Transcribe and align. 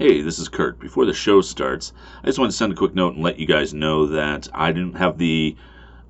Hey, 0.00 0.22
this 0.22 0.38
is 0.38 0.48
Kurt. 0.48 0.80
Before 0.80 1.04
the 1.04 1.12
show 1.12 1.42
starts, 1.42 1.92
I 2.22 2.26
just 2.26 2.38
want 2.38 2.50
to 2.50 2.56
send 2.56 2.72
a 2.72 2.74
quick 2.74 2.94
note 2.94 3.16
and 3.16 3.22
let 3.22 3.38
you 3.38 3.46
guys 3.46 3.74
know 3.74 4.06
that 4.06 4.48
I 4.54 4.72
didn't 4.72 4.94
have 4.94 5.18
the 5.18 5.54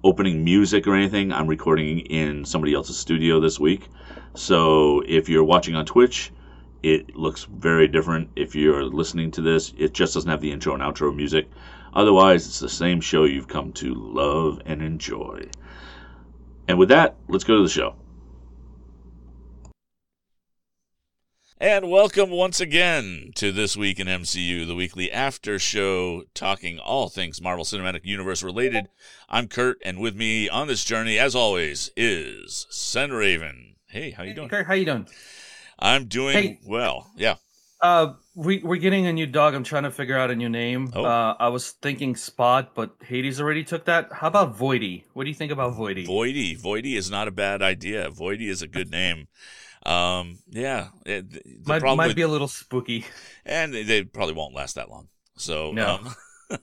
opening 0.04 0.44
music 0.44 0.86
or 0.86 0.94
anything. 0.94 1.32
I'm 1.32 1.48
recording 1.48 1.98
in 1.98 2.45
somebody 2.45 2.72
else's 2.72 2.96
studio 2.96 3.40
this 3.40 3.58
week. 3.58 3.88
So 4.34 5.03
if 5.08 5.29
you're 5.29 5.42
watching 5.42 5.74
on 5.74 5.87
Twitch, 5.87 6.30
it 6.84 7.16
looks 7.16 7.48
very 7.50 7.88
different. 7.88 8.30
If 8.37 8.54
you're 8.54 8.84
listening 8.84 9.33
to 9.33 9.40
this, 9.40 9.74
it 9.76 9.93
just 9.93 10.15
doesn't 10.15 10.31
have 10.31 10.41
the 10.41 10.53
intro 10.53 10.72
and 10.72 10.85
outro 10.85 11.13
music. 11.13 11.51
Otherwise, 11.93 12.47
it's 12.47 12.61
the 12.61 12.69
same 12.69 13.01
show 13.01 13.25
you've 13.25 13.49
come 13.49 13.72
to 13.72 13.93
love 13.93 14.63
and 14.67 14.83
enjoy. 14.83 15.49
And 16.69 16.79
with 16.79 16.91
that, 16.91 17.16
let's 17.27 17.43
go 17.43 17.57
to 17.57 17.65
the 17.65 17.69
show. 17.69 17.97
And 21.62 21.91
welcome 21.91 22.30
once 22.30 22.59
again 22.59 23.33
to 23.34 23.52
This 23.52 23.77
Week 23.77 24.01
in 24.01 24.06
MCU, 24.06 24.66
the 24.66 24.74
weekly 24.74 25.12
after 25.12 25.59
show 25.59 26.23
talking 26.33 26.79
all 26.79 27.11
things 27.11 27.43
Marvel 27.43 27.67
Cinematic 27.67 28.01
Universe 28.05 28.43
related. 28.43 28.89
I'm 29.29 29.47
Kurt, 29.47 29.77
and 29.84 30.01
with 30.01 30.17
me 30.17 30.48
on 30.48 30.69
this 30.69 30.84
journey, 30.84 31.19
as 31.19 31.34
always, 31.34 31.91
is 31.98 32.67
Sen 32.70 33.12
Raven. 33.12 33.75
Hey, 33.89 34.11
how 34.11 34.23
you 34.23 34.33
doing? 34.33 34.48
Kurt, 34.48 34.67
how 34.69 34.73
you 34.73 34.87
doing? 34.87 35.07
I'm 35.79 36.07
doing 36.07 36.34
Hey. 36.34 36.61
well. 36.67 37.11
Yeah. 37.15 37.34
Uh, 37.83 38.15
we 38.34 38.61
we're 38.62 38.77
getting 38.77 39.06
a 39.06 39.12
new 39.12 39.27
dog. 39.27 39.53
I'm 39.53 39.65
trying 39.65 39.83
to 39.83 39.91
figure 39.91 40.17
out 40.17 40.31
a 40.31 40.37
new 40.37 40.48
name. 40.48 40.91
Oh. 40.95 41.05
Uh, 41.05 41.37
I 41.39 41.48
was 41.48 41.73
thinking 41.73 42.17
Spot, 42.17 42.75
but 42.75 42.95
Hades 43.05 43.39
already 43.39 43.65
took 43.65 43.84
that. 43.84 44.11
How 44.12 44.29
about 44.29 44.56
Voidy? 44.56 45.05
What 45.12 45.25
do 45.25 45.29
you 45.29 45.34
think 45.34 45.53
about 45.53 45.75
Voidy? 45.75 46.06
Voidy. 46.06 46.59
Voidy 46.59 46.97
is 46.97 47.11
not 47.11 47.29
a 47.29 47.31
bad 47.31 47.61
idea. 47.61 48.11
Voidy 48.11 48.48
is 48.48 48.62
a 48.62 48.67
good 48.67 48.91
name. 48.91 49.29
Um, 49.87 50.39
yeah. 50.48 50.89
it- 51.07 51.30
the 51.30 51.43
might 51.66 51.83
might 51.97 52.16
be 52.16 52.23
a 52.23 52.29
little 52.29 52.48
spooky. 52.48 53.05
and 53.47 53.73
they, 53.73 53.83
they 53.83 54.05
probably 54.05 54.34
won't 54.34 54.55
last 54.55 54.75
that 54.75 54.91
long. 54.91 55.09
So, 55.37 55.73
No. 55.73 56.01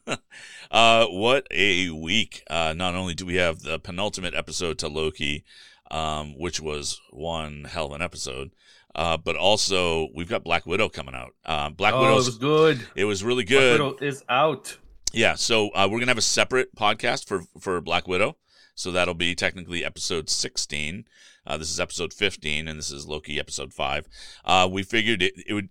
um, 0.07 0.17
uh, 0.71 1.05
what 1.07 1.48
a 1.51 1.90
week! 1.90 2.43
Uh, 2.49 2.73
not 2.76 2.93
only 2.95 3.13
do 3.15 3.26
we 3.26 3.35
have 3.35 3.62
the 3.62 3.79
penultimate 3.79 4.34
episode 4.34 4.77
to 4.79 4.88
Loki, 4.88 5.45
um, 5.90 6.38
which 6.38 6.60
was 6.60 6.99
one 7.12 7.63
hell 7.63 7.85
of 7.88 7.93
an 7.93 8.01
episode, 8.01 8.51
uh, 8.95 9.15
but 9.18 9.35
also 9.35 10.10
we've 10.13 10.27
got 10.29 10.43
Black 10.43 10.65
Widow 10.65 10.90
coming 10.90 11.15
out. 11.15 11.34
Uh, 11.45 11.70
Black 11.70 11.93
oh, 11.93 12.12
it 12.12 12.15
was 12.15 12.38
good. 12.38 12.85
it 12.95 13.05
was 13.05 13.23
really 13.23 13.45
Black 13.45 13.60
good. 13.60 13.82
Widow 13.82 13.98
is 14.05 14.23
out. 14.29 14.77
Yeah, 15.13 15.35
so 15.35 15.70
uh, 15.70 15.88
we're 15.90 15.99
gonna 15.99 16.12
have 16.12 16.18
a 16.18 16.21
separate 16.21 16.76
podcast 16.76 17.27
for 17.27 17.43
for 17.60 17.79
Black 17.82 18.07
Widow. 18.07 18.35
So 18.77 18.91
that'll 18.91 19.15
be 19.15 19.33
technically 19.33 19.83
episode 19.83 20.29
16. 20.29 21.05
Uh, 21.47 21.57
this 21.57 21.71
is 21.71 21.79
episode 21.79 22.13
15, 22.13 22.67
and 22.67 22.77
this 22.77 22.91
is 22.91 23.07
Loki 23.07 23.39
episode 23.39 23.73
five. 23.73 24.07
Uh, 24.45 24.70
we 24.71 24.83
figured 24.83 25.23
it, 25.23 25.33
it 25.47 25.53
would 25.53 25.70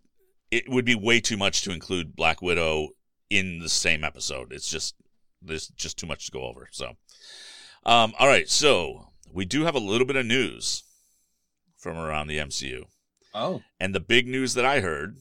it 0.50 0.68
would 0.68 0.84
be 0.84 0.96
way 0.96 1.20
too 1.20 1.36
much 1.36 1.62
to 1.62 1.72
include 1.72 2.16
Black 2.16 2.42
Widow 2.42 2.88
in 3.30 3.60
the 3.60 3.68
same 3.68 4.02
episode. 4.02 4.52
It's 4.52 4.68
just 4.68 4.96
there's 5.40 5.68
just 5.68 5.96
too 5.98 6.06
much 6.06 6.26
to 6.26 6.32
go 6.32 6.42
over. 6.42 6.66
So, 6.72 6.96
um, 7.84 8.12
all 8.18 8.26
right, 8.26 8.48
so 8.48 9.10
we 9.32 9.44
do 9.44 9.64
have 9.64 9.76
a 9.76 9.80
little 9.80 10.06
bit 10.06 10.16
of 10.16 10.26
news 10.26 10.82
from 11.76 11.96
around 11.96 12.26
the 12.26 12.38
MCU. 12.38 12.86
Oh, 13.32 13.62
And 13.78 13.94
the 13.94 14.00
big 14.00 14.26
news 14.26 14.54
that 14.54 14.64
I 14.64 14.80
heard 14.80 15.18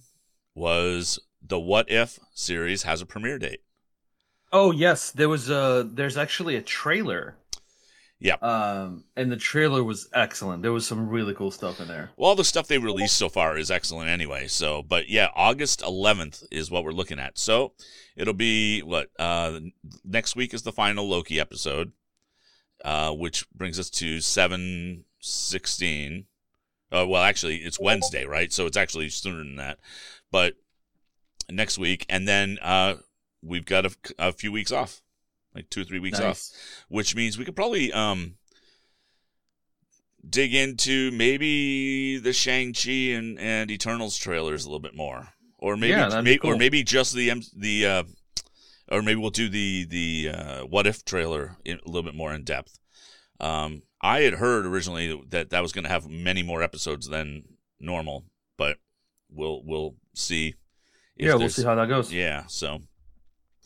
was 0.55 1.19
the 1.39 1.59
What 1.59 1.91
If 1.91 2.17
series 2.33 2.81
has 2.83 2.99
a 2.99 3.05
premiere 3.05 3.37
date. 3.37 3.61
oh 4.51 4.71
yes. 4.71 5.11
There 5.11 5.29
was 5.29 5.51
a. 5.51 5.87
There's 5.87 6.17
actually 6.17 6.55
a 6.55 6.63
trailer. 6.63 7.35
Yeah. 8.25 8.37
Um, 8.41 9.03
and 9.15 9.31
the 9.31 9.37
trailer 9.37 9.83
was 9.83 10.09
excellent. 10.11 10.63
There 10.63 10.71
was 10.71 10.87
some 10.87 11.07
really 11.07 11.35
cool 11.35 11.51
stuff 11.51 11.79
in 11.79 11.87
there. 11.87 12.09
Well, 12.17 12.29
all 12.29 12.35
the 12.35 12.43
stuff 12.43 12.67
they 12.67 12.79
released 12.79 13.17
so 13.17 13.29
far 13.29 13.55
is 13.55 13.69
excellent 13.69 14.09
anyway. 14.09 14.47
So, 14.47 14.81
but 14.81 15.09
yeah, 15.09 15.27
August 15.35 15.81
11th 15.81 16.43
is 16.49 16.71
what 16.71 16.83
we're 16.83 16.91
looking 16.91 17.19
at. 17.19 17.37
So 17.37 17.73
it'll 18.15 18.33
be 18.33 18.81
what 18.81 19.11
uh, 19.19 19.59
next 20.03 20.35
week 20.35 20.55
is 20.55 20.63
the 20.63 20.71
final 20.71 21.07
Loki 21.07 21.39
episode, 21.39 21.91
uh, 22.83 23.11
which 23.11 23.47
brings 23.51 23.77
us 23.77 23.91
to 23.91 24.19
716. 24.19 26.25
Uh, 26.91 27.05
well, 27.07 27.21
actually, 27.21 27.57
it's 27.57 27.79
Wednesday, 27.79 28.25
right? 28.25 28.51
So 28.51 28.65
it's 28.65 28.77
actually 28.77 29.09
sooner 29.09 29.37
than 29.37 29.57
that. 29.57 29.77
But 30.31 30.55
next 31.47 31.77
week, 31.77 32.07
and 32.09 32.27
then 32.27 32.57
uh, 32.63 32.95
we've 33.43 33.65
got 33.65 33.85
a, 33.85 33.91
a 34.17 34.31
few 34.31 34.51
weeks 34.51 34.71
off, 34.71 35.03
like 35.55 35.69
two 35.69 35.81
or 35.81 35.85
three 35.85 35.99
weeks 35.99 36.19
off 36.19 36.41
which 36.89 37.15
means 37.15 37.37
we 37.37 37.45
could 37.45 37.55
probably 37.55 37.91
um 37.93 38.35
dig 40.27 40.53
into 40.55 41.11
maybe 41.11 42.17
the 42.17 42.33
Shang-Chi 42.33 42.91
and, 43.15 43.39
and 43.39 43.69
Eternals 43.69 44.17
trailers 44.17 44.65
a 44.65 44.67
little 44.67 44.79
bit 44.79 44.95
more. 44.95 45.29
Or 45.59 45.77
maybe, 45.77 45.91
Yeah, 45.91 46.09
that'd 46.09 46.25
be 46.25 46.31
may- 46.41 46.49
or 46.49 46.57
maybe 46.57 46.83
just 46.83 47.13
the 47.13 47.29
M- 47.31 47.41
the 47.55 47.85
uh 47.85 48.03
or 48.87 49.01
maybe 49.01 49.19
we'll 49.19 49.29
do 49.31 49.49
the 49.49 49.85
the 49.89 50.29
uh, 50.33 50.61
what 50.65 50.85
if 50.85 51.03
trailer 51.05 51.57
in, 51.65 51.77
a 51.77 51.87
little 51.87 52.03
bit 52.03 52.15
more 52.15 52.33
in 52.33 52.43
depth. 52.43 52.77
Um 53.39 53.83
I 54.01 54.21
had 54.21 54.33
heard 54.33 54.65
originally 54.65 55.19
that 55.29 55.49
that 55.51 55.61
was 55.61 55.71
going 55.71 55.85
to 55.85 55.89
have 55.89 56.07
many 56.07 56.43
more 56.43 56.61
episodes 56.61 57.07
than 57.07 57.43
normal, 57.79 58.25
but 58.57 58.77
we'll 59.29 59.61
we'll 59.65 59.95
see. 60.13 60.55
Yeah, 61.17 61.35
we'll 61.35 61.49
see 61.49 61.63
how 61.63 61.75
that 61.75 61.87
goes. 61.87 62.11
Yeah, 62.13 62.43
so 62.47 62.81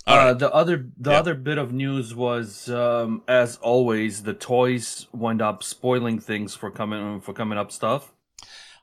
Uh, 0.07 0.15
right. 0.15 0.39
the 0.39 0.51
other 0.53 0.87
the 0.97 1.11
other 1.11 1.35
bit 1.35 1.57
of 1.57 1.71
news 1.71 2.15
was, 2.15 2.69
um, 2.69 3.21
as 3.27 3.57
always, 3.57 4.23
the 4.23 4.33
toys 4.33 5.07
wind 5.13 5.41
up 5.41 5.61
spoiling 5.63 6.19
things 6.19 6.55
for 6.55 6.71
coming 6.71 7.21
for 7.21 7.33
coming 7.33 7.57
up 7.57 7.71
stuff. 7.71 8.13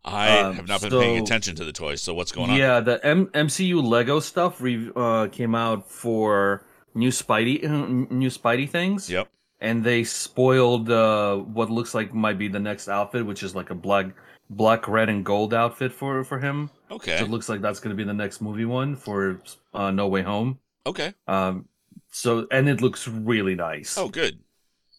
I 0.04 0.38
um, 0.38 0.54
have 0.54 0.68
not 0.68 0.80
been 0.82 0.90
paying 0.90 1.18
attention 1.22 1.56
to 1.56 1.64
the 1.64 1.72
toys. 1.72 2.00
So 2.00 2.14
what's 2.14 2.30
going 2.30 2.50
on? 2.50 2.56
Yeah, 2.56 2.78
the 2.80 3.04
M- 3.04 3.26
MCU 3.28 3.82
Lego 3.82 4.20
stuff 4.20 4.60
re- 4.60 4.92
uh, 4.94 5.26
came 5.32 5.54
out 5.56 5.90
for 5.90 6.64
new 6.94 7.10
Spidey 7.10 7.64
uh, 7.64 8.14
new 8.14 8.30
Spidey 8.30 8.68
things. 8.70 9.10
Yep. 9.10 9.28
and 9.60 9.82
they 9.82 10.04
spoiled 10.04 10.90
uh, 10.90 11.36
what 11.36 11.70
looks 11.70 11.94
like 11.94 12.14
might 12.14 12.38
be 12.38 12.46
the 12.46 12.60
next 12.60 12.88
outfit, 12.88 13.26
which 13.26 13.42
is 13.42 13.54
like 13.54 13.70
a 13.70 13.74
black 13.74 14.06
black, 14.48 14.86
red, 14.86 15.08
and 15.08 15.24
gold 15.24 15.52
outfit 15.54 15.92
for 15.92 16.22
for 16.24 16.38
him. 16.38 16.70
Okay. 16.90 17.18
So 17.18 17.24
it 17.24 17.30
looks 17.30 17.48
like 17.48 17.60
that's 17.60 17.80
going 17.80 17.90
to 17.90 17.96
be 17.96 18.04
the 18.04 18.14
next 18.14 18.40
movie 18.40 18.64
one 18.64 18.94
for 18.94 19.40
uh, 19.74 19.90
No 19.90 20.06
Way 20.06 20.22
Home. 20.22 20.60
Okay. 20.86 21.12
Um, 21.26 21.68
so 22.10 22.46
and 22.50 22.68
it 22.68 22.80
looks 22.80 23.06
really 23.08 23.54
nice. 23.54 23.98
Oh, 23.98 24.08
good. 24.08 24.40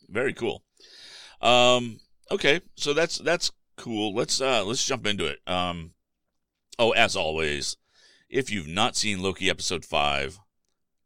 Very 0.10 0.34
cool. 0.34 0.64
Um. 1.42 2.00
Okay. 2.30 2.62
So 2.76 2.94
that's 2.94 3.18
that's 3.18 3.52
cool. 3.78 4.14
Let's 4.14 4.40
uh 4.42 4.64
let's 4.66 4.86
jump 4.86 5.08
into 5.08 5.26
it. 5.26 5.40
Um. 5.48 5.92
Oh, 6.78 6.92
as 6.92 7.16
always, 7.16 7.78
if 8.30 8.52
you've 8.52 8.68
not 8.68 8.96
seen 8.96 9.22
Loki 9.24 9.50
episode 9.50 9.84
five, 9.86 10.40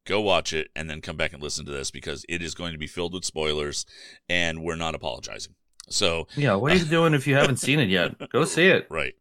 go 0.06 0.20
watch 0.20 0.52
it 0.52 0.70
and 0.76 0.90
then 0.90 1.00
come 1.00 1.16
back 1.16 1.32
and 1.32 1.42
listen 1.42 1.66
to 1.66 1.72
this 1.72 1.92
because 1.92 2.26
it 2.28 2.42
is 2.42 2.56
going 2.56 2.74
to 2.74 2.78
be 2.80 2.88
filled 2.88 3.14
with 3.14 3.24
spoilers, 3.24 3.86
and 4.28 4.64
we're 4.64 4.76
not 4.76 4.96
apologizing. 4.96 5.54
So 5.90 6.28
Yeah, 6.36 6.56
what 6.56 6.74
are 6.74 6.76
you 6.76 6.86
doing 6.90 7.14
if 7.14 7.28
you 7.28 7.36
haven't 7.36 7.58
seen 7.58 7.80
it 7.80 7.90
yet? 7.90 8.30
Go 8.32 8.44
see 8.46 8.68
it. 8.68 8.88
right. 8.90 9.14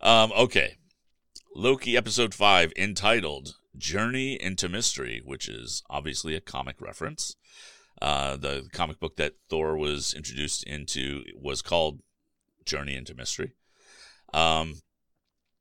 Um. 0.00 0.32
Okay. 0.36 0.76
Loki 1.54 1.96
episode 1.96 2.34
five 2.34 2.70
entitled 2.76 3.56
Journey 3.78 4.40
into 4.40 4.68
Mystery, 4.68 5.20
which 5.24 5.48
is 5.48 5.82
obviously 5.88 6.34
a 6.34 6.40
comic 6.40 6.80
reference. 6.80 7.36
Uh, 8.00 8.36
the 8.36 8.68
comic 8.72 9.00
book 9.00 9.16
that 9.16 9.34
Thor 9.48 9.76
was 9.76 10.12
introduced 10.14 10.64
into 10.64 11.24
was 11.34 11.62
called 11.62 12.00
Journey 12.64 12.94
into 12.94 13.14
Mystery. 13.14 13.52
Um, 14.34 14.74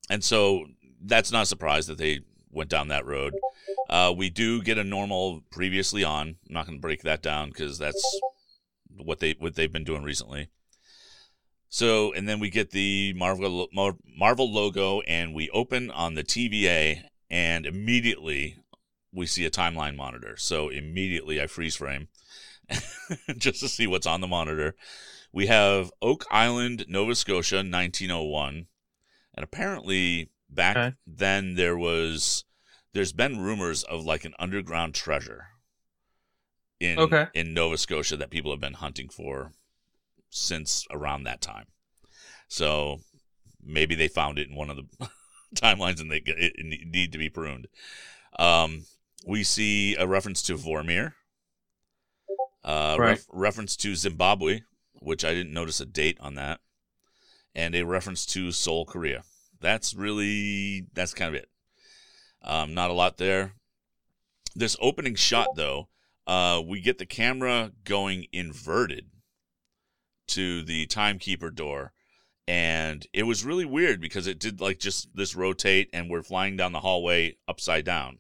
and 0.10 0.24
so 0.24 0.66
that's 1.02 1.32
not 1.32 1.44
a 1.44 1.48
surprise 1.48 1.88
that 1.88 1.98
they 1.98 2.22
went 2.52 2.70
down 2.70 2.88
that 2.90 3.06
road. 3.06 3.34
Uh, 3.90 4.14
we 4.16 4.30
do 4.30 4.62
get 4.62 4.78
a 4.78 4.84
normal 4.84 5.44
previously 5.52 6.04
on. 6.04 6.36
I'm 6.48 6.54
not 6.54 6.66
going 6.66 6.78
to 6.78 6.82
break 6.82 7.04
that 7.04 7.22
down 7.22 7.50
because 7.50 7.78
that's 7.78 8.20
what 8.98 9.20
they 9.20 9.36
what 9.40 9.56
they've 9.56 9.72
been 9.72 9.84
doing 9.84 10.04
recently. 10.04 10.50
So, 11.70 12.14
and 12.14 12.28
then 12.28 12.40
we 12.40 12.50
get 12.50 12.72
the 12.72 13.14
Marvel 13.16 13.68
Marvel 14.18 14.52
logo, 14.52 15.02
and 15.02 15.34
we 15.34 15.50
open 15.50 15.92
on 15.92 16.14
the 16.14 16.24
TVA, 16.24 17.04
and 17.30 17.66
immediately 17.66 18.58
we 19.12 19.26
see 19.26 19.46
a 19.46 19.52
timeline 19.52 19.96
monitor. 19.96 20.36
So 20.38 20.70
immediately 20.70 21.42
I 21.42 21.48
freeze 21.48 21.76
frame 21.76 22.10
just 23.38 23.60
to 23.62 23.70
see 23.70 23.88
what's 23.88 24.08
on 24.08 24.22
the 24.22 24.28
monitor. 24.28 24.76
We 25.32 25.48
have 25.48 25.92
Oak 26.02 26.26
Island, 26.32 26.86
Nova 26.88 27.16
Scotia, 27.16 27.58
1901, 27.58 28.68
and 29.36 29.44
apparently 29.44 30.32
back 30.50 30.78
Okay. 30.78 30.96
then 31.08 31.56
there 31.56 31.78
was 31.78 32.46
there's 32.94 33.12
been 33.14 33.40
rumors 33.42 33.84
of 33.84 34.06
like 34.06 34.24
an 34.24 34.34
underground 34.40 34.94
treasure 34.94 35.48
in 36.80 36.98
Okay. 37.00 37.28
in 37.34 37.54
Nova 37.54 37.78
Scotia 37.78 38.16
that 38.18 38.30
people 38.30 38.52
have 38.52 38.62
been 38.62 38.74
hunting 38.74 39.10
for 39.10 39.52
since 40.30 40.86
around 40.92 41.24
that 41.24 41.42
time. 41.42 41.66
So 42.48 43.00
maybe 43.62 43.96
they 43.96 44.08
found 44.08 44.38
it 44.40 44.48
in 44.50 44.56
one 44.56 44.70
of 44.70 44.78
the 44.78 45.10
timelines 45.62 46.00
and 46.02 46.12
they 46.12 46.22
need 46.86 47.12
to 47.12 47.18
be 47.18 47.30
pruned. 47.30 47.68
Um, 48.38 48.86
we 49.26 49.44
see 49.44 49.96
a 49.96 50.06
reference 50.06 50.42
to 50.44 50.58
Vormir, 50.58 51.14
uh, 52.64 52.96
Right. 53.00 53.10
ref- 53.12 53.26
reference 53.30 53.76
to 53.78 53.96
Zimbabwe, 53.96 54.62
which 54.94 55.24
I 55.24 55.34
didn't 55.34 55.54
notice 55.54 55.80
a 55.80 55.86
date 55.86 56.18
on 56.20 56.36
that, 56.36 56.60
and 57.54 57.76
a 57.76 57.84
reference 57.86 58.26
to 58.28 58.52
Seoul, 58.52 58.86
Korea. 58.86 59.24
That's 59.60 59.94
really 59.94 60.86
that's 60.94 61.14
kind 61.14 61.36
of 61.36 61.42
it. 61.42 61.50
Um, 62.42 62.74
not 62.74 62.92
a 62.92 62.94
lot 62.94 63.18
there. 63.18 63.54
This 64.56 64.78
opening 64.80 65.16
shot, 65.16 65.48
though, 65.56 65.90
uh, 66.28 66.62
we 66.66 66.80
get 66.82 66.98
the 66.98 67.06
camera 67.06 67.72
going 67.84 68.28
inverted 68.32 69.10
to 70.28 70.64
the 70.64 70.86
timekeeper 70.86 71.50
door, 71.52 71.94
and 72.48 73.06
it 73.14 73.24
was 73.24 73.44
really 73.46 73.66
weird 73.66 74.00
because 74.02 74.28
it 74.28 74.40
did 74.40 74.62
like 74.62 74.80
just 74.80 75.16
this 75.16 75.36
rotate, 75.36 75.90
and 75.94 76.10
we're 76.10 76.24
flying 76.24 76.56
down 76.58 76.72
the 76.72 76.80
hallway 76.82 77.38
upside 77.48 77.86
down. 77.86 78.20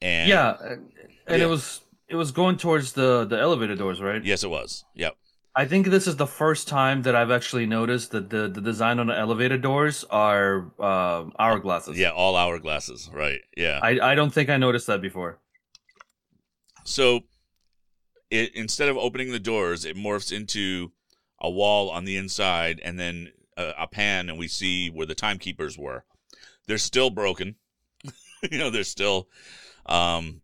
And 0.00 0.28
yeah, 0.28 0.56
and 0.60 0.90
Yeah. 1.28 1.36
it 1.46 1.48
was 1.48 1.80
it 2.08 2.16
was 2.16 2.30
going 2.32 2.56
towards 2.56 2.92
the 2.92 3.24
the 3.24 3.38
elevator 3.38 3.76
doors, 3.76 4.00
right? 4.00 4.24
yes, 4.24 4.42
it 4.42 4.50
was. 4.50 4.84
Yep. 4.94 5.16
I 5.54 5.66
think 5.66 5.88
this 5.88 6.06
is 6.06 6.16
the 6.16 6.26
first 6.26 6.66
time 6.66 7.02
that 7.02 7.14
I've 7.14 7.30
actually 7.30 7.66
noticed 7.66 8.10
that 8.12 8.30
the 8.30 8.48
the 8.48 8.60
design 8.62 8.98
on 8.98 9.06
the 9.08 9.18
elevator 9.18 9.58
doors 9.58 10.02
are 10.10 10.72
uh, 10.80 11.24
hourglasses. 11.38 11.96
Yeah, 11.96 12.10
all 12.10 12.34
hourglasses. 12.34 13.12
Right. 13.12 13.40
Yeah. 13.56 13.78
I 13.82 14.12
I 14.12 14.14
don't 14.14 14.32
think 14.32 14.48
I 14.48 14.56
noticed 14.56 14.86
that 14.86 15.02
before. 15.02 15.38
So 16.84 17.20
it 18.30 18.54
instead 18.56 18.88
of 18.88 18.96
opening 18.96 19.30
the 19.30 19.38
doors, 19.38 19.84
it 19.84 19.94
morphs 19.96 20.32
into 20.32 20.92
a 21.42 21.50
wall 21.50 21.90
on 21.90 22.04
the 22.06 22.16
inside 22.16 22.80
and 22.82 22.98
then 22.98 23.32
a, 23.58 23.72
a 23.80 23.86
pan 23.86 24.30
and 24.30 24.38
we 24.38 24.48
see 24.48 24.88
where 24.88 25.06
the 25.06 25.14
timekeepers 25.14 25.76
were. 25.76 26.04
They're 26.66 26.78
still 26.78 27.10
broken. 27.10 27.56
you 28.50 28.58
know, 28.58 28.70
they're 28.70 28.84
still 28.84 29.28
um 29.84 30.40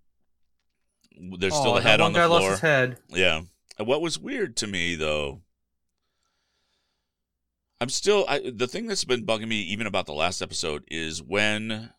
there's 1.38 1.54
still 1.54 1.72
Oh, 1.72 1.76
a 1.76 1.80
that 1.80 1.88
head 1.88 2.00
on 2.00 2.12
the 2.12 2.18
guy 2.18 2.26
floor. 2.26 2.40
lost 2.40 2.50
his 2.50 2.60
head. 2.60 2.98
Yeah. 3.08 3.42
What 3.78 4.02
was 4.02 4.18
weird 4.18 4.56
to 4.58 4.66
me 4.66 4.96
though, 4.96 5.40
I'm 7.80 7.88
still 7.88 8.24
I, 8.28 8.50
the 8.52 8.66
thing 8.66 8.86
that's 8.88 9.04
been 9.04 9.24
bugging 9.24 9.48
me 9.48 9.60
even 9.62 9.86
about 9.86 10.06
the 10.06 10.12
last 10.12 10.42
episode 10.42 10.82
is 10.88 11.22
when 11.22 11.90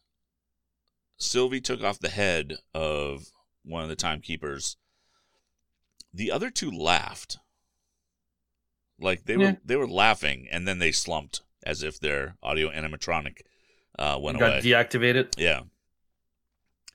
Sylvie 1.17 1.61
took 1.61 1.81
off 1.83 1.99
the 1.99 2.09
head 2.09 2.57
of 2.73 3.27
one 3.63 3.83
of 3.83 3.89
the 3.89 3.95
timekeepers. 3.95 4.75
The 6.13 6.31
other 6.31 6.49
two 6.49 6.71
laughed. 6.71 7.37
Like 8.99 9.25
they 9.25 9.33
Yeah. 9.35 9.51
were 9.51 9.57
they 9.65 9.75
were 9.75 9.87
laughing 9.87 10.47
and 10.51 10.67
then 10.67 10.79
they 10.79 10.91
slumped 10.91 11.41
as 11.65 11.83
if 11.83 11.99
their 11.99 12.35
audio 12.41 12.69
animatronic 12.71 13.41
uh, 13.97 14.17
went 14.19 14.39
got 14.39 14.49
away. 14.49 14.61
deactivated. 14.61 15.33
yeah. 15.37 15.61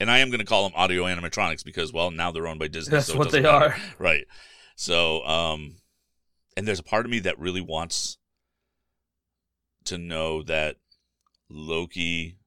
And 0.00 0.10
I 0.10 0.18
am 0.18 0.28
going 0.28 0.40
to 0.40 0.44
call 0.46 0.64
them 0.68 0.72
audio 0.74 1.04
animatronics 1.04 1.64
because, 1.64 1.92
well, 1.92 2.10
now 2.10 2.32
they're 2.32 2.48
owned 2.48 2.58
by 2.58 2.66
Disney. 2.68 2.90
That's 2.90 3.06
so 3.06 3.16
what 3.16 3.30
they 3.30 3.40
matter. 3.42 3.66
are. 3.66 3.76
Right. 3.98 4.26
So, 4.74 5.24
um, 5.24 5.76
and 6.56 6.66
there's 6.66 6.80
a 6.80 6.84
part 6.84 7.04
of 7.04 7.10
me 7.12 7.20
that 7.20 7.38
really 7.38 7.60
wants 7.60 8.18
to 9.84 9.96
know 9.98 10.42
that 10.42 10.76
Loki, 11.48 12.38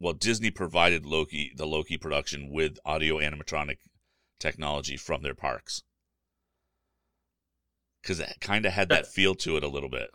well, 0.00 0.14
Disney 0.14 0.50
provided 0.50 1.04
Loki, 1.04 1.52
the 1.56 1.66
Loki 1.66 1.98
production 1.98 2.50
with 2.50 2.78
audio 2.86 3.18
animatronic 3.18 3.76
technology 4.38 4.96
from 4.96 5.22
their 5.22 5.34
parks. 5.34 5.82
Because 8.08 8.20
it 8.20 8.36
kind 8.40 8.64
of 8.64 8.72
had 8.72 8.88
that 8.88 9.06
feel 9.06 9.34
to 9.34 9.58
it 9.58 9.62
a 9.62 9.68
little 9.68 9.90
bit. 9.90 10.10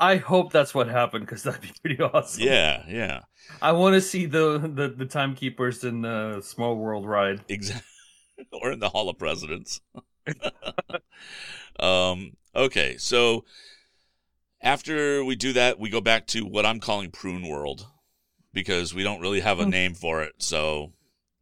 I 0.00 0.16
hope 0.16 0.52
that's 0.52 0.74
what 0.74 0.88
happened 0.88 1.26
because 1.26 1.42
that'd 1.42 1.60
be 1.60 1.70
pretty 1.82 2.00
awesome. 2.02 2.44
Yeah, 2.44 2.82
yeah. 2.88 3.20
I 3.60 3.72
want 3.72 3.92
to 3.92 4.00
see 4.00 4.24
the, 4.24 4.58
the 4.58 4.88
the 4.88 5.04
timekeepers 5.04 5.84
in 5.84 6.00
the 6.00 6.40
Small 6.40 6.76
World 6.76 7.06
ride. 7.06 7.42
Exactly. 7.48 7.84
or 8.52 8.72
in 8.72 8.78
the 8.78 8.88
Hall 8.88 9.10
of 9.10 9.18
Presidents. 9.18 9.80
um, 11.80 12.32
okay, 12.54 12.96
so 12.98 13.44
after 14.60 15.24
we 15.24 15.36
do 15.36 15.52
that, 15.52 15.78
we 15.78 15.90
go 15.90 16.00
back 16.00 16.26
to 16.28 16.44
what 16.44 16.66
I'm 16.66 16.80
calling 16.80 17.10
Prune 17.10 17.46
World 17.46 17.86
because 18.52 18.94
we 18.94 19.02
don't 19.02 19.20
really 19.20 19.40
have 19.40 19.60
a 19.60 19.64
Hmm. 19.64 19.70
name 19.70 19.94
for 19.94 20.22
it. 20.22 20.34
So 20.38 20.92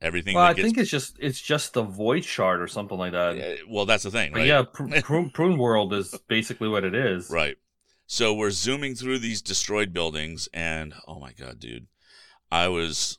everything 0.04 0.34
Well, 0.36 0.44
I 0.44 0.52
gets 0.52 0.66
think 0.66 0.78
it's 0.78 0.90
just 0.90 1.16
it's 1.18 1.40
just 1.40 1.72
the 1.72 1.82
void 1.82 2.24
shard 2.24 2.60
or 2.60 2.68
something 2.68 2.98
like 2.98 3.12
that. 3.12 3.38
Uh, 3.38 3.56
well, 3.68 3.86
that's 3.86 4.04
the 4.04 4.10
thing, 4.10 4.32
But 4.32 4.40
right? 4.40 4.46
yeah, 4.46 4.62
pr- 4.72 5.00
prune, 5.00 5.30
prune 5.30 5.58
World 5.58 5.92
is 5.92 6.14
basically 6.28 6.68
what 6.68 6.84
it 6.84 6.94
is. 6.94 7.30
Right. 7.30 7.56
So 8.06 8.34
we're 8.34 8.50
zooming 8.50 8.94
through 8.94 9.18
these 9.18 9.40
destroyed 9.40 9.92
buildings, 9.92 10.48
and 10.52 10.94
oh 11.08 11.18
my 11.18 11.32
god, 11.32 11.58
dude, 11.58 11.86
I 12.52 12.68
was 12.68 13.18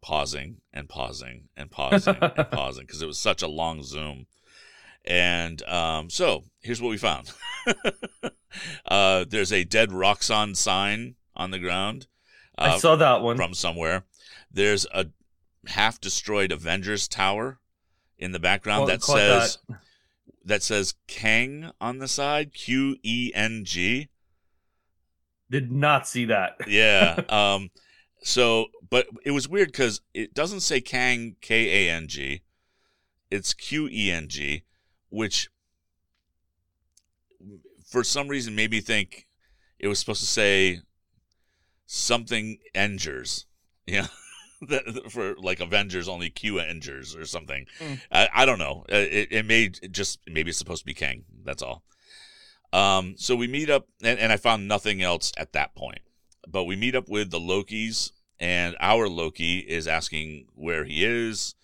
pausing 0.00 0.56
and 0.72 0.88
pausing 0.88 1.48
and 1.56 1.70
pausing 1.70 2.16
and 2.20 2.50
pausing 2.50 2.86
because 2.86 3.02
it 3.02 3.06
was 3.06 3.18
such 3.18 3.42
a 3.42 3.48
long 3.48 3.82
zoom. 3.82 4.26
And 5.04 5.62
um, 5.68 6.10
so 6.10 6.44
here's 6.60 6.80
what 6.80 6.90
we 6.90 6.96
found. 6.98 7.32
uh, 8.86 9.24
there's 9.28 9.52
a 9.52 9.64
dead 9.64 9.90
Roxxon 9.90 10.56
sign 10.56 11.14
on 11.36 11.50
the 11.50 11.58
ground 11.58 12.06
I 12.56 12.70
uh, 12.70 12.78
saw 12.78 12.96
that 12.96 13.22
one. 13.22 13.36
from 13.36 13.54
somewhere. 13.54 14.04
There's 14.50 14.86
a 14.92 15.06
half 15.66 16.00
destroyed 16.00 16.52
Avengers 16.52 17.08
Tower 17.08 17.58
in 18.18 18.32
the 18.32 18.38
background 18.38 18.88
Caught- 18.88 19.00
that 19.00 19.02
says 19.04 19.58
that 20.44 20.62
says 20.62 20.94
Kang 21.06 21.70
on 21.80 21.98
the 21.98 22.08
side, 22.08 22.54
Q 22.54 22.96
E 23.02 23.30
N 23.34 23.64
G. 23.64 24.08
Did 25.50 25.70
not 25.72 26.06
see 26.08 26.24
that. 26.26 26.56
Yeah. 26.68 27.20
um. 27.28 27.70
So, 28.20 28.66
but 28.90 29.06
it 29.24 29.30
was 29.30 29.48
weird 29.48 29.68
because 29.68 30.00
it 30.12 30.34
doesn't 30.34 30.60
say 30.60 30.80
Kang 30.80 31.36
K 31.40 31.88
A 31.88 31.92
N 31.94 32.08
G. 32.08 32.42
It's 33.30 33.54
Q 33.54 33.88
E 33.90 34.10
N 34.10 34.28
G, 34.28 34.64
which 35.10 35.48
for 37.86 38.02
some 38.04 38.28
reason 38.28 38.54
made 38.54 38.70
me 38.70 38.80
think 38.80 39.26
it 39.78 39.86
was 39.88 39.98
supposed 39.98 40.20
to 40.20 40.26
say 40.26 40.80
something 41.86 42.58
Engers. 42.74 43.46
Yeah. 43.86 44.08
That- 44.68 45.10
for 45.10 45.34
like 45.36 45.60
Avengers, 45.60 46.08
only 46.08 46.30
Q 46.30 46.58
Engers 46.58 47.14
or 47.14 47.24
something. 47.26 47.66
Mm. 47.80 48.00
I, 48.10 48.28
I 48.34 48.44
don't 48.44 48.58
know. 48.58 48.84
Uh, 48.90 48.96
It, 48.96 49.28
it 49.30 49.78
it 49.82 49.92
just 49.92 50.20
maybe 50.26 50.50
it's 50.50 50.58
supposed 50.58 50.82
to 50.82 50.86
be 50.86 50.94
Kang. 50.94 51.24
That's 51.44 51.62
all. 51.62 51.82
Um, 52.72 53.14
so 53.16 53.34
we 53.34 53.46
meet 53.46 53.70
up, 53.70 53.86
and, 54.02 54.18
and 54.18 54.32
I 54.32 54.36
found 54.36 54.68
nothing 54.68 55.00
else 55.02 55.32
at 55.36 55.52
that 55.52 55.74
point. 55.74 56.00
But 56.46 56.64
we 56.64 56.76
meet 56.76 56.94
up 56.94 57.08
with 57.08 57.30
the 57.30 57.40
Lokis, 57.40 58.12
and 58.38 58.76
our 58.80 59.08
Loki 59.08 59.58
is 59.60 59.86
asking 59.86 60.46
where 60.54 60.84
he 60.84 61.04
is, 61.04 61.54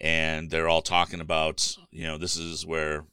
and 0.00 0.50
they're 0.50 0.68
all 0.68 0.82
talking 0.82 1.20
about, 1.20 1.76
you 1.90 2.04
know, 2.06 2.18
this 2.18 2.36
is 2.36 2.64
where 2.64 3.04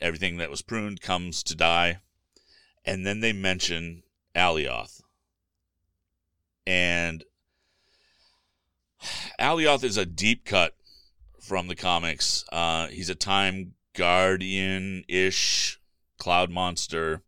everything 0.00 0.36
that 0.38 0.50
was 0.50 0.60
pruned 0.62 1.00
comes 1.00 1.42
to 1.44 1.54
die. 1.54 1.98
And 2.84 3.06
then 3.06 3.20
they 3.20 3.32
mention 3.32 4.02
Alioth. 4.34 5.00
And 6.66 7.24
Alioth 9.40 9.84
is 9.84 9.96
a 9.96 10.06
deep 10.06 10.44
cut 10.44 10.74
from 11.40 11.68
the 11.68 11.76
comics. 11.76 12.44
Uh, 12.52 12.86
he's 12.88 13.10
a 13.10 13.14
time 13.14 13.74
guardian 13.94 15.04
ish 15.08 15.80
cloud 16.18 16.50
monster 16.50 17.22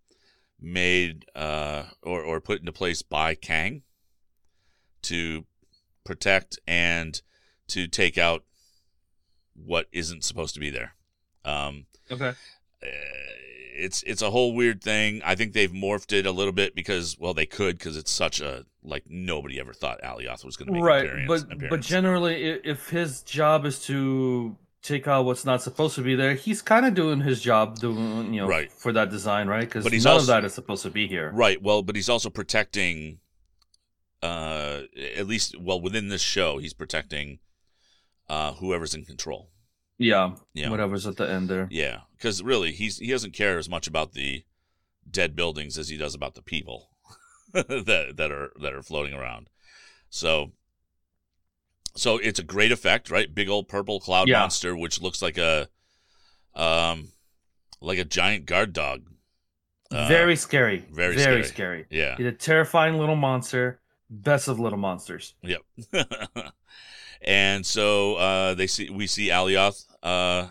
made 0.61 1.27
uh, 1.35 1.85
or, 2.03 2.23
or 2.23 2.41
put 2.41 2.61
into 2.61 2.73
place 2.73 3.03
by 3.03 3.35
Kang 3.35 3.83
to 5.03 5.45
protect 6.05 6.59
and 6.67 7.21
to 7.69 7.87
take 7.87 8.17
out 8.17 8.45
what 9.55 9.87
isn't 9.93 10.25
supposed 10.25 10.55
to 10.55 10.61
be 10.61 10.71
there. 10.71 10.95
Um, 11.45 11.87
Okay. 12.11 12.33
It's 13.77 14.03
it's 14.05 14.23
a 14.23 14.31
whole 14.31 14.55
weird 14.55 14.83
thing. 14.83 15.21
I 15.25 15.35
think 15.35 15.53
they've 15.53 15.71
morphed 15.71 16.13
it 16.13 16.27
a 16.27 16.33
little 16.33 16.53
bit 16.53 16.75
because 16.75 17.17
well 17.19 17.35
they 17.35 17.47
could 17.47 17.79
because 17.79 17.97
it's 17.97 18.11
such 18.11 18.41
a 18.41 18.65
like 18.83 19.05
nobody 19.09 19.59
ever 19.61 19.73
thought 19.73 20.01
Alioth 20.03 20.45
was 20.45 20.57
going 20.57 20.69
to 20.69 20.73
make 20.75 20.83
Right, 20.83 21.11
but 21.27 21.43
appearance. 21.43 21.67
but 21.71 21.81
generally, 21.81 22.43
if 22.45 22.89
his 22.91 23.23
job 23.23 23.65
is 23.67 23.85
to 23.87 24.57
take 24.83 25.09
out 25.09 25.25
what's 25.25 25.45
not 25.45 25.61
supposed 25.63 25.97
to 25.97 26.03
be 26.03 26.15
there, 26.15 26.35
he's 26.35 26.63
kind 26.63 26.87
of 26.87 26.95
doing 26.95 27.21
his 27.21 27.41
job, 27.43 27.79
doing 27.81 28.33
you 28.33 28.43
know, 28.43 28.47
Right. 28.47 28.71
for 28.71 28.93
that 28.93 29.11
design, 29.11 29.49
right? 29.49 29.65
Because 29.69 29.85
none 29.85 29.93
he's 29.93 30.07
of 30.07 30.13
also- 30.13 30.27
that 30.27 30.45
is 30.45 30.55
supposed 30.55 30.85
to 30.85 30.91
be 30.91 31.09
here. 31.09 31.33
Right. 31.35 31.61
Well, 31.61 31.83
but 31.83 31.97
he's 31.97 32.09
also 32.09 32.31
protecting. 32.31 33.19
Uh, 34.23 34.83
at 35.15 35.27
least, 35.27 35.61
well, 35.61 35.81
within 35.81 36.09
this 36.09 36.23
show, 36.23 36.59
he's 36.59 36.73
protecting 36.73 37.39
uh 38.29 38.53
whoever's 38.55 38.95
in 38.95 39.05
control. 39.05 39.51
Yeah, 39.99 40.35
Yeah. 40.55 40.69
whatever's 40.71 41.07
at 41.07 41.17
the 41.17 41.29
end 41.29 41.49
there. 41.49 41.69
Yeah, 41.71 42.01
because 42.17 42.43
really, 42.43 42.73
he's 42.73 42.99
he 42.99 43.09
doesn't 43.09 43.33
care 43.33 43.57
as 43.59 43.69
much 43.69 43.87
about 43.87 44.13
the 44.13 44.45
dead 45.11 45.35
buildings 45.37 45.79
as 45.79 45.89
he 45.89 45.97
does 45.97 46.15
about 46.15 46.35
the 46.35 46.43
people 46.43 46.91
that 47.53 48.15
that 48.17 48.31
are 48.31 48.53
that 48.61 48.75
are 48.75 48.83
floating 48.83 49.15
around. 49.15 49.49
So, 50.11 50.53
so 51.95 52.19
it's 52.19 52.39
a 52.39 52.43
great 52.45 52.73
effect, 52.73 53.11
right? 53.11 53.35
Big 53.35 53.49
old 53.49 53.69
purple 53.69 54.01
cloud 54.01 54.29
Yeah. 54.29 54.41
monster, 54.41 54.77
which 54.77 55.01
looks 55.01 55.23
like 55.23 55.39
a 55.39 55.69
um 56.55 57.09
like 57.81 57.99
a 57.99 58.05
giant 58.05 58.47
guard 58.47 58.73
dog. 58.73 59.03
Uh, 59.91 60.09
very 60.09 60.37
scary. 60.37 60.85
very 60.91 61.15
very 61.17 61.43
scary. 61.43 61.45
scary. 61.45 61.87
Yeah. 61.91 62.17
He's 62.17 62.27
a 62.27 62.33
terrifying 62.33 62.99
little 62.99 63.17
monster. 63.17 63.81
Best 64.11 64.47
of 64.49 64.59
little 64.61 64.79
monsters. 64.79 65.35
Yep. 65.43 65.63
and 67.23 67.65
so 67.65 68.17
uh, 68.17 68.55
they 68.55 68.67
see 68.67 68.91
we 68.91 69.07
see 69.07 69.29
Alioth 69.29 69.87
uh, 70.03 70.49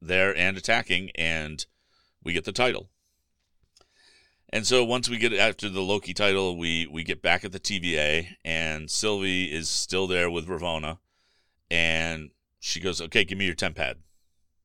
there 0.00 0.36
and 0.36 0.56
attacking, 0.56 1.10
and 1.14 1.64
we 2.22 2.32
get 2.32 2.44
the 2.44 2.52
title. 2.52 2.90
And 4.50 4.64
so 4.66 4.84
once 4.84 5.08
we 5.08 5.18
get 5.18 5.32
after 5.32 5.68
the 5.68 5.80
Loki 5.80 6.14
title, 6.14 6.56
we 6.56 6.86
we 6.86 7.02
get 7.02 7.22
back 7.22 7.44
at 7.44 7.52
the 7.52 7.58
TVA, 7.58 8.36
and 8.44 8.90
Sylvie 8.90 9.52
is 9.52 9.68
still 9.68 10.06
there 10.06 10.30
with 10.30 10.46
Ravonna, 10.46 10.98
and 11.70 12.30
she 12.60 12.80
goes, 12.80 13.00
"Okay, 13.00 13.24
give 13.24 13.36
me 13.36 13.46
your 13.46 13.56
tempad," 13.56 13.96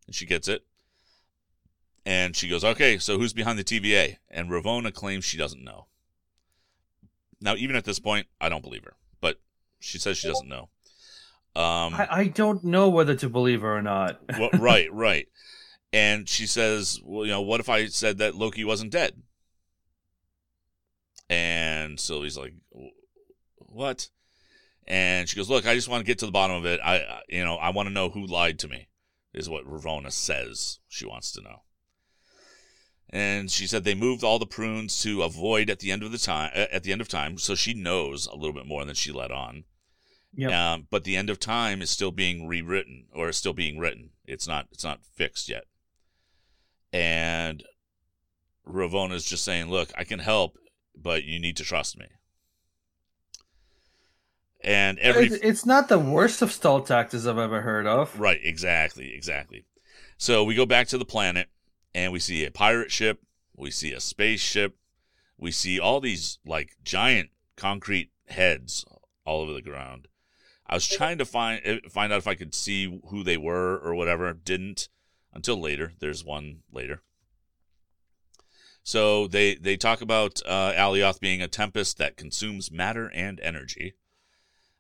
and 0.06 0.16
she 0.16 0.26
gets 0.28 0.48
it, 0.48 0.64
and 2.06 2.36
she 2.36 2.48
goes, 2.48 2.64
"Okay, 2.64 3.00
so 3.00 3.18
who's 3.18 3.34
behind 3.34 3.58
the 3.58 3.64
TVA?" 3.64 4.18
And 4.30 4.50
Ravonna 4.50 4.94
claims 4.94 5.26
she 5.26 5.38
doesn't 5.38 5.64
know. 5.64 5.88
Now, 7.42 7.56
even 7.56 7.76
at 7.76 7.86
this 7.86 8.00
point, 8.00 8.28
I 8.40 8.50
don't 8.50 8.62
believe 8.64 8.84
her, 8.84 8.96
but 9.22 9.40
she 9.80 9.98
says 9.98 10.18
she 10.18 10.28
doesn't 10.28 10.50
know. 10.50 10.70
Um, 11.56 11.96
I, 11.96 12.08
I 12.10 12.28
don't 12.28 12.64
know 12.64 12.90
whether 12.90 13.16
to 13.16 13.30
believe 13.30 13.62
her 13.62 13.78
or 13.78 13.82
not. 13.82 14.22
well, 14.40 14.50
right, 14.60 14.92
right. 14.94 15.28
And 15.92 16.30
she 16.30 16.46
says, 16.46 17.00
"Well, 17.04 17.26
you 17.26 17.32
know, 17.32 17.42
what 17.42 17.60
if 17.60 17.70
I 17.70 17.88
said 17.88 18.20
that 18.20 18.36
Loki 18.36 18.64
wasn't 18.64 18.92
dead?" 18.92 19.22
And 21.30 22.00
Sylvie's 22.00 22.38
like, 22.38 22.54
"What?" 23.58 24.10
And 24.88 25.28
she 25.28 25.36
goes, 25.36 25.50
"Look, 25.50 25.66
I 25.66 25.74
just 25.74 25.90
want 25.90 26.02
to 26.02 26.08
get 26.08 26.20
to 26.20 26.26
the 26.26 26.32
bottom 26.32 26.56
of 26.56 26.66
it. 26.66 26.80
I, 26.84 26.98
I 26.98 27.22
you 27.28 27.44
know, 27.44 27.56
I 27.56 27.72
want 27.72 27.88
to 27.88 27.94
know 27.94 28.10
who 28.10 28.26
lied 28.26 28.60
to 28.60 28.68
me." 28.68 28.88
Is 29.34 29.50
what 29.50 29.66
Ravonna 29.66 30.12
says 30.12 30.80
she 30.88 31.06
wants 31.06 31.32
to 31.34 31.42
know. 31.42 31.62
And 33.12 33.50
she 33.50 33.68
said 33.68 33.84
they 33.84 33.96
moved 33.96 34.24
all 34.24 34.40
the 34.40 34.46
prunes 34.46 35.02
to 35.02 35.24
avoid 35.24 35.70
at 35.70 35.80
the 35.80 35.92
end 35.92 36.04
of 36.04 36.12
the 36.12 36.18
time 36.18 36.52
at 36.54 36.84
the 36.84 36.92
end 36.92 37.02
of 37.02 37.08
time, 37.08 37.38
so 37.38 37.56
she 37.56 37.74
knows 37.74 38.28
a 38.28 38.36
little 38.36 38.54
bit 38.54 38.68
more 38.68 38.86
than 38.86 38.96
she 38.96 39.12
let 39.12 39.32
on. 39.32 39.66
Yeah. 40.36 40.74
Um, 40.74 40.88
but 40.90 41.04
the 41.04 41.18
end 41.18 41.30
of 41.30 41.40
time 41.40 41.82
is 41.82 41.90
still 41.90 42.12
being 42.12 42.48
rewritten 42.48 43.08
or 43.14 43.30
is 43.30 43.38
still 43.38 43.54
being 43.54 43.80
written. 43.80 44.12
It's 44.26 44.48
not 44.48 44.68
it's 44.72 44.84
not 44.84 45.04
fixed 45.04 45.50
yet. 45.50 45.64
And 46.94 47.64
Ravonna's 48.66 49.26
just 49.26 49.44
saying, 49.44 49.70
"Look, 49.70 49.92
I 49.96 50.04
can 50.04 50.20
help, 50.20 50.58
but 50.96 51.24
you 51.24 51.40
need 51.40 51.58
to 51.58 51.64
trust 51.64 51.98
me." 51.98 52.06
And 54.62 55.00
every 55.00 55.28
It- 55.28 55.44
it's 55.44 55.66
not 55.66 55.88
the 55.88 56.00
worst 56.00 56.42
of 56.42 56.52
stall 56.52 56.82
tactics 56.82 57.26
I've 57.26 57.38
ever 57.38 57.62
heard 57.62 57.88
of. 57.88 58.20
Right, 58.20 58.40
exactly, 58.44 59.14
exactly. 59.14 59.66
So 60.18 60.44
we 60.44 60.54
go 60.56 60.66
back 60.66 60.88
to 60.90 60.98
the 60.98 61.06
planet 61.06 61.50
and 61.94 62.12
we 62.12 62.20
see 62.20 62.44
a 62.44 62.52
pirate 62.52 62.92
ship, 62.92 63.22
we 63.56 63.72
see 63.72 63.94
a 63.94 64.02
spaceship, 64.02 64.78
we 65.38 65.52
see 65.52 65.80
all 65.80 66.02
these 66.02 66.40
like 66.46 66.76
giant 66.84 67.30
concrete 67.56 68.12
heads 68.28 68.86
all 69.26 69.42
over 69.42 69.54
the 69.54 69.62
ground. 69.62 70.08
I 70.70 70.76
was 70.76 70.88
trying 70.88 71.18
to 71.18 71.26
find 71.26 71.62
eh, 71.66 71.80
find 71.90 72.14
out 72.14 72.20
if 72.20 72.28
I 72.28 72.36
could 72.36 72.54
see 72.54 73.02
who 73.10 73.24
they 73.24 73.38
were 73.38 73.78
or 73.78 73.96
whatever. 73.96 74.32
Didn't 74.34 74.88
until 75.34 75.60
later. 75.60 75.94
There's 76.00 76.24
one 76.24 76.60
later. 76.72 77.02
So 78.84 79.28
they 79.28 79.56
they 79.56 79.78
talk 79.78 80.02
about 80.02 80.42
uh, 80.46 80.74
Alioth 80.74 81.20
being 81.20 81.42
a 81.42 81.48
tempest 81.48 81.98
that 81.98 82.18
consumes 82.18 82.72
matter 82.72 83.12
and 83.14 83.40
energy. 83.42 83.96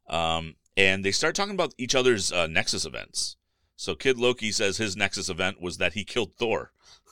Um, 0.08 0.55
and 0.77 1.03
they 1.03 1.12
start 1.12 1.36
talking 1.36 1.53
about 1.53 1.74
each 1.77 1.96
other's 1.96 2.31
uh, 2.31 2.48
Nexus 2.48 2.86
events. 2.86 3.36
So 3.75 3.96
Kid 3.96 4.17
Loki 4.17 4.51
says 4.51 4.77
his 4.77 4.96
Nexus 4.96 5.29
event 5.29 5.62
was 5.62 5.77
that 5.77 5.93
he 5.93 6.03
killed 6.03 6.34
Thor. 6.34 6.72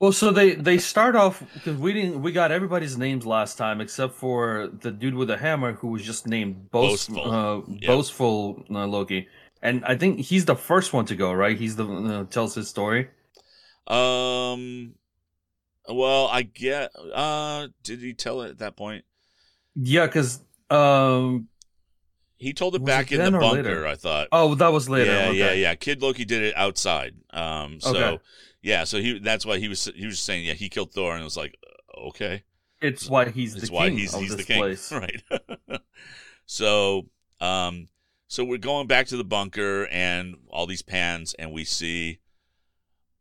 Well, 0.00 0.12
so 0.12 0.30
they 0.30 0.54
they 0.54 0.78
start 0.78 1.14
off 1.14 1.42
because 1.54 1.76
we 1.76 1.92
didn't 1.92 2.22
we 2.22 2.32
got 2.32 2.50
everybody's 2.50 2.96
names 2.96 3.26
last 3.26 3.58
time 3.58 3.80
except 3.80 4.14
for 4.14 4.68
the 4.80 4.90
dude 4.90 5.14
with 5.14 5.28
the 5.28 5.36
hammer 5.36 5.72
who 5.74 5.88
was 5.88 6.02
just 6.02 6.26
named 6.26 6.70
boast, 6.70 7.10
Boastful. 7.10 7.30
uh, 7.30 7.60
Yeah. 7.68 7.86
boastful 7.88 8.64
uh, 8.70 8.86
Loki, 8.86 9.28
and 9.62 9.84
I 9.84 9.96
think 9.96 10.20
he's 10.20 10.46
the 10.46 10.56
first 10.56 10.92
one 10.94 11.04
to 11.06 11.14
go. 11.14 11.32
Right, 11.32 11.58
he's 11.58 11.76
the 11.76 11.86
uh, 11.86 12.24
tells 12.24 12.54
his 12.54 12.68
story. 12.68 13.08
um, 13.86 14.94
well, 15.88 16.28
I 16.28 16.42
get. 16.42 16.90
Uh, 17.14 17.68
did 17.82 18.00
he 18.00 18.14
tell 18.14 18.42
it 18.42 18.50
at 18.50 18.58
that 18.58 18.76
point? 18.76 19.04
Yeah, 19.74 20.06
because 20.06 20.40
um 20.70 21.48
He 22.36 22.52
told 22.52 22.74
it 22.76 22.82
Was 22.82 22.86
back 22.88 23.12
it 23.12 23.20
in 23.20 23.32
the 23.32 23.38
bunker. 23.38 23.56
later? 23.62 23.86
I 23.86 23.94
thought. 23.96 24.28
oh 24.32 24.54
that 24.56 24.68
was 24.72 24.88
later. 24.88 25.12
Yeah, 25.12 25.28
okay. 25.28 25.36
yeah, 25.38 25.52
yeah. 25.52 25.74
Kid 25.74 26.02
Loki 26.02 26.24
did 26.24 26.42
it 26.42 26.56
outside. 26.56 27.14
Um, 27.30 27.80
so 27.80 27.90
Okay. 27.90 28.22
Yeah, 28.68 28.84
so 28.84 29.00
he 29.00 29.18
that's 29.18 29.46
why 29.46 29.58
he 29.58 29.66
was 29.66 29.90
he 29.96 30.04
was 30.04 30.18
saying 30.20 30.44
yeah 30.44 30.52
he 30.52 30.68
killed 30.68 30.92
Thor 30.92 31.12
and 31.14 31.22
it 31.22 31.24
was 31.24 31.38
like 31.38 31.56
uh, 31.66 32.08
okay. 32.08 32.44
It's 32.82 33.08
why 33.08 33.30
he's 33.30 33.54
It's 33.54 33.68
the 33.70 33.74
why 33.74 33.88
king 33.88 33.98
he's 33.98 34.14
of 34.14 34.20
he's 34.20 34.30
the 34.30 34.36
this 34.36 34.46
king, 34.46 34.58
place. 34.60 34.92
right? 34.92 35.22
so, 36.46 37.06
um, 37.40 37.88
so 38.28 38.44
we're 38.44 38.58
going 38.58 38.86
back 38.86 39.06
to 39.06 39.16
the 39.16 39.24
bunker 39.24 39.88
and 39.90 40.36
all 40.50 40.66
these 40.66 40.82
pans, 40.82 41.34
and 41.38 41.50
we 41.50 41.64
see, 41.64 42.20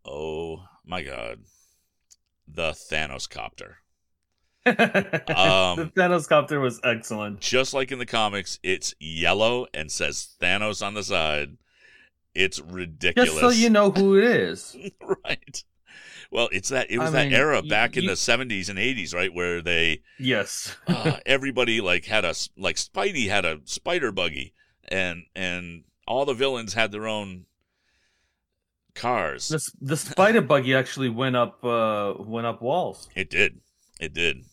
oh 0.04 0.66
my 0.86 1.02
god, 1.02 1.40
the 2.46 2.72
Thanos 2.72 3.28
copter. 3.30 3.78
Um, 4.68 4.74
the 4.76 5.92
Thanos 5.96 6.28
copter 6.28 6.60
was 6.60 6.82
excellent. 6.84 7.40
Just 7.40 7.74
like 7.74 7.90
in 7.94 8.00
the 8.00 8.06
comics, 8.06 8.60
it's 8.64 8.94
yellow 9.00 9.66
and 9.74 9.90
says 9.90 10.36
Thanos 10.42 10.86
on 10.86 10.94
the 10.94 11.04
side. 11.04 11.58
It's 12.38 12.60
ridiculous. 12.60 13.30
Just 13.32 13.40
so 13.42 13.50
you 13.50 13.70
know 13.70 13.92
who 13.92 14.18
it 14.18 14.24
is. 14.26 14.76
right? 15.26 15.64
Well, 16.32 16.50
it's 16.52 16.70
that 16.70 16.92
it 16.92 16.98
was 17.00 17.10
I 17.10 17.12
that 17.12 17.24
mean, 17.26 17.34
era 17.34 17.62
you- 17.64 17.70
back 17.70 17.98
in 17.98 18.04
you- 18.04 18.10
the 18.10 18.16
'70s 18.16 18.70
and 18.70 18.78
'80s, 18.78 19.14
right, 19.14 19.34
where 19.34 19.62
they 19.62 20.02
Yes. 20.20 20.76
uh, 20.88 21.18
everybody 21.26 21.82
like 21.82 22.06
had 22.06 22.26
a 22.26 22.34
like 22.58 22.76
Spidey 22.76 23.28
had 23.30 23.46
a 23.46 23.60
spider 23.66 24.12
buggy, 24.12 24.54
and 24.88 25.24
and 25.36 25.84
all 26.06 26.26
the 26.26 26.34
villains 26.34 26.74
had 26.74 26.92
their 26.92 27.08
own 27.08 27.46
cars. 28.94 29.48
the, 29.50 29.62
the 29.82 29.98
spider 30.12 30.42
buggy 30.42 30.76
actually 30.76 31.10
went 31.10 31.36
up 31.36 31.64
uh 31.64 32.14
went 32.20 32.48
up 32.48 32.62
walls. 32.62 33.08
It 33.16 33.30
did, 33.30 33.62
it 34.00 34.14
did. 34.14 34.44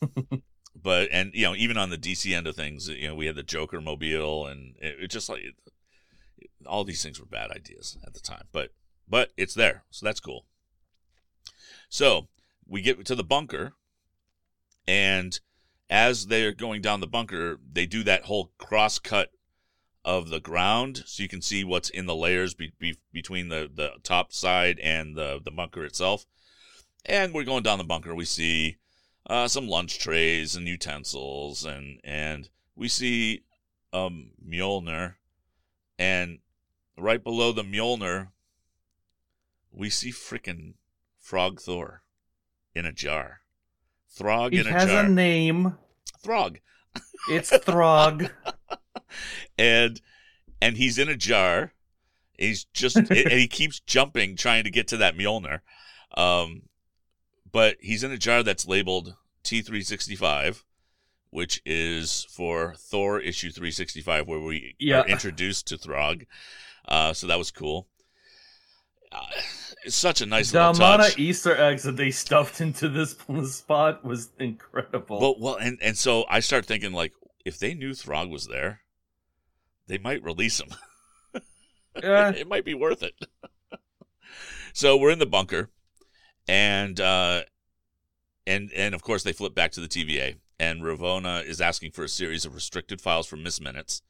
but 0.81 1.09
and 1.11 1.33
you 1.35 1.43
know 1.45 1.55
even 1.57 1.76
on 1.76 1.91
the 1.91 1.99
DC 1.99 2.35
end 2.35 2.47
of 2.47 2.55
things, 2.57 2.88
you 2.88 3.09
know 3.09 3.14
we 3.14 3.26
had 3.26 3.37
the 3.37 3.43
Joker 3.43 3.81
mobile, 3.81 4.47
and 4.47 4.75
it, 4.81 4.97
it 5.05 5.11
just 5.11 5.29
like 5.29 5.43
all 6.66 6.85
these 6.85 7.02
things 7.02 7.21
were 7.21 7.26
bad 7.26 7.50
ideas 7.50 7.99
at 8.06 8.14
the 8.14 8.21
time. 8.21 8.47
But 8.52 8.71
but 9.09 9.33
it's 9.37 9.54
there, 9.54 9.85
so 9.90 10.06
that's 10.06 10.21
cool. 10.21 10.47
So 11.88 12.28
we 12.66 12.80
get 12.80 13.04
to 13.04 13.14
the 13.14 13.25
bunker, 13.25 13.75
and 14.87 15.38
as 15.90 16.26
they're 16.26 16.52
going 16.52 16.83
down 16.83 17.00
the 17.00 17.06
bunker, 17.06 17.59
they 17.71 17.87
do 17.87 18.02
that 18.04 18.25
whole 18.25 18.52
cross 18.59 18.99
cut 18.99 19.30
of 20.04 20.28
the 20.28 20.40
ground, 20.40 21.02
so 21.06 21.23
you 21.23 21.28
can 21.28 21.40
see 21.40 21.64
what's 21.64 21.88
in 21.88 22.06
the 22.06 22.14
layers 22.14 22.52
be, 22.52 22.73
be, 22.78 22.97
between 23.12 23.49
the, 23.49 23.71
the 23.73 23.92
top 24.02 24.33
side 24.33 24.78
and 24.80 25.16
the 25.16 25.40
the 25.42 25.50
bunker 25.50 25.85
itself. 25.85 26.26
And 27.06 27.33
we're 27.33 27.44
going 27.44 27.62
down 27.62 27.78
the 27.78 27.85
bunker. 27.85 28.14
We 28.14 28.25
see 28.25 28.76
uh, 29.26 29.49
some 29.49 29.68
lunch 29.68 29.99
trays 29.99 30.56
and 30.56 30.66
utensils, 30.66 31.64
and 31.64 32.00
and 32.04 32.49
we 32.76 32.88
see 32.88 33.44
um, 33.92 34.33
Mjolnir, 34.47 35.14
and 35.99 36.38
right 36.96 37.22
below 37.22 37.52
the 37.52 37.62
Mjolnir, 37.62 38.28
we 39.72 39.90
see 39.90 40.10
frickin' 40.10 40.74
Frog 41.18 41.60
Thor 41.60 42.02
in 42.74 42.84
a 42.86 42.92
jar. 42.92 43.40
Throg 44.10 44.52
He 44.52 44.58
in 44.60 44.66
a 44.66 44.70
jar. 44.70 44.80
He 44.80 44.86
has 44.94 45.04
a 45.06 45.08
name. 45.08 45.76
Throg. 46.22 46.58
It's 47.28 47.50
Throg. 47.50 48.30
and 49.58 50.00
and 50.60 50.76
he's 50.76 50.98
in 50.98 51.08
a 51.08 51.16
jar. 51.16 51.72
He's 52.38 52.64
just 52.72 52.96
and 52.96 53.10
he 53.10 53.48
keeps 53.48 53.80
jumping 53.80 54.36
trying 54.36 54.64
to 54.64 54.70
get 54.70 54.88
to 54.88 54.96
that 54.98 55.16
Mjolnir. 55.16 55.60
Um, 56.16 56.62
but 57.50 57.76
he's 57.80 58.04
in 58.04 58.10
a 58.12 58.18
jar 58.18 58.42
that's 58.42 58.66
labeled 58.68 59.16
T365, 59.44 60.62
which 61.30 61.60
is 61.66 62.26
for 62.30 62.74
Thor 62.76 63.18
issue 63.20 63.50
365, 63.50 64.26
where 64.28 64.40
we 64.40 64.74
Yeah. 64.78 65.00
are 65.00 65.06
introduced 65.06 65.66
to 65.68 65.76
Throg. 65.78 66.24
Uh, 66.87 67.12
so 67.12 67.26
that 67.26 67.38
was 67.38 67.50
cool. 67.50 67.88
Uh, 69.11 69.26
it's 69.85 69.95
such 69.95 70.21
a 70.21 70.26
nice 70.26 70.50
the 70.50 70.59
little 70.59 70.75
amount 70.83 71.03
touch. 71.03 71.12
of 71.12 71.19
Easter 71.19 71.57
eggs 71.57 71.83
that 71.85 71.97
they 71.97 72.11
stuffed 72.11 72.61
into 72.61 72.88
this 72.91 73.17
spot 73.55 74.05
was 74.05 74.31
incredible. 74.38 75.21
Well, 75.21 75.37
well, 75.38 75.57
and 75.57 75.79
and 75.83 75.97
so 75.97 76.25
I 76.29 76.41
start 76.41 76.67
thinking 76.67 76.93
like, 76.93 77.12
if 77.45 77.59
they 77.59 77.75
knew 77.75 77.95
Throg 77.95 78.31
was 78.31 78.47
there, 78.47 78.81
they 79.87 79.99
might 79.99 80.23
release 80.23 80.61
him. 80.61 80.69
Yeah. 82.03 82.31
it 82.31 82.49
might 82.49 82.64
be 82.64 82.75
worth 82.75 83.05
it. 83.05 83.14
so 84.73 84.97
we're 84.97 85.12
in 85.12 85.21
the 85.21 85.26
bunker, 85.26 85.71
and 86.49 86.99
uh, 86.99 87.43
and 88.49 88.73
and 88.75 88.97
of 88.97 89.03
course 89.03 89.23
they 89.23 89.33
flip 89.33 89.55
back 89.55 89.71
to 89.73 89.81
the 89.81 89.87
TVA, 89.87 90.38
and 90.59 90.83
Ravonna 90.83 91.45
is 91.45 91.61
asking 91.61 91.93
for 91.93 92.03
a 92.03 92.09
series 92.09 92.45
of 92.45 92.57
restricted 92.57 93.00
files 93.00 93.29
from 93.29 93.45
Miss 93.45 93.61
Minutes, 93.61 94.03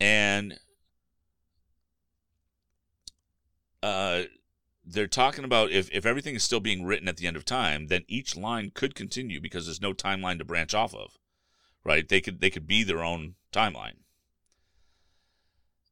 and 0.00 0.58
uh, 3.82 4.22
they're 4.84 5.06
talking 5.06 5.44
about 5.44 5.70
if 5.70 5.90
if 5.90 6.06
everything 6.06 6.34
is 6.34 6.42
still 6.42 6.60
being 6.60 6.84
written 6.84 7.08
at 7.08 7.16
the 7.16 7.26
end 7.26 7.36
of 7.36 7.44
time, 7.44 7.86
then 7.86 8.04
each 8.08 8.36
line 8.36 8.70
could 8.74 8.94
continue 8.94 9.40
because 9.40 9.66
there's 9.66 9.80
no 9.80 9.92
timeline 9.92 10.38
to 10.38 10.44
branch 10.44 10.74
off 10.74 10.94
of, 10.94 11.18
right? 11.84 12.08
They 12.08 12.20
could 12.20 12.40
they 12.40 12.50
could 12.50 12.66
be 12.66 12.82
their 12.82 13.04
own 13.04 13.34
timeline. 13.52 13.96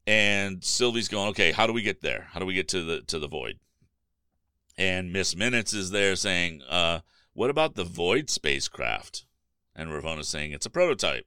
And 0.07 0.64
Sylvie's 0.64 1.09
going, 1.09 1.28
okay, 1.28 1.52
how 1.52 1.66
do 1.66 1.73
we 1.73 1.83
get 1.83 2.00
there? 2.00 2.28
How 2.33 2.40
do 2.40 2.47
we 2.47 2.54
get 2.54 2.68
to 2.68 2.83
the 2.83 3.02
to 3.02 3.18
the 3.18 3.28
void? 3.28 3.59
And 4.76 5.12
Miss 5.12 5.35
Minutes 5.35 5.75
is 5.75 5.90
there 5.90 6.14
saying, 6.14 6.62
uh, 6.68 7.00
what 7.35 7.50
about 7.50 7.75
the 7.75 7.85
Void 7.85 8.30
spacecraft? 8.30 9.26
And 9.75 9.90
Ravonna's 9.90 10.28
saying, 10.28 10.52
it's 10.52 10.66
a 10.66 10.71
prototype. 10.71 11.26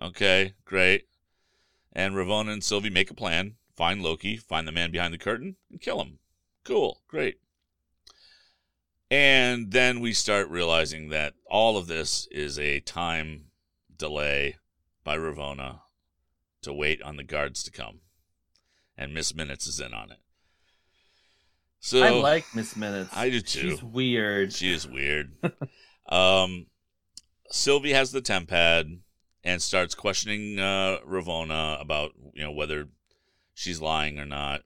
Okay, 0.00 0.54
great. 0.64 1.06
And 1.92 2.14
Ravonna 2.14 2.52
and 2.52 2.64
Sylvie 2.64 2.90
make 2.90 3.10
a 3.10 3.14
plan 3.14 3.56
find 3.76 4.02
Loki, 4.02 4.36
find 4.36 4.66
the 4.66 4.72
man 4.72 4.90
behind 4.90 5.12
the 5.12 5.18
curtain, 5.18 5.56
and 5.70 5.80
kill 5.80 6.00
him. 6.00 6.18
Cool, 6.64 7.02
great. 7.08 7.38
And 9.10 9.70
then 9.70 10.00
we 10.00 10.12
start 10.12 10.48
realizing 10.48 11.10
that 11.10 11.34
all 11.46 11.76
of 11.76 11.86
this 11.86 12.26
is 12.30 12.58
a 12.58 12.80
time 12.80 13.46
delay 13.96 14.56
by 15.04 15.16
Ravonna 15.16 15.80
to 16.62 16.72
wait 16.72 17.02
on 17.02 17.16
the 17.16 17.22
guards 17.22 17.62
to 17.64 17.70
come. 17.70 18.00
And 18.96 19.12
Miss 19.12 19.34
Minutes 19.34 19.66
is 19.66 19.80
in 19.80 19.92
on 19.92 20.10
it. 20.10 20.18
So 21.80 22.02
I 22.02 22.10
like 22.10 22.46
Miss 22.54 22.76
Minutes. 22.76 23.10
I 23.14 23.28
do 23.28 23.40
too. 23.40 23.70
She's 23.70 23.82
weird. 23.82 24.52
She 24.52 24.72
is 24.72 24.88
weird. 24.88 25.32
um, 26.08 26.66
Sylvie 27.50 27.92
has 27.92 28.10
the 28.10 28.22
tempad 28.22 29.00
and 29.44 29.60
starts 29.60 29.94
questioning 29.94 30.58
uh, 30.58 30.98
Ravonna 31.06 31.80
about 31.80 32.12
you 32.32 32.42
know 32.42 32.52
whether 32.52 32.88
she's 33.54 33.80
lying 33.80 34.18
or 34.18 34.24
not. 34.26 34.62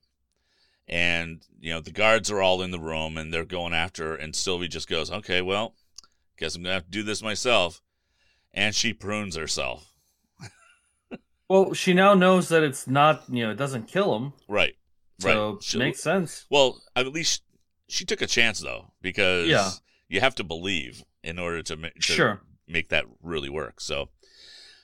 And 0.89 1.43
you 1.61 1.71
know 1.73 1.81
the 1.81 1.91
guards 1.93 2.31
are 2.31 2.41
all 2.41 2.63
in 2.63 2.71
the 2.71 2.79
room 2.81 3.17
and 3.19 3.33
they're 3.33 3.45
going 3.45 3.75
after 3.75 4.09
her, 4.11 4.17
and 4.17 4.35
Sylvie 4.35 4.69
just 4.69 4.89
goes, 4.89 5.11
"Okay, 5.11 5.43
well, 5.43 5.75
guess 6.39 6.57
I'm 6.57 6.63
gonna 6.63 6.75
have 6.75 6.85
to 6.87 6.91
do 6.91 7.03
this 7.03 7.23
myself." 7.23 7.83
And 8.55 8.75
she 8.75 8.93
prunes 8.95 9.37
herself. 9.37 9.93
Well, 11.49 11.73
she 11.73 11.95
now 11.95 12.13
knows 12.15 12.49
that 12.51 12.63
it's 12.63 12.87
not, 12.87 13.25
you 13.29 13.45
know, 13.45 13.51
it 13.53 13.57
doesn't 13.57 13.89
kill 13.89 14.15
him. 14.17 14.33
Right. 14.49 14.75
So 15.19 15.53
right. 15.55 15.63
She- 15.63 15.79
makes 15.79 16.03
sense. 16.03 16.45
Well, 16.51 16.83
at 16.95 17.07
least 17.09 17.43
she 17.89 18.05
took 18.05 18.21
a 18.21 18.27
chance 18.27 18.61
though, 18.61 18.93
because 19.01 19.49
Yeah. 19.49 19.71
you 20.09 20.21
have 20.21 20.35
to 20.37 20.45
believe 20.45 21.05
in 21.23 21.39
order 21.39 21.63
to, 21.63 21.77
ma- 21.77 21.89
to 21.89 22.03
Sure. 22.03 22.41
make 22.67 22.91
that 22.91 23.07
really 23.23 23.49
work. 23.49 23.81
So, 23.81 24.11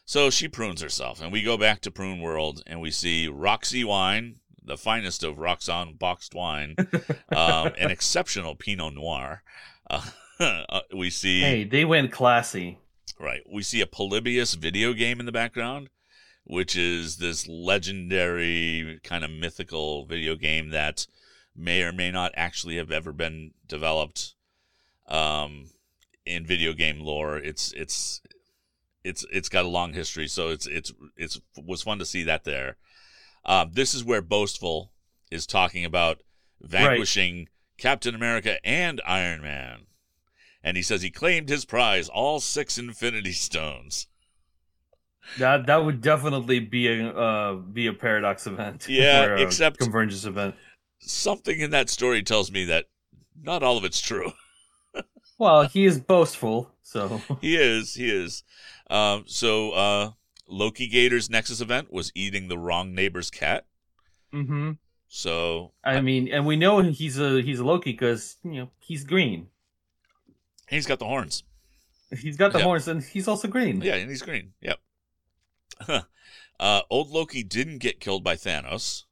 so 0.04 0.30
she 0.30 0.48
prunes 0.48 0.82
herself, 0.82 1.20
and 1.20 1.32
we 1.32 1.42
go 1.42 1.56
back 1.56 1.80
to 1.82 1.90
Prune 1.90 2.20
World, 2.20 2.62
and 2.66 2.80
we 2.80 2.90
see 2.90 3.28
Roxy 3.28 3.84
wine, 3.84 4.36
the 4.62 4.76
finest 4.76 5.22
of 5.22 5.36
Roxxon 5.36 5.98
boxed 5.98 6.34
wine, 6.34 6.74
um, 7.34 7.72
an 7.78 7.90
exceptional 7.90 8.54
Pinot 8.54 8.94
Noir. 8.94 9.42
Uh, 9.88 10.02
uh, 10.40 10.80
we 10.94 11.10
see 11.10 11.40
Hey, 11.40 11.64
they 11.64 11.84
went 11.84 12.12
classy. 12.12 12.78
Right. 13.18 13.42
We 13.50 13.62
see 13.62 13.80
a 13.80 13.86
Polybius 13.86 14.54
video 14.54 14.92
game 14.92 15.20
in 15.20 15.26
the 15.26 15.32
background, 15.32 15.88
which 16.44 16.76
is 16.76 17.16
this 17.18 17.46
legendary 17.46 19.00
kind 19.04 19.24
of 19.24 19.30
mythical 19.30 20.04
video 20.06 20.34
game 20.34 20.70
that 20.70 21.06
may 21.56 21.82
or 21.82 21.92
may 21.92 22.10
not 22.10 22.32
actually 22.34 22.76
have 22.76 22.90
ever 22.90 23.12
been 23.12 23.52
developed 23.68 24.34
um, 25.06 25.70
in 26.26 26.44
video 26.44 26.72
game 26.72 27.00
lore. 27.00 27.36
It's 27.36 27.72
it's 27.72 28.20
it's 29.04 29.24
it's 29.32 29.48
got 29.48 29.64
a 29.64 29.68
long 29.68 29.92
history, 29.92 30.26
so 30.28 30.48
it's 30.48 30.66
it's 30.66 30.92
it's 31.16 31.40
was 31.56 31.82
fun 31.82 31.98
to 31.98 32.06
see 32.06 32.22
that 32.24 32.44
there. 32.44 32.76
Uh, 33.44 33.66
this 33.70 33.94
is 33.94 34.02
where 34.02 34.22
Boastful 34.22 34.90
is 35.30 35.46
talking 35.46 35.84
about 35.84 36.22
vanquishing 36.60 37.48
Captain 37.76 38.14
America 38.14 38.64
and 38.64 39.00
Iron 39.04 39.42
Man 39.42 39.86
and 40.64 40.78
he 40.78 40.82
says 40.82 41.02
he 41.02 41.10
claimed 41.10 41.48
his 41.48 41.66
prize, 41.66 42.08
all 42.08 42.40
six 42.40 42.78
Infinity 42.78 43.32
Stones. 43.32 44.08
That 45.38 45.66
that 45.66 45.84
would 45.84 46.00
definitely 46.00 46.58
be 46.60 46.88
a 46.88 47.08
uh, 47.08 47.54
be 47.54 47.86
a 47.86 47.92
paradox 47.92 48.46
event. 48.46 48.86
Yeah, 48.88 49.36
except- 49.36 49.78
convergence 49.78 50.24
event. 50.24 50.54
Something 50.98 51.60
in 51.60 51.70
that 51.70 51.90
story 51.90 52.22
tells 52.22 52.50
me 52.50 52.64
that 52.64 52.86
not 53.42 53.62
all 53.62 53.76
of 53.76 53.84
it's 53.84 54.00
true. 54.00 54.32
Well, 55.36 55.66
he 55.66 55.84
is 55.84 55.98
boastful, 55.98 56.70
so 56.84 57.20
he 57.40 57.56
is, 57.56 57.94
he 57.94 58.08
is. 58.08 58.44
Um, 58.90 59.24
so 59.26 59.70
uh, 59.72 60.10
Loki 60.48 60.86
Gator's 60.88 61.30
Nexus 61.30 61.60
event 61.60 61.92
was 61.92 62.12
eating 62.14 62.48
the 62.48 62.58
wrong 62.58 62.94
neighbor's 62.94 63.30
cat. 63.30 63.66
Mm-hmm. 64.32 64.72
So 65.08 65.72
I 65.84 66.00
mean, 66.00 66.28
and 66.28 66.44
we 66.46 66.56
know 66.56 66.80
he's 66.82 67.18
a 67.20 67.40
he's 67.40 67.60
a 67.60 67.64
Loki 67.64 67.92
because 67.92 68.36
you 68.42 68.52
know 68.52 68.70
he's 68.80 69.04
green. 69.04 69.48
he's 70.68 70.86
got 70.86 70.98
the 70.98 71.04
horns. 71.06 71.44
He's 72.18 72.36
got 72.36 72.52
the 72.52 72.58
Yeah. 72.58 72.64
horns, 72.64 72.88
and 72.88 73.02
he's 73.02 73.28
also 73.28 73.48
green. 73.48 73.80
Yeah, 73.80 73.94
and 73.94 74.10
he's 74.10 74.22
green. 74.22 74.52
Yep. 74.60 74.78
uh, 76.60 76.80
old 76.90 77.10
Loki 77.10 77.42
didn't 77.42 77.78
get 77.78 78.00
killed 78.00 78.22
by 78.24 78.36
Thanos. 78.36 79.04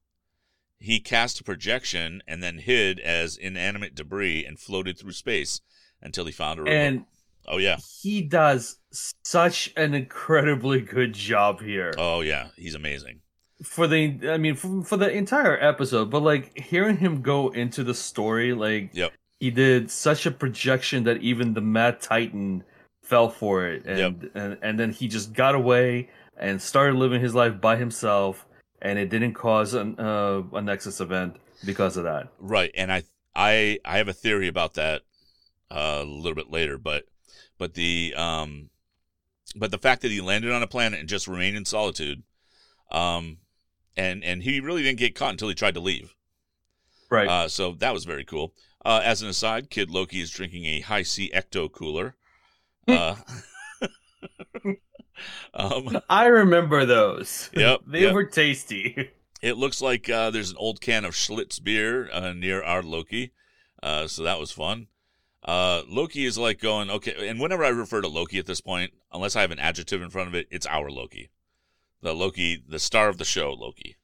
He 0.79 0.99
cast 1.01 1.41
a 1.41 1.45
projection 1.45 2.23
and 2.27 2.43
then 2.43 2.59
hid 2.59 2.99
as 2.99 3.37
inanimate 3.37 3.95
debris 3.95 4.45
and 4.45 4.59
floated 4.59 4.99
through 4.99 5.13
space 5.13 5.61
until 6.01 6.25
he 6.27 6.33
found 6.33 6.59
a 6.59 6.63
remote. 6.65 6.75
And 6.75 7.05
oh 7.47 7.59
yeah, 7.59 7.77
he 8.01 8.23
does 8.23 8.79
such 8.93 9.73
an 9.77 9.95
incredibly 9.95 10.81
good 10.81 11.13
job 11.15 11.61
here 11.61 11.93
oh 11.99 12.21
yeah, 12.21 12.49
he's 12.57 12.75
amazing. 12.75 13.21
for 13.63 13.87
the. 13.87 14.19
I 14.29 14.39
mean, 14.39 14.55
for, 14.57 14.83
for 14.83 14.97
the 14.97 15.11
entire 15.11 15.59
episode, 15.63 16.11
but 16.11 16.23
like 16.23 16.59
hearing 16.59 16.97
him 16.99 17.23
go 17.23 17.49
into 17.51 17.85
the 17.85 17.95
story, 17.95 18.53
like 18.55 18.91
Yep. 18.93 19.13
he 19.41 19.51
did 19.51 19.91
such 19.91 20.27
a 20.27 20.31
projection 20.31 21.05
that 21.05 21.19
even 21.23 21.55
the 21.55 21.61
Mad 21.61 22.01
Titan 22.01 22.65
fell 23.03 23.29
for 23.29 23.67
it, 23.67 23.85
and 23.87 24.31
and 24.35 24.59
and 24.63 24.79
then 24.79 24.91
he 24.91 25.09
just 25.09 25.33
got 25.33 25.55
away 25.55 26.09
and 26.37 26.61
started 26.61 26.97
living 26.97 27.21
his 27.21 27.35
life 27.35 27.61
by 27.61 27.77
himself, 27.77 28.47
and 28.81 28.99
it 28.99 29.09
didn't 29.11 29.35
cause 29.35 29.75
an, 29.75 29.99
uh, 29.99 30.43
a 30.53 30.61
Nexus 30.63 31.01
event 31.01 31.37
because 31.65 31.97
of 31.97 32.05
that. 32.05 32.29
Right, 32.39 32.71
and 32.75 32.93
I 32.93 33.05
I 33.35 33.79
I 33.85 33.99
have 33.99 34.09
a 34.09 34.13
theory 34.13 34.49
about 34.49 34.75
that 34.75 35.03
uh, 35.71 36.01
a 36.03 36.05
little 36.05 36.35
bit 36.35 36.51
later, 36.51 36.79
but 36.79 37.05
but 37.59 37.75
the 37.75 38.15
um 38.17 38.71
but 39.55 39.71
the 39.71 39.79
fact 39.79 40.03
that 40.03 40.11
he 40.11 40.21
landed 40.21 40.53
on 40.53 40.63
a 40.63 40.67
planet 40.67 41.01
and 41.01 41.09
just 41.09 41.29
remained 41.29 41.57
in 41.57 41.65
solitude, 41.65 42.23
um, 42.91 43.39
and 43.97 44.25
and 44.25 44.43
he 44.43 44.61
really 44.61 44.83
didn't 44.83 44.99
get 44.99 45.15
caught 45.15 45.33
until 45.33 45.49
he 45.49 45.55
tried 45.55 45.75
to 45.75 45.81
leave. 45.81 46.15
Right. 47.11 47.29
Uh, 47.29 47.49
so 47.49 47.73
that 47.73 47.93
was 47.93 48.05
very 48.05 48.25
cool. 48.25 48.55
Uh, 48.85 49.01
as 49.05 49.23
an 49.23 49.29
aside, 49.29 49.71
Kid 49.71 49.91
Loki 49.91 50.21
is 50.21 50.31
drinking 50.31 50.65
a 50.65 50.81
Hi-C 50.81 51.31
ecto 51.35 51.71
cooler. 51.71 52.17
Uh, 52.89 53.15
um, 55.55 56.01
I 56.09 56.27
remember 56.27 56.85
those. 56.85 57.51
Yep, 57.57 57.81
they 57.87 58.03
yep. 58.03 58.15
were 58.15 58.25
tasty. 58.25 59.11
it 59.43 59.57
looks 59.57 59.81
like 59.81 60.09
uh, 60.09 60.31
there's 60.31 60.51
an 60.51 60.57
old 60.57 60.81
can 60.81 61.05
of 61.05 61.15
Schlitz 61.15 61.63
beer 61.63 62.11
uh, 62.13 62.33
near 62.33 62.63
our 62.63 62.83
Loki, 62.83 63.33
uh, 63.83 64.07
so 64.07 64.23
that 64.23 64.41
was 64.41 64.51
fun. 64.51 64.89
Uh, 65.45 65.83
Loki 65.89 66.25
is 66.25 66.39
like 66.39 66.61
going 66.61 66.91
okay, 66.91 67.29
and 67.29 67.41
whenever 67.41 67.65
I 67.65 67.69
refer 67.69 68.01
to 68.01 68.09
Loki 68.09 68.39
at 68.39 68.47
this 68.47 68.61
point, 68.61 68.93
unless 69.13 69.35
I 69.35 69.41
have 69.41 69.51
an 69.51 69.59
adjective 69.59 70.01
in 70.01 70.11
front 70.11 70.29
of 70.29 70.35
it, 70.35 70.47
it's 70.51 70.67
our 70.67 70.91
Loki, 70.91 71.31
the 72.01 72.15
Loki, 72.15 72.63
the 72.67 72.79
star 72.79 73.09
of 73.09 73.19
the 73.19 73.25
show, 73.25 73.53
Loki, 73.53 73.97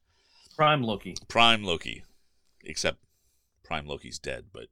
Prime 0.57 0.83
Loki. 0.83 1.17
Prime 1.29 1.63
Loki, 1.63 2.03
except 2.65 2.99
Prime 3.63 3.87
Loki's 3.87 4.19
dead, 4.19 4.47
but 4.53 4.67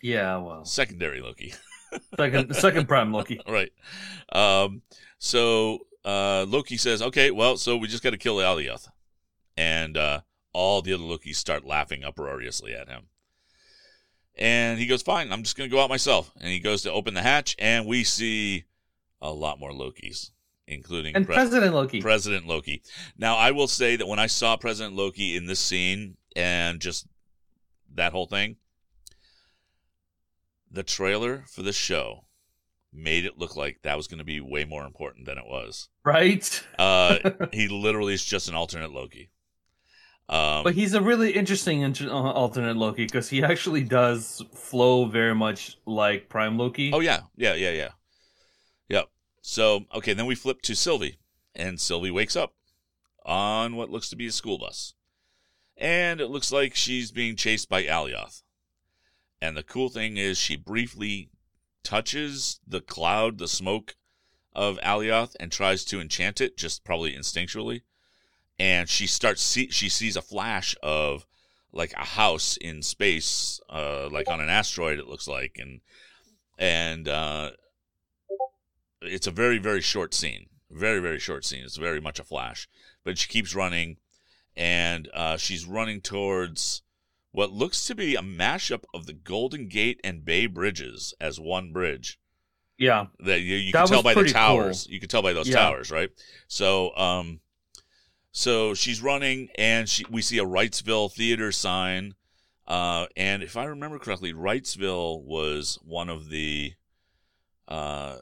Yeah, 0.00 0.36
well, 0.36 0.64
secondary 0.64 1.20
Loki. 1.20 1.54
second 2.16 2.54
second 2.54 2.86
Prime 2.86 3.12
Loki. 3.12 3.40
right. 3.48 3.72
Um, 4.32 4.82
so 5.18 5.86
uh, 6.04 6.46
Loki 6.48 6.76
says, 6.76 7.02
"Okay, 7.02 7.32
well, 7.32 7.56
so 7.56 7.76
we 7.76 7.88
just 7.88 8.04
got 8.04 8.10
to 8.10 8.18
kill 8.18 8.36
Alioth," 8.36 8.88
and 9.56 9.96
uh, 9.96 10.20
all 10.52 10.82
the 10.82 10.92
other 10.92 11.02
Lokis 11.02 11.36
start 11.36 11.64
laughing 11.64 12.04
uproariously 12.04 12.74
at 12.74 12.88
him. 12.88 13.08
And 14.36 14.78
he 14.78 14.86
goes, 14.86 15.02
"Fine, 15.02 15.32
I'm 15.32 15.42
just 15.42 15.56
going 15.56 15.68
to 15.68 15.74
go 15.74 15.82
out 15.82 15.90
myself." 15.90 16.32
And 16.40 16.48
he 16.48 16.58
goes 16.58 16.82
to 16.82 16.92
open 16.92 17.14
the 17.14 17.22
hatch, 17.22 17.54
and 17.58 17.86
we 17.86 18.02
see 18.04 18.64
a 19.20 19.30
lot 19.30 19.60
more 19.60 19.70
Lokis, 19.70 20.30
including 20.66 21.14
And 21.14 21.26
Pre- 21.26 21.34
President 21.34 21.74
Loki. 21.74 22.00
President 22.00 22.46
Loki. 22.46 22.82
Now, 23.18 23.36
I 23.36 23.50
will 23.50 23.68
say 23.68 23.96
that 23.96 24.06
when 24.08 24.18
I 24.18 24.26
saw 24.26 24.56
President 24.56 24.96
Loki 24.96 25.36
in 25.36 25.46
this 25.46 25.60
scene 25.60 26.16
and 26.34 26.80
just 26.80 27.06
that 27.94 28.12
whole 28.12 28.26
thing, 28.26 28.56
the 30.70 30.82
trailer 30.82 31.44
for 31.48 31.62
the 31.62 31.72
show 31.72 32.24
made 32.92 33.24
it 33.24 33.38
look 33.38 33.56
like 33.56 33.80
that 33.82 33.96
was 33.96 34.06
going 34.06 34.18
to 34.18 34.24
be 34.24 34.40
way 34.40 34.64
more 34.64 34.84
important 34.84 35.26
than 35.26 35.38
it 35.38 35.46
was. 35.46 35.88
right? 36.04 36.66
Uh, 36.78 37.18
he 37.52 37.68
literally 37.68 38.14
is 38.14 38.24
just 38.24 38.48
an 38.48 38.54
alternate 38.54 38.92
Loki. 38.92 39.30
Um, 40.32 40.64
But 40.64 40.74
he's 40.74 40.94
a 40.94 41.02
really 41.02 41.32
interesting 41.32 41.82
inter- 41.82 42.08
uh, 42.08 42.32
alternate 42.32 42.76
Loki 42.78 43.04
because 43.04 43.28
he 43.28 43.42
actually 43.44 43.82
does 43.84 44.42
flow 44.54 45.04
very 45.04 45.34
much 45.34 45.76
like 45.84 46.30
Prime 46.30 46.56
Loki. 46.56 46.90
oh 46.92 47.00
yeah, 47.00 47.20
yeah, 47.36 47.52
yeah, 47.54 47.72
yeah, 47.72 47.90
yep. 48.88 49.10
So 49.42 49.84
okay, 49.94 50.14
then 50.14 50.24
we 50.24 50.34
flip 50.34 50.62
to 50.62 50.74
Sylvie, 50.74 51.18
and 51.54 51.78
Sylvie 51.78 52.10
wakes 52.10 52.34
up 52.34 52.54
on 53.26 53.76
what 53.76 53.90
looks 53.90 54.08
to 54.08 54.16
be 54.16 54.26
a 54.26 54.32
school 54.32 54.56
bus, 54.58 54.94
and 55.76 56.18
it 56.18 56.28
looks 56.28 56.50
like 56.50 56.74
she's 56.74 57.10
being 57.10 57.36
chased 57.36 57.68
by 57.68 57.82
Alioth. 57.84 58.42
And 59.42 59.54
the 59.54 59.62
cool 59.62 59.90
thing 59.90 60.16
is, 60.16 60.38
she 60.38 60.56
briefly 60.56 61.28
touches 61.84 62.60
the 62.66 62.80
cloud, 62.80 63.36
the 63.36 63.48
smoke 63.48 63.96
of 64.54 64.78
Alioth, 64.78 65.36
and 65.38 65.52
tries 65.52 65.84
to 65.86 66.00
enchant 66.00 66.40
it, 66.40 66.56
just 66.56 66.84
probably 66.84 67.12
instinctually. 67.14 67.82
And 68.58 68.88
she 68.88 69.06
starts 69.06 69.42
see 69.42 69.68
she 69.70 69.88
sees 69.88 70.16
a 70.16 70.22
flash 70.22 70.76
of 70.82 71.26
like 71.72 71.92
a 71.94 72.04
house 72.04 72.56
in 72.58 72.82
space, 72.82 73.60
uh, 73.70 74.08
like 74.10 74.28
on 74.28 74.40
an 74.40 74.48
asteroid. 74.50 74.98
It 74.98 75.08
looks 75.08 75.26
like, 75.26 75.56
and 75.58 75.80
and 76.58 77.08
uh, 77.08 77.50
it's 79.00 79.26
a 79.26 79.30
very 79.32 79.58
very 79.58 79.80
short 79.80 80.14
scene, 80.14 80.46
very 80.70 81.00
very 81.00 81.18
short 81.18 81.44
scene. 81.44 81.64
It's 81.64 81.76
very 81.76 82.00
much 82.00 82.18
a 82.20 82.24
flash, 82.24 82.68
but 83.04 83.18
she 83.18 83.28
keeps 83.28 83.54
running, 83.54 83.96
and 84.56 85.08
uh, 85.14 85.36
she's 85.38 85.64
running 85.66 86.00
towards 86.00 86.82
what 87.32 87.50
looks 87.50 87.86
to 87.86 87.94
be 87.94 88.14
a 88.14 88.20
mashup 88.20 88.84
of 88.92 89.06
the 89.06 89.14
Golden 89.14 89.66
Gate 89.68 89.98
and 90.04 90.24
Bay 90.24 90.46
Bridges 90.46 91.14
as 91.20 91.40
one 91.40 91.72
bridge. 91.72 92.18
Yeah, 92.78 93.06
that 93.20 93.40
you, 93.40 93.56
you 93.56 93.72
That 93.72 93.86
can 93.86 93.88
tell 93.88 94.02
by 94.02 94.14
the 94.14 94.24
towers. 94.28 94.84
cool. 94.84 94.94
You 94.94 95.00
can 95.00 95.08
tell 95.08 95.22
by 95.22 95.32
those 95.32 95.48
Yeah. 95.48 95.56
towers, 95.56 95.90
right? 95.90 96.10
So, 96.48 96.94
um, 96.96 97.40
so 98.32 98.72
she's 98.72 99.02
running, 99.02 99.50
and 99.56 99.88
she 99.88 100.04
we 100.10 100.22
see 100.22 100.38
a 100.38 100.44
Wrightsville 100.44 101.12
theater 101.12 101.52
sign. 101.52 102.14
Uh, 102.66 103.06
and 103.16 103.42
if 103.42 103.56
I 103.56 103.64
remember 103.64 103.98
correctly, 103.98 104.32
Wrightsville 104.32 105.22
was 105.22 105.78
one 105.84 106.08
of 106.08 106.30
the, 106.30 106.72
uh, 107.68 108.16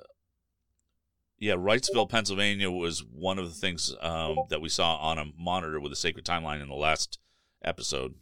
yeah, 1.38 1.54
Wrightsville, 1.54 2.08
Pennsylvania 2.08 2.70
was 2.70 3.04
one 3.04 3.38
of 3.38 3.46
the 3.46 3.54
things 3.54 3.94
um, 4.00 4.38
that 4.48 4.60
we 4.60 4.68
saw 4.68 4.96
on 4.96 5.18
a 5.18 5.26
monitor 5.38 5.78
with 5.78 5.92
the 5.92 5.96
Sacred 5.96 6.24
Timeline 6.24 6.60
in 6.60 6.68
the 6.68 6.74
last 6.74 7.18
episode. 7.62 8.14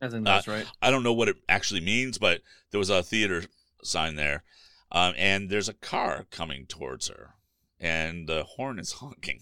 I 0.00 0.08
think 0.08 0.24
that's 0.24 0.48
right. 0.48 0.66
I 0.80 0.90
don't 0.90 1.02
know 1.02 1.12
what 1.12 1.28
it 1.28 1.36
actually 1.48 1.80
means, 1.80 2.16
but 2.16 2.40
there 2.70 2.78
was 2.78 2.90
a 2.90 3.02
theater 3.02 3.44
sign 3.82 4.16
there, 4.16 4.44
um, 4.90 5.14
and 5.16 5.50
there's 5.50 5.68
a 5.68 5.74
car 5.74 6.26
coming 6.30 6.66
towards 6.66 7.08
her, 7.08 7.34
and 7.78 8.26
the 8.28 8.44
horn 8.44 8.78
is 8.78 8.92
honking. 8.92 9.40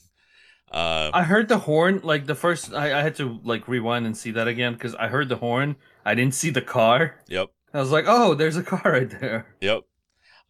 Uh, 0.73 1.11
I 1.13 1.23
heard 1.25 1.49
the 1.49 1.59
horn 1.59 2.01
like 2.03 2.27
the 2.27 2.35
first. 2.35 2.73
I, 2.73 2.99
I 2.99 3.03
had 3.03 3.15
to 3.17 3.39
like 3.45 3.69
rewind 3.69 4.07
and 4.07 4.17
see 4.17 4.31
that 4.31 4.49
again 4.49 4.73
because 4.73 4.95
I 4.95 5.09
heard 5.09 5.29
the 5.29 5.37
horn. 5.37 5.77
I 6.05 6.15
didn't 6.15 6.35
see 6.35 6.49
the 6.49 6.63
car. 6.63 7.17
yep, 7.29 7.51
I 7.75 7.81
was 7.81 7.91
like, 7.91 8.07
oh, 8.09 8.35
there's 8.35 8.57
a 8.57 8.63
car 8.63 8.81
right 8.85 9.11
there. 9.21 9.55
yep. 9.61 9.83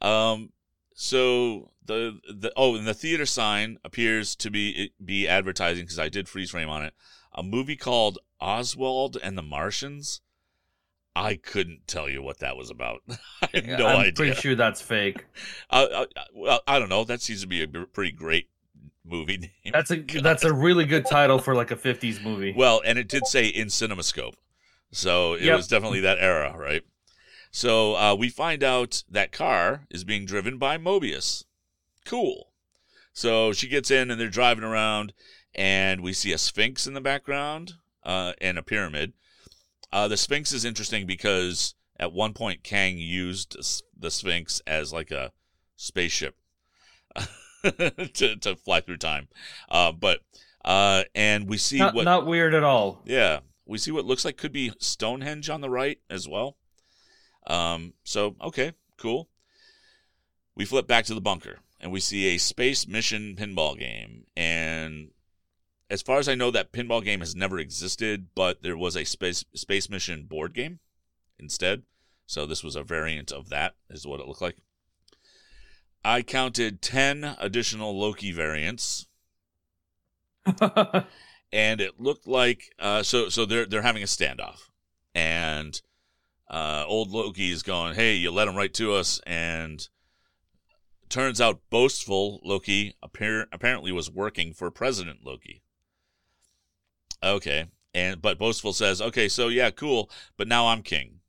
Um, 0.00 0.50
so 0.94 1.72
the 1.84 2.20
the 2.32 2.52
oh, 2.56 2.76
and 2.76 2.86
the 2.86 2.94
theater 2.94 3.26
sign 3.26 3.78
appears 3.84 4.36
to 4.36 4.50
be 4.50 4.92
be 5.04 5.26
advertising 5.26 5.84
because 5.84 5.98
I 5.98 6.08
did 6.08 6.28
freeze 6.28 6.50
frame 6.50 6.68
on 6.68 6.84
it. 6.84 6.94
A 7.34 7.42
movie 7.42 7.76
called 7.76 8.18
Oswald 8.40 9.16
and 9.20 9.36
the 9.36 9.42
Martians. 9.42 10.20
I 11.14 11.34
couldn't 11.34 11.86
tell 11.86 12.08
you 12.08 12.22
what 12.22 12.38
that 12.38 12.56
was 12.56 12.70
about. 12.70 13.02
I 13.42 13.48
have 13.54 13.66
no 13.66 13.86
idea. 13.86 14.06
I'm 14.06 14.14
pretty 14.14 14.40
sure 14.40 14.54
that's 14.54 14.80
fake. 14.80 15.26
Uh, 15.70 16.04
uh, 16.16 16.24
well, 16.34 16.60
I 16.66 16.78
don't 16.78 16.90
know. 16.90 17.04
That 17.04 17.22
seems 17.22 17.40
to 17.40 17.46
be 17.46 17.62
a 17.62 17.66
pretty 17.66 18.12
great 18.12 18.48
movie 19.04 19.38
name. 19.38 19.50
That's 19.72 19.90
a 19.90 19.96
that's 20.22 20.44
a 20.44 20.52
really 20.52 20.84
good 20.84 21.06
title 21.06 21.38
for 21.38 21.54
like 21.54 21.70
a 21.70 21.76
'50s 21.76 22.22
movie. 22.22 22.52
Well, 22.56 22.80
and 22.84 22.98
it 22.98 23.08
did 23.08 23.26
say 23.26 23.46
in 23.46 23.68
CinemaScope, 23.68 24.34
so 24.92 25.34
it 25.34 25.42
Yep. 25.42 25.56
was 25.56 25.68
definitely 25.68 26.00
that 26.00 26.18
era, 26.20 26.54
right? 26.56 26.82
So 27.50 27.94
uh, 27.96 28.14
we 28.14 28.28
find 28.28 28.62
out 28.64 29.02
that 29.10 29.32
car 29.32 29.86
is 29.90 30.04
being 30.04 30.24
driven 30.24 30.56
by 30.58 30.78
Mobius. 30.78 31.44
Cool. 32.06 32.48
So 33.12 33.52
she 33.52 33.68
gets 33.68 33.90
in, 33.90 34.10
and 34.10 34.18
they're 34.20 34.28
driving 34.30 34.64
around, 34.64 35.12
and 35.54 36.00
we 36.00 36.12
see 36.14 36.32
a 36.32 36.38
Sphinx 36.38 36.86
in 36.86 36.94
the 36.94 37.00
background 37.00 37.74
uh, 38.04 38.32
and 38.40 38.56
a 38.56 38.62
pyramid. 38.62 39.12
Uh, 39.92 40.08
the 40.08 40.16
Sphinx 40.16 40.52
is 40.52 40.64
interesting 40.64 41.06
because 41.06 41.74
at 42.00 42.12
one 42.14 42.32
point 42.32 42.62
Kang 42.64 42.96
used 42.96 43.54
the 43.98 44.10
Sphinx 44.10 44.62
as 44.66 44.92
like 44.92 45.10
a 45.10 45.32
spaceship 45.76 46.36
to 48.14 48.36
to 48.36 48.56
fly 48.56 48.80
through 48.80 48.98
time. 48.98 49.28
Uh, 49.70 49.92
but 49.92 50.20
uh, 50.64 51.04
and 51.14 51.48
we 51.48 51.56
see 51.56 51.78
not, 51.78 51.94
what 51.94 52.04
not 52.04 52.26
weird 52.26 52.54
at 52.54 52.64
all. 52.64 53.02
yeah, 53.04 53.40
we 53.66 53.78
see 53.78 53.90
what 53.90 54.04
looks 54.04 54.24
like 54.24 54.36
could 54.36 54.52
be 54.52 54.72
Stonehenge 54.78 55.50
on 55.50 55.60
the 55.60 55.70
right 55.70 55.98
as 56.10 56.28
well. 56.28 56.56
Um, 57.46 57.94
so 58.04 58.36
okay, 58.40 58.72
cool. 58.96 59.28
We 60.54 60.64
flip 60.64 60.86
back 60.86 61.06
to 61.06 61.14
the 61.14 61.20
bunker 61.20 61.58
and 61.82 61.90
we 61.90 62.00
see 62.00 62.28
a 62.28 62.38
space 62.38 62.86
mission 62.86 63.34
pinball 63.36 63.78
game. 63.78 64.24
And 64.36 65.10
as 65.90 66.00
far 66.00 66.18
as 66.18 66.28
I 66.28 66.34
know, 66.34 66.50
that 66.50 66.72
pinball 66.72 67.04
game 67.04 67.20
has 67.20 67.34
never 67.34 67.58
existed, 67.58 68.28
but 68.34 68.62
there 68.62 68.76
was 68.76 68.96
a 68.96 69.04
space 69.04 69.44
space 69.54 69.90
mission 69.90 70.24
board 70.24 70.54
game 70.54 70.78
instead. 71.38 71.82
So 72.26 72.46
this 72.46 72.62
was 72.62 72.76
a 72.76 72.82
variant 72.82 73.32
of 73.32 73.48
that, 73.50 73.74
is 73.90 74.06
what 74.06 74.20
it 74.20 74.26
looked 74.26 74.40
like. 74.40 74.56
I 76.04 76.22
counted 76.22 76.82
ten 76.82 77.36
additional 77.38 77.98
Loki 77.98 78.32
variants 78.32 79.06
and 81.52 81.80
it 81.80 82.00
looked 82.00 82.26
like 82.26 82.74
uh, 82.78 83.02
so 83.02 83.28
so 83.28 83.44
they're 83.44 83.66
they're 83.66 83.82
having 83.82 84.02
a 84.02 84.06
standoff, 84.06 84.70
and 85.14 85.80
uh, 86.50 86.84
old 86.86 87.10
Loki 87.10 87.50
is 87.50 87.62
going, 87.62 87.94
"Hey, 87.94 88.14
you 88.14 88.30
let 88.30 88.48
him 88.48 88.56
right 88.56 88.72
to 88.74 88.94
us," 88.94 89.20
and 89.26 89.86
turns 91.08 91.40
out 91.40 91.60
boastful 91.70 92.40
Loki 92.42 92.94
appar- 93.04 93.46
apparently 93.52 93.92
was 93.92 94.10
working 94.10 94.52
for 94.52 94.70
President 94.70 95.20
Loki. 95.24 95.62
Okay, 97.22 97.66
and 97.94 98.20
but 98.20 98.38
boastful 98.38 98.72
says, 98.72 99.00
"Okay, 99.00 99.28
so 99.28 99.48
yeah, 99.48 99.70
cool, 99.70 100.10
but 100.36 100.48
now 100.48 100.68
I'm 100.68 100.82
king." 100.82 101.20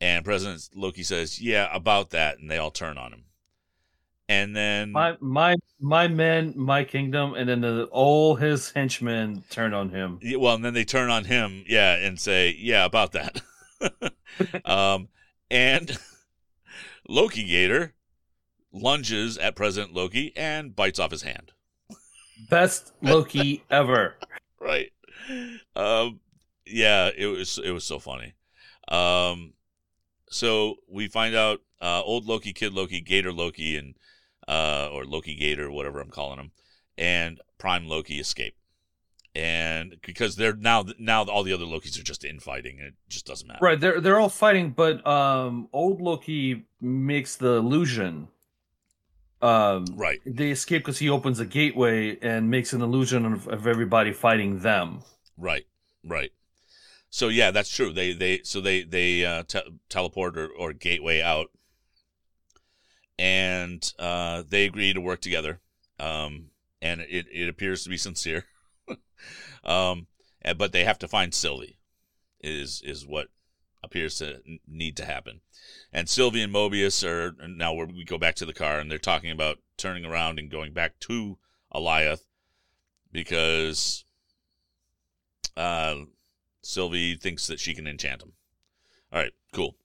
And 0.00 0.24
President 0.24 0.70
Loki 0.74 1.04
says, 1.04 1.40
"Yeah, 1.40 1.68
about 1.72 2.10
that," 2.10 2.38
and 2.38 2.50
they 2.50 2.58
all 2.58 2.72
turn 2.72 2.98
on 2.98 3.12
him. 3.12 3.24
And 4.28 4.54
then 4.56 4.92
my 4.92 5.16
my 5.20 5.56
my 5.80 6.08
men, 6.08 6.54
my 6.56 6.84
kingdom, 6.84 7.34
and 7.34 7.48
then 7.48 7.60
the 7.60 7.84
all 7.90 8.36
his 8.36 8.70
henchmen 8.70 9.44
turn 9.50 9.74
on 9.74 9.90
him. 9.90 10.20
Well, 10.38 10.54
and 10.54 10.64
then 10.64 10.74
they 10.74 10.84
turn 10.84 11.10
on 11.10 11.24
him, 11.24 11.64
yeah, 11.66 11.96
and 11.96 12.18
say, 12.18 12.56
"Yeah, 12.58 12.84
about 12.84 13.12
that." 13.12 13.42
um, 14.64 15.08
and 15.50 15.98
Loki 17.08 17.44
Gator 17.44 17.94
lunges 18.72 19.36
at 19.38 19.56
President 19.56 19.92
Loki 19.92 20.32
and 20.36 20.74
bites 20.74 20.98
off 20.98 21.10
his 21.10 21.22
hand. 21.22 21.52
Best 22.48 22.92
Loki 23.02 23.64
ever. 23.70 24.16
Right. 24.60 24.92
Um, 25.76 26.20
yeah, 26.66 27.10
it 27.16 27.26
was 27.26 27.58
it 27.58 27.70
was 27.70 27.84
so 27.84 27.98
funny. 27.98 28.34
Um, 28.88 29.52
so 30.30 30.76
we 30.88 31.08
find 31.08 31.34
out 31.34 31.60
uh, 31.80 32.02
old 32.02 32.26
Loki, 32.26 32.52
kid 32.52 32.72
Loki, 32.72 33.00
Gator 33.00 33.32
Loki, 33.32 33.76
and 33.76 33.94
uh, 34.52 34.88
or 34.92 35.04
Loki 35.04 35.34
Gator, 35.34 35.70
whatever 35.70 36.00
I'm 36.00 36.10
calling 36.10 36.38
him, 36.38 36.50
and 36.98 37.40
Prime 37.58 37.86
Loki 37.88 38.18
escape. 38.20 38.54
And 39.34 39.96
because 40.04 40.36
they're 40.36 40.54
now 40.54 40.84
now 40.98 41.24
all 41.24 41.42
the 41.42 41.54
other 41.54 41.64
Lokis 41.64 41.98
are 41.98 42.02
just 42.04 42.22
infighting, 42.24 42.78
and 42.78 42.88
it 42.88 42.94
just 43.08 43.26
doesn't 43.26 43.48
matter. 43.48 43.60
Right, 43.62 43.80
they're 43.80 44.00
they're 44.00 44.20
all 44.20 44.28
fighting, 44.28 44.70
but 44.70 45.06
um, 45.06 45.68
old 45.72 46.00
Loki 46.02 46.64
makes 46.80 47.36
the 47.36 47.52
illusion. 47.54 48.28
Um, 49.40 49.86
Right. 49.96 50.20
they 50.24 50.50
escape 50.52 50.82
because 50.82 50.98
he 50.98 51.08
opens 51.08 51.40
a 51.40 51.44
gateway 51.46 52.16
and 52.20 52.48
makes 52.48 52.72
an 52.72 52.80
illusion 52.80 53.24
of, 53.26 53.48
of 53.48 53.66
everybody 53.66 54.12
fighting 54.12 54.60
them. 54.60 55.00
Right, 55.36 55.66
right. 56.04 56.30
So 57.10 57.26
yeah, 57.28 57.50
that's 57.50 57.68
true. 57.70 57.92
They 57.92 58.12
they 58.12 58.42
so 58.44 58.60
they 58.60 58.84
they 58.84 59.24
uh, 59.24 59.42
te- 59.44 59.78
teleport 59.88 60.38
or, 60.38 60.48
or 60.48 60.72
gateway 60.72 61.20
out, 61.22 61.50
and 63.22 63.92
uh, 64.00 64.42
they 64.48 64.64
agree 64.64 64.92
to 64.92 65.00
work 65.00 65.20
together. 65.20 65.60
Um, 66.00 66.46
and 66.82 67.00
it 67.02 67.26
it 67.32 67.48
appears 67.48 67.84
to 67.84 67.88
be 67.88 67.96
sincere. 67.96 68.46
um, 69.64 70.08
but 70.58 70.72
they 70.72 70.82
have 70.82 70.98
to 70.98 71.08
find 71.08 71.32
Sylvie. 71.32 71.78
Is 72.40 72.82
is 72.84 73.06
what 73.06 73.28
appears 73.84 74.18
to 74.18 74.40
need 74.66 74.96
to 74.96 75.04
happen. 75.04 75.40
And 75.92 76.08
Sylvie 76.08 76.42
and 76.42 76.52
Mobius 76.52 77.08
are 77.08 77.36
now 77.46 77.72
we 77.74 78.04
go 78.04 78.18
back 78.18 78.34
to 78.36 78.46
the 78.46 78.52
car 78.52 78.80
and 78.80 78.90
they're 78.90 78.98
talking 78.98 79.30
about 79.30 79.58
turning 79.76 80.04
around 80.04 80.40
and 80.40 80.50
going 80.50 80.72
back 80.72 80.98
to 81.00 81.38
Alioth 81.72 82.22
because 83.12 84.04
uh, 85.56 85.94
Sylvie 86.62 87.14
thinks 87.14 87.46
that 87.46 87.60
she 87.60 87.74
can 87.74 87.86
enchant 87.86 88.22
him. 88.22 88.32
All 89.12 89.20
right, 89.20 89.32
cool. 89.52 89.76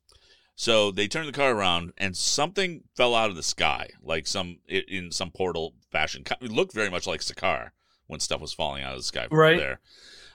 So 0.60 0.90
they 0.90 1.08
turned 1.08 1.28
the 1.28 1.32
car 1.34 1.52
around, 1.56 1.94
and 2.00 2.18
something 2.18 2.84
fell 2.96 3.14
out 3.14 3.30
of 3.30 3.36
the 3.36 3.44
sky, 3.44 3.92
like 4.02 4.26
some 4.26 4.58
in 4.68 5.12
some 5.12 5.30
portal 5.30 5.76
fashion. 5.92 6.24
It 6.42 6.52
looked 6.52 6.74
very 6.74 6.90
much 6.90 7.06
like 7.06 7.22
Sakaar 7.22 7.70
when 8.08 8.20
stuff 8.20 8.42
was 8.42 8.54
falling 8.54 8.82
out 8.84 8.94
of 8.94 8.98
the 8.98 9.04
sky 9.04 9.28
from 9.28 9.38
Right. 9.38 9.58
there. 9.60 9.80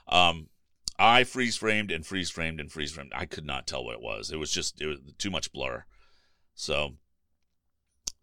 Um, 0.07 0.47
I 0.97 1.25
freeze 1.25 1.57
framed 1.57 1.91
and 1.91 2.05
freeze 2.05 2.29
framed 2.29 2.61
and 2.61 2.71
freeze 2.71 2.93
framed. 2.93 3.11
I 3.13 3.25
could 3.25 3.45
not 3.45 3.67
tell 3.67 3.83
what 3.83 3.95
it 3.95 4.01
was. 4.01 4.31
It 4.31 4.37
was 4.37 4.49
just 4.49 4.79
it 4.81 4.85
was 4.87 4.99
too 5.17 5.29
much 5.29 5.51
blur. 5.51 5.83
So, 6.55 6.95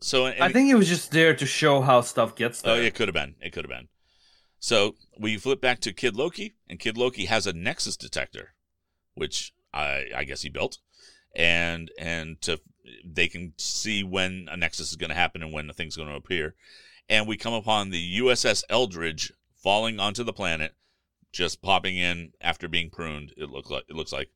so 0.01 0.25
and- 0.25 0.43
I 0.43 0.51
think 0.51 0.71
it 0.71 0.77
was 0.77 0.89
just 0.89 1.11
there 1.11 1.37
to 1.37 1.45
show 1.45 1.83
how 1.83 2.01
stuff 2.01 2.35
gets 2.35 2.63
Oh, 2.65 2.77
there. 2.77 2.85
it 2.85 2.95
could 2.95 3.09
have 3.09 3.15
been. 3.15 3.35
It 3.43 3.51
could 3.53 3.65
have 3.67 3.71
been. 3.71 3.89
So 4.59 4.97
we 5.19 5.37
flip 5.37 5.61
back 5.61 5.81
to 5.81 5.93
Kid 5.93 6.17
Loki, 6.17 6.55
and 6.67 6.79
Kid 6.79 6.97
Loki 6.97 7.27
has 7.27 7.47
a 7.47 7.53
Nexus 7.53 7.99
detector, 7.99 8.55
which 9.15 9.53
I, 9.75 10.07
I 10.15 10.25
guess 10.25 10.43
he 10.43 10.49
built, 10.49 10.79
and 11.35 11.91
and 11.99 12.41
to 12.43 12.61
they 13.05 13.29
can 13.29 13.53
see 13.57 14.03
when 14.03 14.49
a 14.51 14.57
Nexus 14.57 14.91
is 14.91 14.97
going 14.97 15.11
to 15.11 15.17
happen 15.17 15.43
and 15.43 15.53
when 15.53 15.67
the 15.67 15.73
thing's 15.73 15.97
going 15.97 16.09
to 16.09 16.15
appear, 16.15 16.55
and 17.09 17.27
we 17.27 17.37
come 17.37 17.55
upon 17.55 17.91
the 17.91 18.21
USS 18.21 18.65
Eldridge 18.69 19.33
falling 19.55 20.01
onto 20.01 20.25
the 20.25 20.33
planet, 20.33 20.75
just 21.33 21.63
popping 21.63 21.97
in 21.97 22.33
after 22.41 22.69
being 22.69 22.91
pruned. 22.91 23.33
It 23.37 23.51
look 23.51 23.71
like 23.71 23.85
it 23.89 23.97
looks 23.97 24.13
like. 24.13 24.31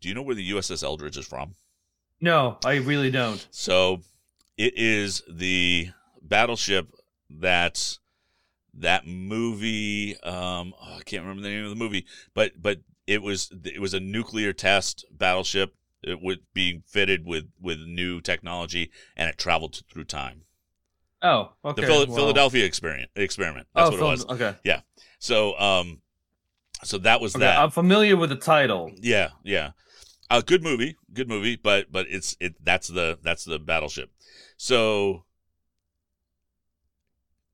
Do 0.00 0.08
you 0.08 0.14
know 0.14 0.22
where 0.22 0.34
the 0.34 0.52
USS 0.52 0.84
Eldridge 0.84 1.16
is 1.16 1.26
from? 1.26 1.56
No, 2.20 2.58
I 2.64 2.76
really 2.76 3.10
don't. 3.10 3.44
So 3.50 4.00
it 4.56 4.74
is 4.76 5.22
the 5.28 5.90
battleship 6.22 6.92
that 7.30 7.98
that 8.74 9.06
movie. 9.06 10.20
Um, 10.22 10.74
oh, 10.80 10.96
I 10.98 11.02
can't 11.04 11.22
remember 11.22 11.42
the 11.42 11.48
name 11.48 11.64
of 11.64 11.70
the 11.70 11.76
movie, 11.76 12.06
but 12.34 12.60
but 12.60 12.80
it 13.06 13.22
was 13.22 13.50
it 13.64 13.80
was 13.80 13.94
a 13.94 14.00
nuclear 14.00 14.52
test 14.52 15.04
battleship. 15.10 15.74
It 16.02 16.20
would 16.22 16.40
be 16.54 16.82
fitted 16.86 17.26
with 17.26 17.46
with 17.60 17.78
new 17.80 18.20
technology, 18.20 18.90
and 19.16 19.28
it 19.28 19.38
traveled 19.38 19.82
through 19.90 20.04
time. 20.04 20.42
Oh, 21.22 21.52
okay. 21.64 21.80
The 21.80 21.86
Phil- 21.86 22.06
well- 22.06 22.16
Philadelphia 22.16 22.64
experiment. 22.64 23.10
Experiment. 23.16 23.66
That's 23.74 23.88
oh, 23.88 23.90
what 23.92 24.00
it 24.00 24.04
was. 24.04 24.26
Okay. 24.26 24.54
Yeah. 24.64 24.80
So 25.18 25.58
um, 25.58 26.00
so 26.84 26.98
that 26.98 27.20
was 27.20 27.34
Okay, 27.34 27.44
that. 27.44 27.58
I'm 27.58 27.70
familiar 27.70 28.16
with 28.16 28.30
the 28.30 28.36
title. 28.36 28.92
Yeah, 28.96 29.30
yeah. 29.42 29.72
A 30.30 30.42
good 30.42 30.62
movie, 30.62 30.96
good 31.12 31.28
movie, 31.28 31.56
but 31.56 31.90
but 31.90 32.06
it's 32.08 32.36
it 32.38 32.54
that's 32.62 32.88
the 32.88 33.18
that's 33.22 33.44
the 33.44 33.58
battleship. 33.58 34.10
So 34.56 35.24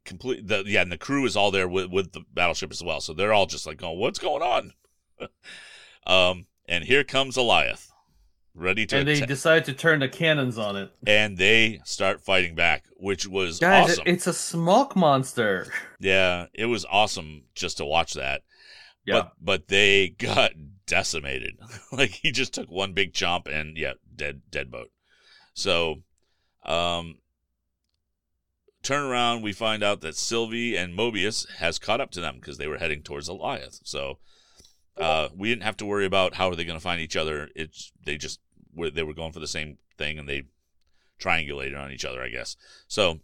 complete 0.05 0.47
the 0.47 0.65
yeah, 0.67 0.83
and 0.83 0.93
the 0.93 0.99
crew 0.99 1.25
is 1.25 1.37
all 1.37 1.51
there 1.51 1.69
with 1.69 1.91
with 1.91 2.13
the 2.13 2.25
battleship 2.33 2.71
as 2.71 2.83
well. 2.83 3.01
So 3.01 3.15
they're 3.15 3.33
all 3.33 3.47
just 3.47 3.67
like 3.67 3.79
going, 3.79 3.99
"What's 3.99 4.19
going 4.19 4.43
on?" 4.43 4.73
um, 6.07 6.47
and 6.67 6.85
here 6.85 7.05
comes 7.05 7.37
Alioth, 7.37 7.91
ready 8.55 8.87
to 8.87 8.97
And 8.99 9.09
they 9.09 9.15
attack, 9.15 9.29
decide 9.29 9.65
to 9.67 9.73
turn 9.73 10.01
the 10.01 10.09
cannons 10.09 10.59
on 10.59 10.77
it. 10.77 10.91
and 11.07 11.37
they 11.37 11.81
start 11.85 12.21
fighting 12.21 12.55
back, 12.55 12.85
which 12.97 13.27
was 13.27 13.59
Guys, 13.59 13.93
awesome. 13.93 14.05
it's 14.07 14.27
a 14.27 14.33
smoke 14.33 14.95
monster. 14.97 15.67
yeah, 16.01 16.47
it 16.55 16.67
was 16.67 16.85
awesome 16.91 17.43
just 17.55 17.79
to 17.79 17.85
watch 17.85 18.15
that. 18.15 18.43
Yeah. 19.05 19.15
But 19.15 19.33
but 19.41 19.69
they 19.69 20.09
got 20.19 20.53
decimated. 20.87 21.59
like 21.93 22.11
he 22.11 22.31
just 22.31 22.55
took 22.55 22.71
one 22.71 22.93
big 22.93 23.13
chomp 23.13 23.47
and 23.49 23.77
yeah, 23.77 23.95
dead 24.15 24.43
dead 24.51 24.71
boat. 24.71 24.91
So 25.55 26.03
um 26.65 27.19
turn 28.83 29.03
around 29.05 29.43
we 29.43 29.53
find 29.53 29.83
out 29.83 30.01
that 30.03 30.15
Sylvie 30.17 30.77
and 30.77 30.97
Mobius 30.97 31.49
has 31.57 31.79
caught 31.79 32.01
up 32.01 32.11
to 32.13 32.21
them 32.21 32.37
because 32.37 32.59
they 32.59 32.67
were 32.69 32.79
heading 32.79 33.03
towards 33.03 33.29
Alioth. 33.29 33.81
So 33.85 34.19
uh 34.97 35.29
we 35.37 35.49
didn't 35.49 35.65
have 35.65 35.77
to 35.79 35.87
worry 35.87 36.07
about 36.07 36.35
how 36.35 36.49
are 36.49 36.55
they 36.57 36.65
going 36.65 36.79
to 36.79 36.83
find 36.83 37.01
each 37.01 37.17
other. 37.17 37.49
It's 37.55 37.93
they 38.05 38.17
just 38.17 38.41
were 38.41 38.44
they 38.77 39.03
were 39.03 39.15
going 39.15 39.33
for 39.33 39.41
the 39.41 39.47
same 39.47 39.79
thing 39.97 40.19
and 40.19 40.29
they 40.29 40.45
triangulated 41.21 41.79
on 41.79 41.93
each 41.93 42.05
other, 42.05 42.23
I 42.23 42.29
guess. 42.29 42.57
So 42.89 43.21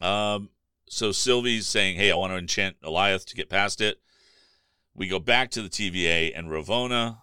um 0.00 0.50
so 0.88 1.12
Sylvie's 1.12 1.66
saying, 1.66 1.96
"Hey, 1.96 2.10
I 2.12 2.16
want 2.16 2.32
to 2.32 2.38
enchant 2.38 2.80
Alioth 2.82 3.24
to 3.26 3.34
get 3.34 3.48
past 3.48 3.80
it." 3.80 4.00
We 4.94 5.08
go 5.08 5.18
back 5.18 5.50
to 5.52 5.62
the 5.62 5.68
TVA, 5.68 6.32
and 6.34 6.48
Ravonna 6.48 7.22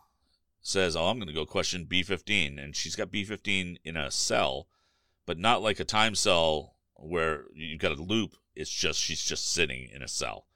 says, 0.62 0.96
"Oh, 0.96 1.08
I'm 1.08 1.18
going 1.18 1.28
to 1.28 1.34
go 1.34 1.46
question 1.46 1.86
B15," 1.86 2.62
and 2.62 2.76
she's 2.76 2.96
got 2.96 3.12
B15 3.12 3.78
in 3.84 3.98
a 3.98 4.12
cell, 4.12 4.68
but 5.26 5.38
not 5.38 5.62
like 5.62 5.80
a 5.80 5.86
time 5.86 6.16
cell 6.16 6.76
where 6.96 7.46
you've 7.54 7.80
got 7.80 7.98
a 7.98 8.02
loop. 8.02 8.36
It's 8.56 8.70
just 8.70 9.00
she's 9.00 9.24
just 9.24 9.52
sitting 9.52 9.90
in 9.90 10.02
a 10.02 10.08
cell, 10.08 10.48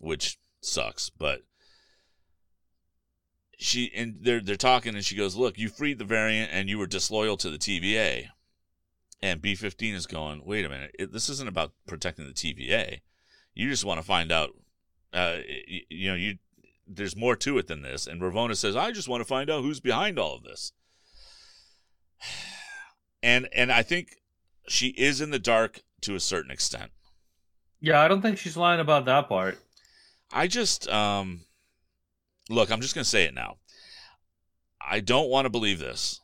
which 0.00 0.38
sucks. 0.60 1.10
But 1.10 1.42
she 3.56 3.90
and 3.94 4.18
they're 4.20 4.40
they're 4.40 4.56
talking, 4.56 4.94
and 4.94 5.04
she 5.04 5.16
goes, 5.16 5.36
"Look, 5.36 5.58
you 5.58 5.68
freed 5.68 5.98
the 5.98 6.04
variant, 6.04 6.50
and 6.52 6.68
you 6.68 6.78
were 6.78 6.86
disloyal 6.86 7.36
to 7.38 7.50
the 7.50 7.58
TVA." 7.58 8.28
And 9.22 9.40
B15 9.40 9.94
is 9.94 10.06
going, 10.06 10.44
"Wait 10.44 10.64
a 10.64 10.68
minute, 10.68 10.94
it, 10.98 11.12
this 11.12 11.28
isn't 11.28 11.48
about 11.48 11.72
protecting 11.86 12.26
the 12.26 12.34
TVA. 12.34 13.00
You 13.54 13.70
just 13.70 13.84
want 13.84 13.98
to 13.98 14.06
find 14.06 14.30
out." 14.30 14.54
uh, 15.16 15.38
you, 15.66 15.80
you 15.88 16.08
know, 16.10 16.14
you 16.14 16.38
there's 16.86 17.16
more 17.16 17.34
to 17.34 17.58
it 17.58 17.66
than 17.66 17.82
this. 17.82 18.06
And 18.06 18.20
Ravonna 18.20 18.56
says, 18.56 18.76
I 18.76 18.92
just 18.92 19.08
want 19.08 19.20
to 19.20 19.24
find 19.24 19.50
out 19.50 19.62
who's 19.62 19.80
behind 19.80 20.18
all 20.18 20.36
of 20.36 20.44
this. 20.44 20.72
And 23.22 23.48
and 23.52 23.72
I 23.72 23.82
think 23.82 24.18
she 24.68 24.88
is 24.88 25.20
in 25.20 25.30
the 25.30 25.38
dark 25.38 25.80
to 26.02 26.14
a 26.14 26.20
certain 26.20 26.50
extent. 26.50 26.92
Yeah, 27.80 28.00
I 28.00 28.06
don't 28.06 28.20
think 28.20 28.38
she's 28.38 28.58
lying 28.58 28.78
about 28.78 29.06
that 29.06 29.28
part. 29.28 29.58
I 30.30 30.46
just 30.46 30.86
um 30.88 31.40
look, 32.50 32.70
I'm 32.70 32.80
just 32.80 32.94
gonna 32.94 33.04
say 33.04 33.24
it 33.24 33.34
now. 33.34 33.56
I 34.80 35.00
don't 35.00 35.28
want 35.28 35.46
to 35.46 35.50
believe 35.50 35.78
this, 35.78 36.20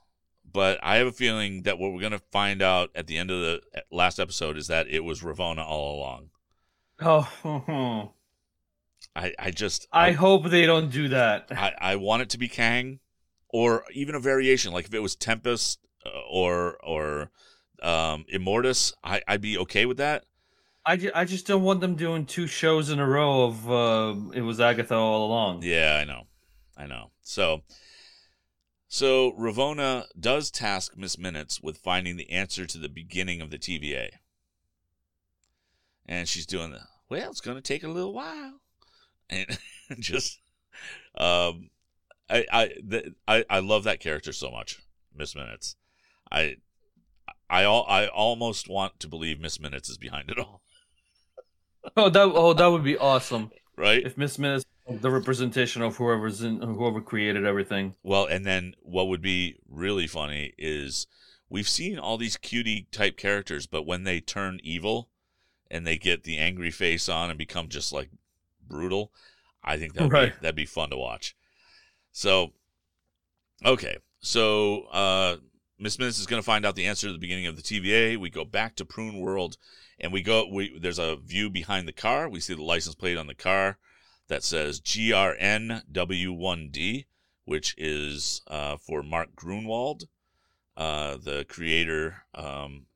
but 0.51 0.79
I 0.83 0.97
have 0.97 1.07
a 1.07 1.13
feeling 1.13 1.63
that 1.63 1.79
what 1.79 1.93
we're 1.93 2.01
gonna 2.01 2.21
find 2.31 2.63
out 2.63 2.91
at 2.95 3.07
the 3.07 3.19
end 3.19 3.31
of 3.31 3.41
the 3.41 3.63
last 3.91 4.19
episode 4.19 4.57
is 4.57 4.69
that 4.69 4.89
it 4.89 5.01
was 5.01 5.23
Ravonna 5.23 5.65
all 5.65 5.97
along. 5.97 6.31
Oh, 7.01 8.13
I, 9.17 9.35
I 9.39 9.51
just 9.51 9.89
I 9.93 10.13
hope 10.13 10.47
they 10.47 10.67
don't 10.67 10.91
do 10.91 11.09
that. 11.09 11.49
I, 11.51 11.73
I 11.81 11.97
want 11.97 12.23
it 12.23 12.31
to 12.31 12.39
be 12.39 12.49
Kang, 12.49 13.01
or 13.49 13.85
even 13.93 14.15
a 14.15 14.21
variation. 14.21 14.73
Like 14.73 14.87
if 14.87 14.95
it 14.95 15.01
was 15.01 15.17
Tempest 15.17 15.81
uh, 16.07 16.11
or 16.31 16.79
or 16.83 17.31
um, 17.83 18.25
Immortus, 18.33 18.93
I, 19.03 19.23
I'd 19.27 19.41
be 19.41 19.59
okay 19.59 19.87
with 19.87 19.97
that. 19.99 20.25
I, 20.85 20.97
ju- 20.97 21.13
I 21.15 21.25
just 21.25 21.47
don't 21.47 21.63
want 21.63 21.81
them 21.81 21.95
doing 21.95 22.27
two 22.27 22.47
shows 22.47 22.91
in 22.91 22.99
a 22.99 23.07
row 23.07 23.45
of 23.45 23.71
uh, 23.71 24.15
it 24.35 24.43
was 24.43 24.61
Agatha 24.61 24.95
all 24.95 25.27
along. 25.27 25.63
Yeah, 25.63 25.99
I 26.01 26.05
know, 26.05 26.27
I 26.77 26.87
know. 26.87 27.11
So, 27.23 27.63
so 28.89 29.33
Ravonna 29.33 30.07
does 30.19 30.51
task 30.51 30.97
Miss 30.97 31.17
Minutes 31.17 31.61
with 31.61 31.79
finding 31.79 32.17
the 32.17 32.31
answer 32.31 32.67
to 32.67 32.79
the 32.79 32.89
beginning 32.89 33.41
of 33.41 33.51
the 33.51 33.59
TVA, 33.59 34.09
and 36.05 36.29
she's 36.29 36.47
doing 36.47 36.73
the 36.73 36.81
well. 37.09 37.31
It's 37.31 37.41
going 37.41 37.57
to 37.57 37.63
take 37.63 37.85
a 37.85 37.89
little 37.89 38.13
while, 38.13 38.61
and 39.31 39.47
just 40.01 40.41
um, 41.17 41.71
I 42.29 42.45
I 42.53 42.71
the, 42.83 43.15
I 43.29 43.45
I 43.49 43.61
love 43.61 43.85
that 43.85 44.01
character 44.01 44.33
so 44.33 44.51
much, 44.51 44.81
Miss 45.15 45.37
Minutes. 45.37 45.77
I 46.31 46.57
I 47.49 47.65
I 47.65 48.09
almost 48.09 48.69
want 48.69 48.99
to 49.01 49.09
believe 49.09 49.39
Miss 49.39 49.61
Minutes 49.61 49.89
is 49.89 49.99
behind 49.99 50.31
it 50.31 50.39
all, 50.39 50.63
Oh, 51.97 52.09
that 52.09 52.23
oh 52.35 52.53
that 52.55 52.67
would 52.67 52.85
be 52.85 52.97
awesome 52.97 53.51
right? 53.77 54.05
if 54.05 54.17
Miss 54.17 54.39
Minutes 54.39 54.65
the 54.89 55.11
representation 55.11 55.81
of 55.83 55.97
whoever's 55.97 56.43
in 56.43 56.61
whoever 56.61 57.01
created 57.01 57.45
everything. 57.47 57.95
Well, 58.03 58.27
and 58.27 58.45
then 58.45 58.75
what 58.83 59.09
would 59.09 59.23
be 59.23 59.57
really 59.69 60.07
funny 60.07 60.53
is 60.59 61.07
we've 61.49 61.69
seen 61.69 61.99
all 61.99 62.19
these 62.19 62.37
cutie 62.37 62.87
type 62.91 63.17
characters, 63.17 63.67
but 63.67 63.87
when 63.87 64.05
they 64.05 64.21
turn 64.21 64.59
evil 64.63 65.09
and 65.71 65.87
they 65.87 65.99
get 65.99 66.25
the 66.25 66.37
angry 66.37 66.71
face 66.71 67.09
on 67.09 67.31
and 67.31 67.39
become 67.39 67.69
just 67.69 67.93
like 67.93 68.11
brutal, 68.69 69.13
I 69.63 69.77
think 69.79 69.95
that'd 69.95 70.13
Right. 70.13 70.33
be 70.35 70.39
that'd 70.41 70.57
be 70.57 70.67
fun 70.67 70.91
to 70.91 70.97
watch. 70.97 71.37
So, 72.13 72.53
okay, 73.65 73.97
so 74.21 74.83
uh, 74.93 75.37
Miss 75.83 75.99
Minutes 75.99 76.21
is 76.21 76.27
going 76.27 76.41
to 76.41 76.47
find 76.47 76.65
out 76.65 76.77
the 76.77 76.87
answer 76.87 77.09
to 77.09 77.13
the 77.13 77.19
beginning 77.19 77.49
of 77.49 77.57
the 77.57 77.63
TVA. 77.63 78.17
We 78.17 78.31
go 78.31 78.45
back 78.45 78.77
to 78.77 78.85
Prune 78.85 79.19
World, 79.19 79.57
and 79.99 80.13
we 80.13 80.23
go. 80.23 80.47
We 80.47 80.79
there's 80.79 81.01
a 81.01 81.17
view 81.17 81.51
behind 81.51 81.89
the 81.89 81.93
car. 81.93 82.29
We 82.29 82.39
see 82.39 82.55
the 82.55 82.63
license 82.63 82.95
plate 82.95 83.19
on 83.19 83.27
the 83.27 83.35
car 83.35 83.79
that 84.29 84.45
says 84.45 84.81
GRNW1D, 84.81 87.07
which 87.47 87.75
is 87.77 88.43
uh, 88.47 88.77
for 88.77 89.03
Mark 89.03 89.35
Gruenwald, 89.35 90.05
uh, 90.77 91.17
the 91.17 91.45
creator 91.49 92.19
um, 92.33 92.87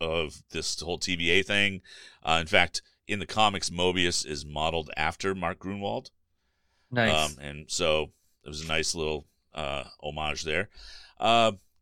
of 0.00 0.44
this 0.52 0.80
whole 0.80 1.00
TVA 1.00 1.44
thing. 1.44 1.80
Uh, 2.22 2.38
in 2.40 2.46
fact, 2.46 2.80
in 3.08 3.18
the 3.18 3.26
comics, 3.26 3.70
Mobius 3.70 4.24
is 4.24 4.46
modeled 4.46 4.92
after 4.96 5.34
Mark 5.34 5.58
Gruenwald. 5.58 6.12
Nice. 6.92 7.32
Um, 7.32 7.38
and 7.40 7.68
so 7.68 8.12
it 8.44 8.48
was 8.48 8.60
a 8.60 8.68
nice 8.68 8.94
little 8.94 9.26
uh, 9.52 9.82
homage 10.00 10.44
there. 10.44 10.68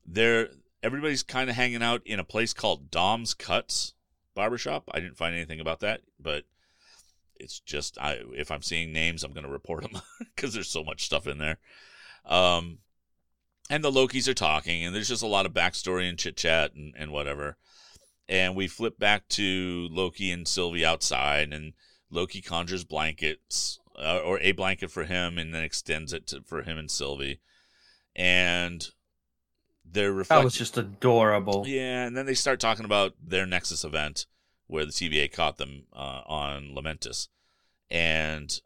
There, 0.07 0.49
everybody's 0.83 1.23
kind 1.23 1.51
of 1.51 1.57
hanging 1.57 1.83
out 1.83 2.03
in 2.05 2.19
a 2.19 2.25
place 2.25 2.53
called 2.53 2.91
Dom's 2.91 3.35
Cuts 3.35 3.95
Barbershop. 4.35 4.89
I 4.93 5.01
didn't 5.01 5.17
find 5.17 5.35
anything 5.35 5.61
about 5.61 5.81
that, 5.81 6.01
but 6.19 6.45
it's 7.41 7.61
just 7.61 7.99
I 7.99 8.21
if 8.35 8.51
I'm 8.51 8.63
seeing 8.63 8.93
names, 8.93 9.25
I'm 9.25 9.33
going 9.33 9.47
to 9.47 9.51
report 9.51 9.83
them 9.83 10.01
because 10.35 10.55
there's 10.55 10.71
so 10.71 10.85
much 10.85 11.05
stuff 11.05 11.27
in 11.27 11.39
there. 11.39 11.59
Um, 12.25 12.79
and 13.69 13.85
the 13.85 13.91
Lokis 13.91 14.29
are 14.29 14.35
talking, 14.35 14.85
and 14.85 14.95
there's 14.95 15.09
just 15.09 15.23
a 15.23 15.29
lot 15.29 15.47
of 15.47 15.55
backstory 15.55 16.09
and 16.09 16.19
chit 16.19 16.37
chat 16.37 16.75
and, 16.75 16.95
and 16.97 17.13
whatever. 17.13 17.57
And 18.29 18.55
we 18.55 18.69
flip 18.69 18.99
back 18.99 19.29
to 19.31 19.89
Loki 19.91 20.31
and 20.31 20.47
Sylvie 20.47 20.85
outside, 20.85 21.53
and 21.53 21.73
Loki 22.11 22.43
conjures 22.43 22.85
blankets 22.85 23.79
uh, 23.97 24.19
or 24.19 24.39
a 24.41 24.53
blanket 24.53 24.91
for 24.91 25.05
him, 25.05 25.39
and 25.39 25.55
then 25.55 25.63
extends 25.63 26.13
it 26.13 26.27
to, 26.29 26.43
for 26.43 26.63
him 26.63 26.79
and 26.79 26.91
Sylvie. 26.91 27.41
And 28.15 28.89
they're 29.93 30.23
that 30.25 30.45
was 30.45 30.55
just 30.55 30.79
adorable. 30.79 31.65
Yeah, 31.67 32.07
and 32.07 32.17
then 32.17 32.27
they 32.27 32.35
start 32.35 32.61
talking 32.61 32.85
about 32.85 33.15
their 33.23 33.47
Nexus 33.47 33.85
event 33.85 34.27
where 34.67 34.85
the 34.85 34.93
TVA 34.93 35.33
caught 35.33 35.59
them 35.59 35.87
uh, 35.93 36.23
on 36.27 36.75
Lamentis, 36.77 37.29
and 37.91 38.61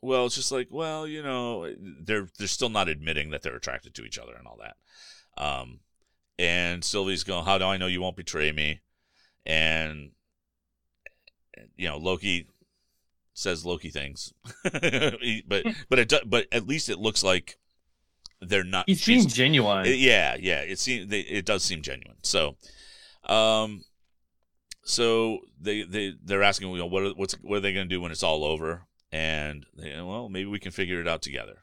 well, 0.00 0.26
it's 0.26 0.34
just 0.34 0.52
like, 0.52 0.68
well, 0.70 1.06
you 1.06 1.22
know, 1.22 1.72
they're 1.78 2.28
they're 2.38 2.46
still 2.46 2.68
not 2.68 2.88
admitting 2.88 3.30
that 3.30 3.42
they're 3.42 3.56
attracted 3.56 3.94
to 3.94 4.04
each 4.04 4.18
other 4.18 4.34
and 4.34 4.46
all 4.46 4.58
that. 4.60 4.76
Um, 5.42 5.80
and 6.38 6.84
Sylvie's 6.84 7.24
going, 7.24 7.44
"How 7.44 7.58
do 7.58 7.64
I 7.64 7.76
know 7.76 7.86
you 7.86 8.02
won't 8.02 8.16
betray 8.16 8.52
me?" 8.52 8.80
And 9.46 10.10
you 11.76 11.88
know, 11.88 11.98
Loki 11.98 12.48
says 13.34 13.64
Loki 13.64 13.90
things, 13.90 14.32
but 14.62 15.64
but 15.88 15.98
it 15.98 16.12
but 16.26 16.46
at 16.52 16.66
least 16.66 16.88
it 16.88 16.98
looks 16.98 17.22
like 17.22 17.58
they're 18.48 18.64
not. 18.64 18.88
She's- 18.88 19.06
being 19.06 19.28
genuine. 19.28 19.86
yeah, 19.86 20.36
yeah. 20.38 20.60
It 20.60 20.78
seems 20.78 21.12
it 21.12 21.44
does 21.46 21.62
seem 21.62 21.82
genuine. 21.82 22.16
So, 22.22 22.56
um, 23.24 23.84
so 24.84 25.38
they 25.60 25.82
they 25.82 26.14
they're 26.22 26.42
asking, 26.42 26.70
you 26.70 26.78
know, 26.78 26.86
what 26.86 27.02
are, 27.02 27.10
what's 27.10 27.34
what 27.42 27.56
are 27.56 27.60
they 27.60 27.72
going 27.72 27.88
to 27.88 27.94
do 27.94 28.00
when 28.00 28.12
it's 28.12 28.22
all 28.22 28.44
over? 28.44 28.86
And 29.12 29.64
they, 29.76 29.94
well, 30.00 30.28
maybe 30.28 30.48
we 30.48 30.58
can 30.58 30.72
figure 30.72 31.00
it 31.00 31.08
out 31.08 31.22
together. 31.22 31.58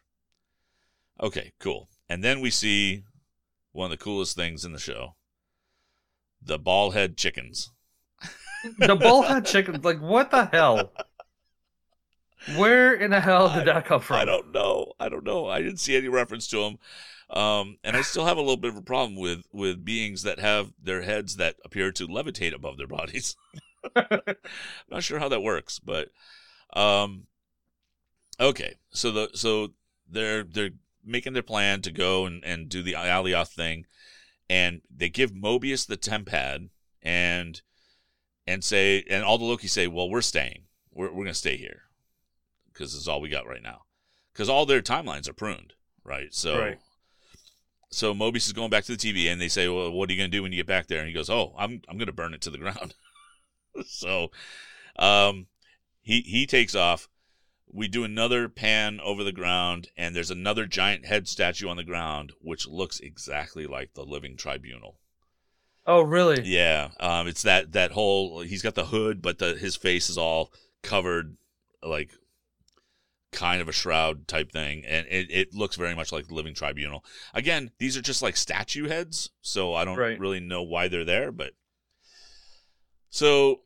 Okay, 1.22 1.52
cool. 1.60 1.89
And 2.10 2.24
then 2.24 2.39
we 2.41 2.50
see 2.50 3.04
one 3.74 3.91
of 3.91 3.98
the 3.98 4.04
coolest 4.04 4.36
things 4.36 4.63
in 4.65 4.72
the 4.74 4.80
show: 4.80 5.15
the 6.41 6.58
ball 6.58 6.91
head 6.91 7.17
chickens. 7.17 7.72
the 8.78 8.96
bullhead 8.96 9.46
chickens, 9.46 9.84
Like 9.84 10.00
what 10.00 10.30
the 10.32 10.46
hell? 10.46 10.91
Where 12.56 12.93
in 12.93 13.12
the 13.12 13.19
hell 13.19 13.54
did 13.54 13.67
that 13.67 13.86
come 13.86 14.01
from? 14.01 14.17
I 14.17 14.25
don't 14.25 14.51
know. 14.51 14.93
I 14.99 15.10
don't 15.10 15.23
know. 15.23 15.47
I 15.47 15.62
didn't 15.62 15.80
see 15.80 15.95
any 15.95 16.08
reference 16.08 16.47
to 16.47 16.62
them. 16.62 16.77
Um, 17.30 17.77
and 17.84 17.95
I 17.95 18.01
still 18.01 18.25
have 18.25 18.38
a 18.38 18.41
little 18.41 18.58
bit 18.58 18.71
of 18.71 18.77
a 18.77 18.82
problem 18.82 19.15
with 19.15 19.45
with 19.54 19.86
beings 19.86 20.23
that 20.23 20.39
have 20.39 20.73
their 20.82 21.01
heads 21.04 21.38
that 21.38 21.56
appear 21.63 21.91
to 21.93 22.08
levitate 22.08 22.54
above 22.54 22.77
their 22.77 22.88
bodies. 22.88 23.38
I'm 23.95 24.36
not 24.89 25.04
sure 25.04 25.19
how 25.19 25.30
that 25.30 25.43
works, 25.43 25.80
but 25.80 26.10
um, 26.73 27.27
okay. 28.39 28.75
So 28.89 29.12
the 29.12 29.30
so 29.34 29.69
they're 30.10 30.43
they're 30.43 30.71
making 31.06 31.34
their 31.34 31.41
plan 31.41 31.82
to 31.84 31.91
go 31.91 32.25
and, 32.25 32.43
and 32.43 32.67
do 32.67 32.84
the 32.84 32.93
Alioth 32.93 33.49
thing, 33.49 33.86
and 34.49 34.82
they 34.93 35.08
give 35.08 35.32
Mobius 35.32 35.88
the 35.88 35.97
tempad 35.97 36.69
and 37.01 37.62
and 38.45 38.62
say 38.62 39.06
and 39.10 39.23
all 39.23 39.38
the 39.38 39.45
Loki 39.45 39.67
say, 39.67 39.88
well, 39.88 40.10
we're 40.10 40.21
staying. 40.21 40.63
We're 40.91 41.13
we're 41.13 41.23
gonna 41.23 41.34
stay 41.34 41.56
here 41.56 41.84
because 42.74 42.96
it's 42.96 43.08
all 43.08 43.22
we 43.22 43.30
got 43.30 43.48
right 43.48 43.62
now. 43.64 43.84
Because 44.34 44.50
all 44.50 44.66
their 44.66 44.82
timelines 44.82 45.28
are 45.28 45.34
pruned, 45.34 45.74
right? 46.04 46.34
So, 46.34 46.58
Right. 46.58 46.80
so 47.92 48.14
Mobius 48.14 48.48
is 48.48 48.54
going 48.54 48.70
back 48.70 48.86
to 48.86 48.96
the 48.96 48.98
TV, 48.98 49.32
and 49.32 49.40
they 49.42 49.50
say, 49.50 49.68
"Well, 49.68 49.92
what 49.92 50.10
are 50.10 50.14
you 50.14 50.20
going 50.20 50.32
to 50.32 50.38
do 50.38 50.44
when 50.44 50.52
you 50.52 50.60
get 50.60 50.68
back 50.68 50.88
there?" 50.88 51.00
And 51.00 51.08
he 51.08 51.14
goes, 51.14 51.30
"Oh, 51.30 51.54
I'm 51.58 51.82
I'm 51.88 51.98
going 51.98 52.08
to 52.08 52.14
burn 52.14 52.34
it 52.34 52.42
to 52.42 52.50
the 52.50 52.58
ground." 52.58 52.96
so, 53.86 54.32
um, 54.98 55.48
he 56.02 56.22
he 56.22 56.46
takes 56.46 56.76
off. 56.76 57.08
We 57.74 57.88
do 57.88 58.04
another 58.04 58.50
pan 58.50 59.00
over 59.02 59.24
the 59.24 59.32
ground, 59.32 59.90
and 59.96 60.14
there's 60.16 60.32
another 60.32 60.66
giant 60.66 61.06
head 61.06 61.28
statue 61.28 61.70
on 61.70 61.78
the 61.78 61.86
ground, 61.86 62.34
which 62.42 62.68
looks 62.68 63.00
exactly 63.00 63.66
like 63.66 63.94
the 63.94 64.04
Living 64.04 64.36
Tribunal. 64.36 64.98
Oh, 65.88 66.02
really? 66.02 66.42
Yeah, 66.44 66.90
um, 67.00 67.28
it's 67.28 67.42
that 67.44 67.72
that 67.74 67.92
whole. 67.92 68.42
He's 68.42 68.62
got 68.62 68.76
the 68.76 68.86
hood, 68.86 69.22
but 69.22 69.40
the 69.40 69.56
his 69.56 69.76
face 69.76 70.10
is 70.10 70.18
all 70.18 70.52
covered, 70.84 71.38
like 71.82 72.12
kind 73.32 73.62
of 73.62 73.70
a 73.70 73.72
shroud 73.74 74.28
type 74.28 74.52
thing, 74.52 74.84
and 74.86 75.08
it, 75.08 75.28
it 75.32 75.54
looks 75.54 75.76
very 75.76 75.96
much 75.96 76.12
like 76.12 76.28
the 76.28 76.34
Living 76.34 76.54
Tribunal. 76.54 77.04
Again, 77.34 77.72
these 77.80 77.96
are 77.98 78.02
just 78.02 78.22
like 78.22 78.36
statue 78.36 78.88
heads, 78.88 79.30
so 79.41 79.74
I 79.74 79.86
don't 79.86 79.98
Right. 79.98 80.20
really 80.20 80.39
know 80.39 80.63
why 80.63 80.88
they're 80.88 81.06
there, 81.06 81.32
but 81.32 81.54
so 83.10 83.62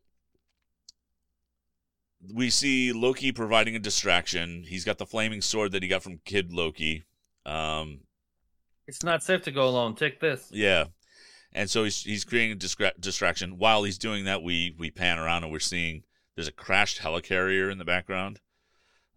we 2.32 2.50
see 2.50 2.92
Loki 2.92 3.32
providing 3.32 3.76
a 3.76 3.80
distraction. 3.80 4.64
He's 4.66 4.84
got 4.84 4.98
the 4.98 5.06
flaming 5.06 5.40
sword 5.42 5.72
that 5.72 5.82
he 5.82 5.88
got 5.88 6.02
from 6.02 6.18
Kid 6.24 6.52
Loki. 6.52 7.04
Um, 7.44 8.00
It's 8.86 9.02
not 9.02 9.22
safe 9.22 9.42
to 9.42 9.52
go 9.52 9.68
alone. 9.68 9.94
Take 9.94 10.20
this. 10.20 10.48
yeah. 10.52 10.86
And 11.52 11.70
so 11.70 11.84
he's 11.84 12.02
he's 12.02 12.24
creating 12.24 12.52
a 12.52 12.56
distra- 12.56 13.00
distraction. 13.00 13.56
While 13.56 13.84
he's 13.84 13.96
doing 13.98 14.24
that, 14.24 14.42
we 14.42 14.74
we 14.78 14.90
pan 14.90 15.18
around 15.18 15.42
and 15.44 15.50
we're 15.52 15.58
seeing 15.60 16.02
there's 16.34 16.48
a 16.48 16.52
crashed 16.52 16.98
helicarrier 17.00 17.70
in 17.72 17.78
the 17.78 17.84
background. 17.84 18.40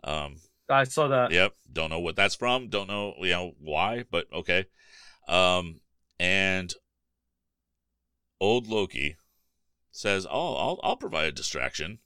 Um, 0.03 0.35
I 0.69 0.83
saw 0.83 1.07
that. 1.07 1.31
yep, 1.31 1.53
don't 1.71 1.89
know 1.89 1.99
what 1.99 2.15
that's 2.15 2.35
from. 2.35 2.69
Don't 2.69 2.87
know 2.87 3.13
you 3.19 3.31
know 3.31 3.53
why, 3.59 4.05
but 4.09 4.27
okay. 4.33 4.65
Um, 5.27 5.79
and 6.19 6.73
old 8.39 8.67
Loki 8.67 9.17
says, 9.91 10.25
"Oh, 10.29 10.55
I'll 10.55 10.79
I'll 10.83 10.97
provide 10.97 11.25
a 11.25 11.31
distraction. 11.31 11.99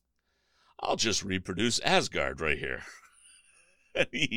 I'll 0.80 0.96
just 0.96 1.24
reproduce 1.24 1.80
Asgard 1.80 2.42
right 2.42 2.58
here." 2.58 2.84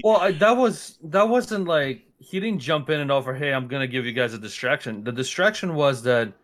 Well, 0.04 0.18
I, 0.18 0.32
that 0.32 0.54
was 0.58 0.98
that 1.04 1.30
wasn't 1.30 1.66
like 1.66 2.02
he 2.18 2.40
didn't 2.40 2.60
jump 2.60 2.90
in 2.90 3.00
and 3.00 3.10
offer, 3.10 3.32
"Hey, 3.32 3.54
I'm 3.54 3.68
gonna 3.68 3.86
give 3.86 4.04
you 4.04 4.12
guys 4.12 4.34
a 4.34 4.38
distraction." 4.38 5.02
The 5.02 5.12
distraction 5.12 5.74
was 5.74 6.02
that 6.02 6.34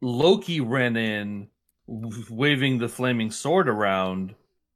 Loki 0.00 0.60
ran 0.60 0.96
in, 0.96 1.46
w- 1.86 2.24
waving 2.28 2.78
the 2.78 2.88
flaming 2.88 3.30
sword 3.30 3.68
around, 3.68 4.34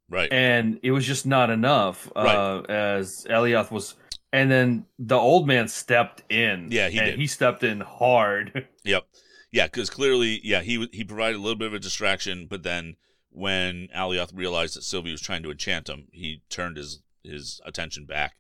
right. 0.08 0.32
and 0.32 0.80
it 0.82 0.90
was 0.90 1.06
just 1.06 1.26
not 1.26 1.50
enough. 1.50 2.10
Uh, 2.14 2.62
as 2.68 3.26
Alioth 3.28 3.70
was, 3.70 3.94
and 4.32 4.50
then 4.50 4.86
the 4.98 5.16
old 5.16 5.46
man 5.46 5.68
stepped 5.68 6.22
in. 6.30 6.68
Yeah, 6.70 6.88
he 6.88 6.98
and 6.98 7.06
did. 7.06 7.18
He 7.18 7.26
stepped 7.26 7.62
in 7.62 7.80
hard. 7.80 8.68
Yep. 8.86 9.06
Yeah, 9.50 9.66
because 9.66 9.88
clearly, 9.88 10.40
yeah, 10.44 10.60
he 10.60 10.88
he 10.92 11.04
provided 11.04 11.36
a 11.36 11.40
little 11.40 11.54
bit 11.54 11.68
of 11.68 11.74
a 11.74 11.78
distraction, 11.78 12.46
but 12.50 12.64
then 12.64 12.96
when 13.30 13.88
Alioth 13.96 14.36
realized 14.36 14.76
that 14.76 14.82
Sylvie 14.82 15.12
was 15.12 15.22
trying 15.22 15.42
to 15.44 15.50
enchant 15.50 15.88
him, 15.88 16.08
he 16.12 16.42
turned 16.50 16.76
his 16.76 17.00
his 17.22 17.60
attention 17.64 18.04
back. 18.04 18.34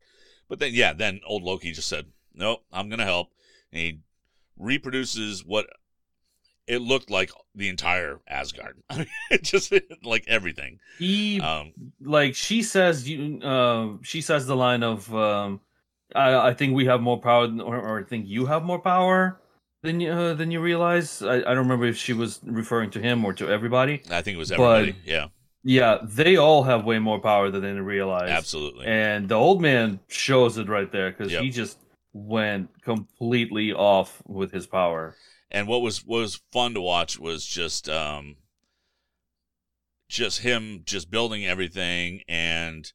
But 0.48 0.58
then, 0.58 0.72
yeah, 0.74 0.92
then 0.92 1.20
old 1.26 1.42
Loki 1.42 1.72
just 1.72 1.88
said, 1.88 2.06
"Nope, 2.34 2.64
I'm 2.72 2.88
gonna 2.90 3.04
help," 3.04 3.30
and 3.72 3.80
he 3.80 4.00
reproduces 4.58 5.44
what 5.44 5.66
it 6.66 6.80
looked 6.80 7.10
like 7.10 7.30
the 7.54 7.68
entire 7.68 8.20
Asgard. 8.28 8.76
it 9.30 9.42
just 9.42 9.72
like 10.02 10.24
everything. 10.28 10.78
he 10.98 11.40
Um, 11.40 11.72
like 12.00 12.34
she 12.34 12.62
says 12.62 13.08
you 13.08 13.40
uh, 13.42 13.96
she 14.02 14.20
says 14.20 14.46
the 14.46 14.56
line 14.56 14.82
of 14.82 15.14
um 15.14 15.60
I, 16.14 16.48
I 16.50 16.54
think 16.54 16.74
we 16.74 16.84
have 16.86 17.00
more 17.00 17.20
power 17.20 17.46
than, 17.46 17.60
or, 17.60 17.76
or 17.78 18.00
I 18.00 18.04
think 18.04 18.26
you 18.28 18.46
have 18.46 18.62
more 18.62 18.78
power 18.80 19.40
than 19.82 20.00
you 20.00 20.10
uh, 20.12 20.34
than 20.34 20.50
you 20.50 20.60
realize. 20.60 21.22
I, 21.22 21.36
I 21.36 21.40
don't 21.54 21.58
remember 21.68 21.86
if 21.86 21.96
she 21.96 22.12
was 22.12 22.40
referring 22.44 22.90
to 22.92 23.00
him 23.00 23.24
or 23.24 23.32
to 23.34 23.48
everybody. 23.48 24.02
I 24.10 24.22
think 24.22 24.36
it 24.36 24.38
was 24.38 24.50
But- 24.50 24.60
everybody. 24.60 24.96
yeah, 25.04 25.26
Yeah, 25.64 25.98
they 26.02 26.36
all 26.36 26.62
have 26.62 26.84
way 26.84 26.98
more 26.98 27.18
power 27.20 27.50
than 27.50 27.62
they 27.62 27.72
realize. 27.80 28.30
absolutely. 28.30 28.86
And 28.86 29.28
the 29.28 29.34
old 29.34 29.60
man 29.60 29.98
shows 30.08 30.56
it 30.58 30.68
right 30.68 30.90
there 30.92 31.10
because 31.10 31.32
Yep. 31.32 31.42
he 31.42 31.50
just 31.50 31.78
went 32.12 32.68
completely 32.82 33.72
off 33.72 34.22
with 34.26 34.52
his 34.52 34.66
power. 34.66 35.16
And 35.54 35.68
what 35.68 35.82
was 35.82 36.04
what 36.04 36.18
was 36.18 36.42
fun 36.52 36.74
to 36.74 36.80
watch 36.80 37.16
was 37.18 37.46
just 37.46 37.88
um 37.88 38.36
just 40.08 40.40
him 40.40 40.82
just 40.84 41.10
building 41.10 41.46
everything. 41.46 42.22
And 42.28 42.92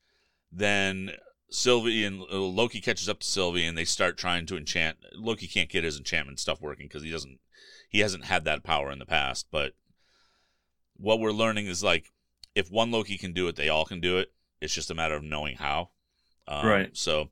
then 0.51 1.11
Sylvie 1.49 2.03
and 2.03 2.21
uh, 2.21 2.37
Loki 2.37 2.81
catches 2.81 3.07
up 3.09 3.21
to 3.21 3.25
Sylvie 3.25 3.65
and 3.65 3.77
they 3.77 3.85
start 3.85 4.17
trying 4.17 4.45
to 4.47 4.57
enchant 4.57 4.97
Loki 5.15 5.47
can't 5.47 5.69
get 5.69 5.85
his 5.85 5.97
enchantment 5.97 6.39
stuff 6.39 6.61
working 6.61 6.87
because 6.87 7.01
he 7.01 7.09
doesn't 7.09 7.39
he 7.89 7.99
hasn't 8.01 8.25
had 8.25 8.43
that 8.43 8.63
power 8.63 8.91
in 8.91 8.99
the 8.99 9.05
past. 9.05 9.47
But 9.49 9.73
what 10.97 11.19
we're 11.21 11.31
learning 11.31 11.67
is 11.67 11.81
like 11.81 12.11
if 12.55 12.69
one 12.69 12.91
Loki 12.91 13.17
can 13.17 13.31
do 13.31 13.47
it 13.47 13.55
they 13.55 13.69
all 13.69 13.85
can 13.85 14.01
do 14.01 14.17
it. 14.17 14.33
It's 14.59 14.75
just 14.75 14.91
a 14.91 14.95
matter 14.95 15.15
of 15.15 15.23
knowing 15.23 15.55
how. 15.55 15.91
Um, 16.45 16.67
Right. 16.67 16.97
so 16.97 17.29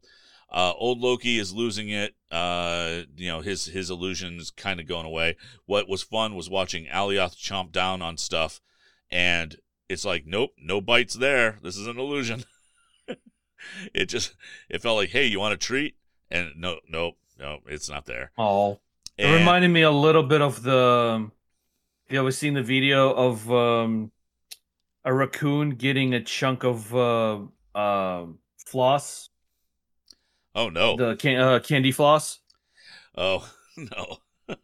uh, 0.50 0.74
old 0.78 1.00
Loki 1.00 1.38
is 1.38 1.54
losing 1.54 1.90
it. 1.90 2.16
Uh, 2.32 3.02
you 3.16 3.28
know, 3.28 3.42
his 3.42 3.66
his 3.66 3.90
illusion 3.90 4.38
is 4.38 4.52
kind 4.52 4.80
of 4.80 4.88
going 4.88 5.06
away. 5.06 5.36
What 5.66 5.88
was 5.90 6.04
fun 6.04 6.36
was 6.36 6.50
watching 6.50 6.86
Alioth 6.86 7.36
chomp 7.36 7.72
down 7.72 8.02
on 8.02 8.18
stuff, 8.18 8.62
and 9.12 9.58
it's 9.90 10.06
like, 10.06 10.26
nope, 10.26 10.52
no 10.58 10.82
bites 10.82 11.14
there. 11.16 11.60
This 11.62 11.78
is 11.78 11.88
an 11.88 11.98
illusion. 12.00 12.44
it 13.94 14.06
just 14.06 14.36
it 14.70 14.82
felt 14.82 14.98
like, 14.98 15.10
hey, 15.10 15.26
you 15.26 15.40
want 15.40 15.54
a 15.54 15.58
treat? 15.58 15.96
And 16.30 16.52
no, 16.58 16.80
nope, 16.90 17.16
no, 17.40 17.60
it's 17.68 17.90
not 17.90 18.06
there. 18.06 18.32
Oh, 18.38 18.80
it 19.18 19.26
And- 19.26 19.36
reminded 19.36 19.70
me 19.70 19.82
a 19.82 19.92
little 19.92 20.24
bit 20.24 20.42
of 20.42 20.64
the. 20.64 21.30
Have 22.08 22.14
you 22.14 22.20
ever 22.22 22.32
seen 22.32 22.54
the 22.54 22.64
video 22.64 23.12
of 23.12 23.52
um, 23.52 24.12
a 25.04 25.14
raccoon 25.14 25.72
getting 25.72 26.14
a 26.14 26.22
chunk 26.22 26.64
of 26.64 26.96
uh, 26.96 27.40
uh, 27.76 28.26
floss, 28.66 29.30
oh 30.58 30.68
no, 30.70 30.98
the 30.98 31.16
can- 31.16 31.40
uh, 31.40 31.60
candy 31.60 31.92
floss? 31.94 32.40
oh 33.16 33.50
no, 33.78 34.18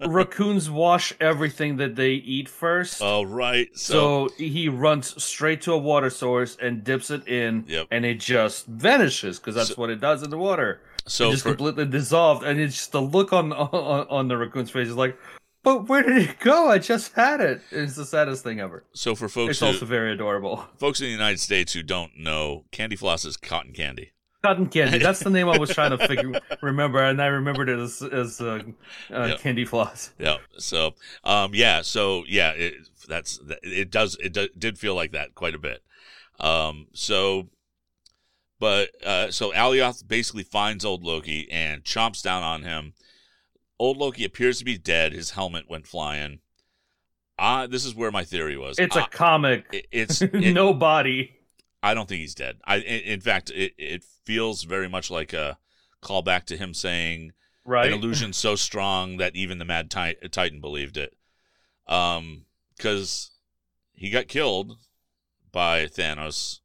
Raccoons 0.05 0.69
wash 0.69 1.13
everything 1.19 1.77
that 1.77 1.95
they 1.95 2.11
eat 2.13 2.47
first. 2.49 3.01
oh 3.01 3.23
right. 3.23 3.67
So, 3.77 4.27
So 4.29 4.33
he 4.37 4.69
runs 4.69 5.21
straight 5.23 5.61
to 5.63 5.73
a 5.73 5.77
water 5.77 6.09
source 6.09 6.57
and 6.61 6.83
dips 6.83 7.09
it 7.11 7.27
in, 7.27 7.65
Yep. 7.67 7.87
and 7.91 8.05
it 8.05 8.19
just 8.19 8.65
vanishes 8.65 9.39
because 9.39 9.55
that's 9.55 9.69
So- 9.69 9.75
what 9.75 9.89
it 9.89 9.99
does 10.01 10.23
in 10.23 10.29
the 10.29 10.37
water. 10.37 10.81
so 11.05 11.27
it 11.27 11.31
just 11.31 11.43
for, 11.43 11.49
completely 11.49 11.85
dissolved, 11.85 12.43
and 12.43 12.59
it's 12.59 12.75
just 12.75 12.91
the 12.93 13.01
look 13.01 13.33
on 13.33 13.51
on, 13.53 14.07
on 14.09 14.27
the 14.29 14.37
raccoon's 14.37 14.71
face 14.71 14.87
is 14.87 14.95
like, 14.95 15.17
"But 15.63 15.89
where 15.89 16.01
did 16.03 16.17
it 16.29 16.39
go? 16.39 16.69
I 16.69 16.77
just 16.79 17.11
had 17.13 17.41
it." 17.41 17.61
It's 17.71 17.95
the 17.95 18.05
saddest 18.05 18.41
thing 18.43 18.59
ever. 18.61 18.85
so 18.93 19.13
for 19.15 19.27
folks 19.27 19.51
It's 19.51 19.59
who, 19.59 19.65
also 19.67 19.85
very 19.85 20.13
adorable. 20.13 20.65
folks 20.77 21.01
in 21.01 21.07
the 21.07 21.11
United 21.11 21.39
States 21.41 21.73
who 21.73 21.83
don't 21.83 22.17
know, 22.17 22.63
candy 22.71 22.95
floss 22.95 23.25
is 23.25 23.35
cotton 23.37 23.73
candy. 23.73 24.11
Cotton 24.43 24.67
candy. 24.67 24.97
That's 24.97 25.21
the 25.21 25.29
name 25.29 25.47
I 25.47 25.57
was 25.57 25.69
trying 25.69 25.97
to 25.97 25.97
figure 26.07 26.33
remember, 26.61 27.01
and 27.01 27.21
I 27.21 27.27
remembered 27.27 27.69
it 27.69 27.79
as 27.79 28.01
as 28.01 28.41
uh, 28.41 28.61
uh, 29.11 29.25
Yep. 29.27 29.39
candy 29.39 29.63
floss. 29.65 30.11
Yeah. 30.19 30.37
So, 30.57 30.95
um, 31.23 31.51
yeah. 31.53 31.81
So, 31.81 32.23
yeah. 32.27 32.51
It, 32.51 32.73
that's 33.07 33.39
it. 33.63 33.89
Does 33.89 34.17
it 34.19 34.33
do, 34.33 34.47
did 34.57 34.77
feel 34.77 34.95
like 34.95 35.13
that 35.13 35.33
quite 35.35 35.55
a 35.55 35.59
bit. 35.59 35.81
Um. 36.39 36.87
So, 36.93 37.47
But 38.59 38.89
uh, 39.05 39.31
so 39.31 39.51
Alioth 39.53 40.05
basically 40.07 40.43
finds 40.43 40.83
old 40.83 41.03
Loki 41.03 41.49
and 41.51 41.83
chomps 41.83 42.21
down 42.21 42.43
on 42.43 42.63
him. 42.63 42.93
Old 43.79 43.97
Loki 43.97 44.25
appears 44.25 44.59
to 44.59 44.65
be 44.65 44.77
dead. 44.77 45.13
His 45.13 45.31
helmet 45.31 45.69
went 45.69 45.87
flying. 45.87 46.39
Uh, 47.39 47.65
this 47.67 47.83
is 47.85 47.95
where 47.95 48.11
my 48.11 48.23
theory 48.23 48.57
was. 48.57 48.77
It's 48.77 48.95
Uh, 48.95 49.01
a 49.01 49.07
comic. 49.09 49.65
it- 49.71 49.87
it's 49.91 50.21
it- 50.21 50.33
no 50.53 50.73
body. 50.73 51.31
I 51.81 51.93
don't 51.93 52.07
think 52.07 52.21
he's 52.21 52.35
dead. 52.35 52.57
I 52.65 52.77
in, 52.77 52.99
in 53.13 53.19
fact 53.21 53.49
it 53.49 53.73
it 53.77 54.03
feels 54.25 54.63
very 54.63 54.87
much 54.89 55.09
like 55.11 55.33
a 55.33 55.57
callback 56.01 56.45
to 56.45 56.57
him 56.57 56.73
saying 56.73 57.31
Right. 57.65 57.87
an 57.87 57.93
illusion 57.99 58.33
so 58.33 58.55
strong 58.55 59.17
that 59.17 59.35
even 59.35 59.57
the 59.57 59.65
Mad 59.65 59.89
Ti- 59.89 60.27
Titan 60.29 60.59
believed 60.59 60.97
it. 60.97 61.15
Um, 61.87 62.45
because 62.75 63.31
he 63.93 64.09
got 64.09 64.27
killed 64.27 64.77
by 65.51 65.85
Thanos, 65.85 66.59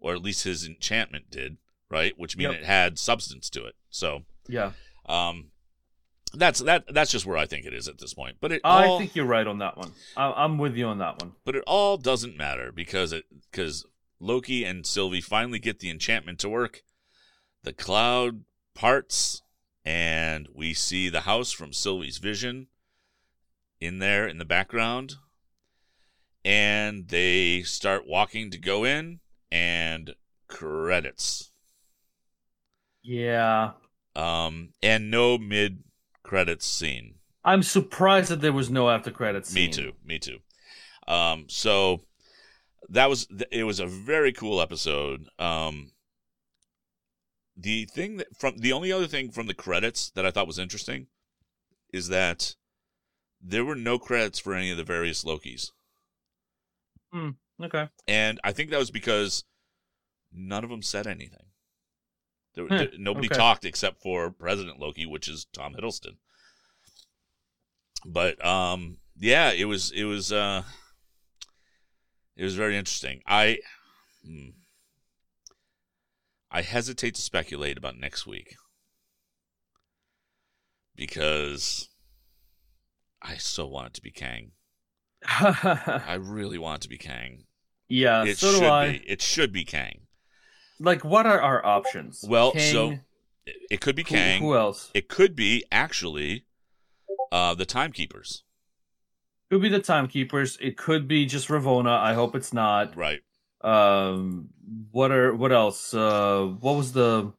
or 0.00 0.14
at 0.14 0.22
least 0.22 0.44
his 0.44 0.66
enchantment 0.66 1.30
did, 1.30 1.58
right? 1.88 2.18
Which 2.18 2.36
means 2.36 2.52
Yep. 2.52 2.60
it 2.62 2.66
had 2.66 2.98
substance 2.98 3.48
to 3.50 3.64
it. 3.64 3.76
So, 3.90 4.24
Yeah. 4.48 4.72
um, 5.06 5.52
that's 6.32 6.60
that. 6.60 6.84
That's 6.92 7.10
just 7.10 7.26
where 7.26 7.36
I 7.36 7.46
think 7.46 7.66
it 7.66 7.74
is 7.74 7.86
at 7.88 7.98
this 7.98 8.14
point. 8.14 8.38
But 8.40 8.52
it 8.52 8.60
I 8.64 8.86
all, 8.86 8.98
think 8.98 9.14
you're 9.16 9.26
right 9.26 9.46
on 9.46 9.58
that 9.58 9.76
one. 9.76 9.92
I, 10.16 10.32
I'm 10.32 10.58
with 10.58 10.76
you 10.76 10.86
on 10.86 10.98
that 10.98 11.20
one. 11.20 11.32
but 11.44 11.54
it 11.56 11.64
all 11.66 11.96
doesn't 11.96 12.36
matter 12.36 12.70
because 12.72 13.12
it 13.12 13.24
because 13.50 13.84
Loki 14.20 14.64
and 14.64 14.86
Sylvie 14.86 15.20
finally 15.20 15.58
get 15.58 15.80
the 15.80 15.90
enchantment 15.90 16.38
to 16.40 16.48
work. 16.48 16.82
The 17.62 17.72
cloud 17.72 18.44
parts, 18.74 19.42
and 19.84 20.48
we 20.54 20.74
see 20.74 21.08
the 21.08 21.22
house 21.22 21.52
from 21.52 21.72
Sylvie's 21.72 22.18
vision 22.18 22.68
in 23.80 23.98
there 23.98 24.26
in 24.26 24.38
the 24.38 24.44
background. 24.44 25.16
And 26.44 27.08
they 27.08 27.62
start 27.62 28.06
walking 28.06 28.50
to 28.50 28.58
go 28.58 28.84
in, 28.84 29.20
and 29.52 30.14
credits. 30.48 31.50
Yeah. 33.02 33.72
Um, 34.14 34.70
and 34.82 35.10
no 35.10 35.38
mid 35.38 35.84
credits 36.22 36.66
scene. 36.66 37.14
I'm 37.44 37.62
surprised 37.62 38.30
that 38.30 38.40
there 38.40 38.52
was 38.52 38.70
no 38.70 38.90
after 38.90 39.10
credits. 39.10 39.50
Scene. 39.50 39.66
Me 39.66 39.72
too. 39.72 39.92
Me 40.04 40.18
too. 40.18 40.38
Um, 41.08 41.46
so 41.48 42.02
that 42.88 43.08
was 43.08 43.26
it. 43.50 43.64
Was 43.64 43.80
a 43.80 43.86
very 43.86 44.32
cool 44.32 44.60
episode. 44.60 45.26
Um, 45.38 45.92
the 47.56 47.84
thing 47.86 48.16
that 48.18 48.28
from 48.38 48.58
the 48.58 48.72
only 48.72 48.92
other 48.92 49.06
thing 49.06 49.30
from 49.30 49.46
the 49.46 49.54
credits 49.54 50.10
that 50.10 50.24
I 50.26 50.30
thought 50.30 50.46
was 50.46 50.58
interesting 50.58 51.06
is 51.92 52.08
that 52.08 52.54
there 53.40 53.64
were 53.64 53.74
no 53.74 53.98
credits 53.98 54.38
for 54.38 54.54
any 54.54 54.70
of 54.70 54.76
the 54.76 54.84
various 54.84 55.24
Lokis, 55.24 55.70
Okay. 57.62 57.88
and 58.06 58.40
I 58.44 58.52
think 58.52 58.70
that 58.70 58.78
was 58.78 58.90
because 58.90 59.44
none 60.32 60.64
of 60.64 60.70
them 60.70 60.82
said 60.82 61.06
anything. 61.06 61.46
There, 62.54 62.66
Hmm, 62.66 62.76
there- 62.76 62.90
nobody 62.98 63.28
okay. 63.28 63.36
talked 63.36 63.64
except 63.64 64.00
for 64.02 64.30
President 64.30 64.78
Loki, 64.78 65.06
which 65.06 65.28
is 65.28 65.46
Tom 65.52 65.74
Hiddleston. 65.74 66.16
But 68.04 68.42
um, 68.44 68.98
yeah, 69.18 69.50
it 69.52 69.64
was 69.66 69.90
it 69.92 70.04
was 70.04 70.32
uh, 70.32 70.62
it 72.36 72.44
was 72.44 72.54
very 72.54 72.76
interesting. 72.76 73.22
I 73.26 73.58
hmm, 74.24 74.50
I 76.50 76.62
hesitate 76.62 77.14
to 77.14 77.22
speculate 77.22 77.78
about 77.78 77.96
next 77.96 78.26
week 78.26 78.56
because 80.96 81.88
I 83.22 83.36
so 83.36 83.66
want 83.66 83.88
it 83.88 83.94
to 83.94 84.02
be 84.02 84.10
Kang. 84.10 84.52
I 85.26 86.18
really 86.20 86.58
want 86.58 86.80
it 86.80 86.82
to 86.82 86.88
be 86.88 86.98
Kang. 86.98 87.44
yeah. 87.88 88.24
it 88.24 88.38
so 88.38 88.52
do 88.52 88.58
should 88.58 88.70
I. 88.70 88.92
be. 88.92 89.04
It 89.06 89.22
should 89.22 89.52
be 89.52 89.64
Kang. 89.64 90.00
Like, 90.78 91.04
what 91.04 91.26
are 91.26 91.40
our 91.40 91.64
options? 91.64 92.24
Well, 92.26 92.52
Kang, 92.52 92.72
so 92.72 92.90
it, 93.46 93.56
it 93.70 93.80
could 93.80 93.94
be 93.94 94.02
who, 94.02 94.08
Kang. 94.08 94.42
who 94.42 94.56
else? 94.56 94.90
It 94.94 95.08
could 95.08 95.36
be 95.36 95.64
actually 95.70 96.46
uh, 97.30 97.54
the 97.54 97.66
Timekeepers. 97.66 98.44
Could 99.50 99.62
be 99.62 99.68
the 99.68 99.80
timekeepers. 99.80 100.56
It 100.60 100.76
could 100.76 101.08
be 101.08 101.26
just 101.26 101.48
Ravonna. 101.48 101.98
I 101.98 102.14
hope 102.14 102.36
it's 102.36 102.52
not. 102.52 102.96
Right. 102.96 103.20
Um, 103.62 104.48
what 104.90 105.10
are 105.10 105.34
what 105.34 105.52
else? 105.52 105.92
Uh, 105.92 106.46
what 106.60 106.76
was 106.76 106.92
the 106.92 107.32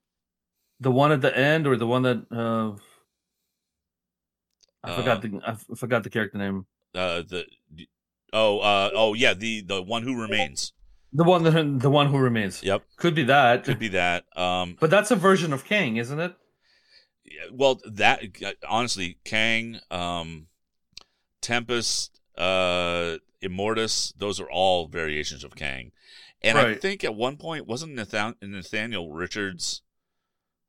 the 0.80 0.92
one 0.92 1.12
at 1.12 1.22
the 1.22 1.36
end 1.36 1.68
or 1.68 1.76
the 1.76 1.88
one 1.88 2.04
that 2.04 2.26
uh, 2.32 2.76
I 4.84 4.92
Uh, 4.92 4.96
forgot 4.96 5.22
the 5.22 5.42
I 5.46 5.76
forgot 5.76 6.04
the 6.04 6.10
character 6.10 6.38
name. 6.38 6.66
Uh, 6.94 7.22
the 7.22 7.46
oh 8.34 8.60
uh, 8.60 8.90
oh 8.94 9.14
yeah 9.14 9.34
the 9.34 9.62
the 9.62 9.82
one 9.82 10.04
who 10.04 10.20
remains. 10.20 10.74
The 11.14 11.24
one 11.24 11.44
that 11.44 11.80
the 11.80 11.90
one 11.90 12.08
who 12.08 12.18
remains. 12.18 12.64
Yep. 12.64 12.84
Could 12.98 13.16
be 13.16 13.24
that. 13.24 13.64
Could 13.64 13.80
be 13.80 13.90
that. 13.90 14.26
Um, 14.38 14.78
But 14.80 14.90
that's 14.90 15.12
a 15.12 15.16
version 15.16 15.52
of 15.54 15.66
Kang, 15.66 15.98
isn't 15.98 16.20
it? 16.20 16.36
yeah, 17.26 17.48
well 17.52 17.80
that 17.86 18.24
honestly 18.68 19.18
Kang, 19.24 19.80
um, 19.90 20.48
Tempest, 21.42 22.20
uh, 22.38 23.18
Immortus, 23.44 24.14
those 24.18 24.40
are 24.40 24.50
all 24.50 24.88
variations 24.88 25.44
of 25.44 25.56
Kang. 25.56 25.92
And 26.44 26.58
I 26.58 26.76
think 26.76 27.04
at 27.04 27.16
one 27.16 27.38
point 27.38 27.68
wasn't 27.68 27.94
Nathan- 27.94 28.36
Nathaniel 28.42 29.12
Richards 29.12 29.82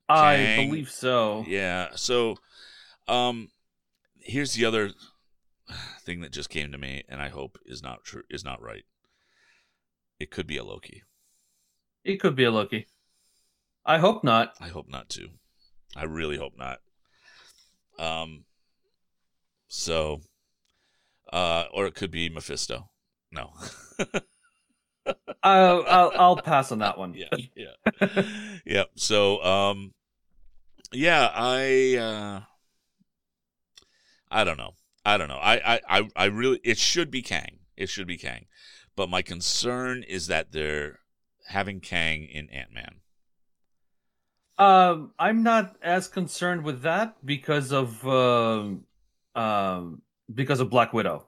I 0.08 0.36
Kang. 0.36 0.68
believe 0.68 0.90
so. 0.90 1.44
Yeah. 1.46 1.90
So, 1.94 2.36
um, 3.08 3.50
here's 4.20 4.52
the 4.54 4.64
other 4.66 4.92
thing 6.02 6.20
that 6.20 6.32
just 6.32 6.50
came 6.50 6.72
to 6.72 6.78
me, 6.78 7.02
and 7.08 7.22
I 7.22 7.28
hope 7.28 7.58
is 7.64 7.82
not 7.82 8.04
true, 8.04 8.22
is 8.28 8.44
not 8.44 8.60
right. 8.60 8.84
It 10.18 10.30
could 10.30 10.46
be 10.46 10.58
a 10.58 10.64
Loki. 10.64 11.02
It 12.04 12.20
could 12.20 12.36
be 12.36 12.44
a 12.44 12.50
Loki. 12.50 12.86
I 13.84 13.98
hope 13.98 14.22
not. 14.22 14.54
I 14.60 14.68
hope 14.68 14.88
not 14.88 15.08
too. 15.08 15.28
I 15.96 16.04
really 16.04 16.36
hope 16.36 16.56
not. 16.56 16.80
Um. 17.98 18.44
So, 19.68 20.20
uh, 21.32 21.64
or 21.72 21.86
it 21.86 21.94
could 21.94 22.10
be 22.10 22.28
Mephisto. 22.28 22.90
No. 23.30 23.52
I'll, 25.42 25.84
I'll 25.88 26.12
I'll 26.14 26.36
pass 26.36 26.70
on 26.70 26.78
that 26.80 26.98
one. 26.98 27.14
yeah. 27.16 27.28
Yeah. 27.56 28.22
yep. 28.64 28.90
So, 28.96 29.42
um, 29.42 29.92
yeah, 30.92 31.30
I, 31.34 31.96
uh, 31.96 32.40
I 34.30 34.44
don't 34.44 34.58
know. 34.58 34.74
I 35.04 35.16
don't 35.16 35.28
know. 35.28 35.38
I, 35.38 35.74
I, 35.74 35.80
I, 35.88 36.08
I 36.14 36.24
really, 36.26 36.60
it 36.62 36.78
should 36.78 37.10
be 37.10 37.22
Kang. 37.22 37.58
It 37.76 37.88
should 37.88 38.06
be 38.06 38.18
Kang. 38.18 38.46
But 38.94 39.08
my 39.08 39.22
concern 39.22 40.04
is 40.04 40.26
that 40.28 40.52
they're 40.52 41.00
having 41.48 41.80
Kang 41.80 42.24
in 42.24 42.48
Ant 42.50 42.72
Man. 42.72 42.96
Um, 44.58 45.12
I'm 45.18 45.42
not 45.42 45.76
as 45.82 46.06
concerned 46.08 46.62
with 46.62 46.82
that 46.82 47.16
because 47.24 47.72
of 47.72 48.06
um, 48.06 48.84
um, 49.34 50.02
because 50.34 50.60
of 50.60 50.70
Black 50.70 50.92
Widow. 50.92 51.26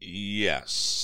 Yes. 0.00 1.00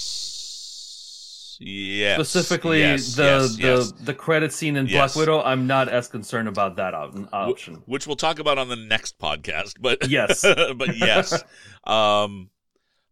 Yes. 1.61 2.15
Specifically, 2.17 2.81
yes, 2.81 3.15
the 3.15 3.23
yes, 3.23 3.57
the 3.57 3.63
yes. 3.63 3.93
the 3.93 4.15
credit 4.15 4.53
scene 4.53 4.77
in. 4.77 4.87
Black 4.87 5.15
Widow. 5.15 5.43
I'm 5.43 5.67
not 5.67 5.89
as 5.89 6.09
concerned 6.09 6.49
about 6.49 6.77
that 6.77 6.95
option. 6.95 7.83
which 7.87 8.07
we'll 8.07 8.17
talk 8.17 8.39
about 8.39 8.59
on 8.59 8.69
the 8.69 8.77
next 8.77 9.19
podcast. 9.19 9.75
But 9.81 10.09
Yes. 10.11 10.43
but 10.43 10.97
yes, 10.97 11.43
um, 11.85 12.51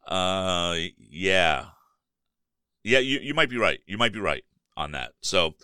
uh, 0.06 0.76
yeah, 0.98 1.66
yeah. 2.82 2.98
You 2.98 3.18
you 3.20 3.34
might 3.34 3.48
be 3.48 3.56
right. 3.56 3.80
You 3.86 3.96
might 3.98 4.12
be 4.12 4.20
right 4.20 4.44
on 4.76 4.92
that. 4.92 5.12
So, 5.22 5.54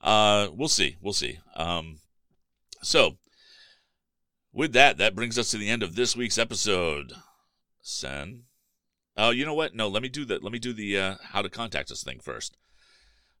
uh, 0.00 0.48
we'll 0.52 0.68
see. 0.68 0.96
We'll 1.02 1.12
see. 1.12 1.38
Um, 1.54 1.98
so 2.82 3.18
with 4.52 4.72
that, 4.72 4.98
that 4.98 5.14
brings 5.14 5.38
us 5.38 5.50
to 5.50 5.58
the 5.58 5.68
end 5.68 5.82
of 5.82 5.94
this 5.94 6.16
week's 6.16 6.38
episode. 6.38 7.12
Sen. 7.82 8.44
Oh, 9.16 9.30
you 9.30 9.44
know 9.44 9.54
what? 9.54 9.74
No, 9.74 9.88
let 9.88 10.02
me 10.02 10.08
do 10.08 10.24
that. 10.26 10.42
Let 10.42 10.52
me 10.52 10.58
do 10.58 10.72
the 10.72 10.98
uh, 10.98 11.14
how 11.22 11.42
to 11.42 11.48
contact 11.48 11.90
us 11.90 12.02
thing 12.02 12.20
first. 12.20 12.56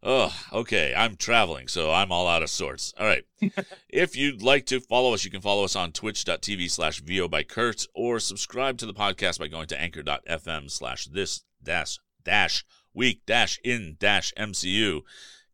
Oh, 0.02 0.34
okay. 0.52 0.94
I'm 0.96 1.16
traveling, 1.16 1.68
so 1.68 1.92
I'm 1.92 2.10
all 2.10 2.26
out 2.26 2.42
of 2.42 2.50
sorts. 2.50 2.94
All 2.98 3.06
right. 3.06 3.24
if 3.88 4.16
you'd 4.16 4.42
like 4.42 4.66
to 4.66 4.80
follow 4.80 5.12
us, 5.12 5.24
you 5.24 5.30
can 5.30 5.42
follow 5.42 5.64
us 5.64 5.76
on 5.76 5.92
twitch.tv 5.92 6.70
slash 6.70 7.00
VO 7.00 7.28
by 7.28 7.42
Kurt 7.42 7.86
or 7.94 8.18
subscribe 8.18 8.78
to 8.78 8.86
the 8.86 8.94
podcast 8.94 9.38
by 9.38 9.48
going 9.48 9.66
to 9.68 9.80
anchor.fm 9.80 10.70
slash 10.70 11.06
this 11.06 11.42
dash 11.62 11.98
dash 12.24 12.64
week 12.94 13.22
dash 13.26 13.58
in 13.62 13.96
dash 13.98 14.32
MCU. 14.38 15.02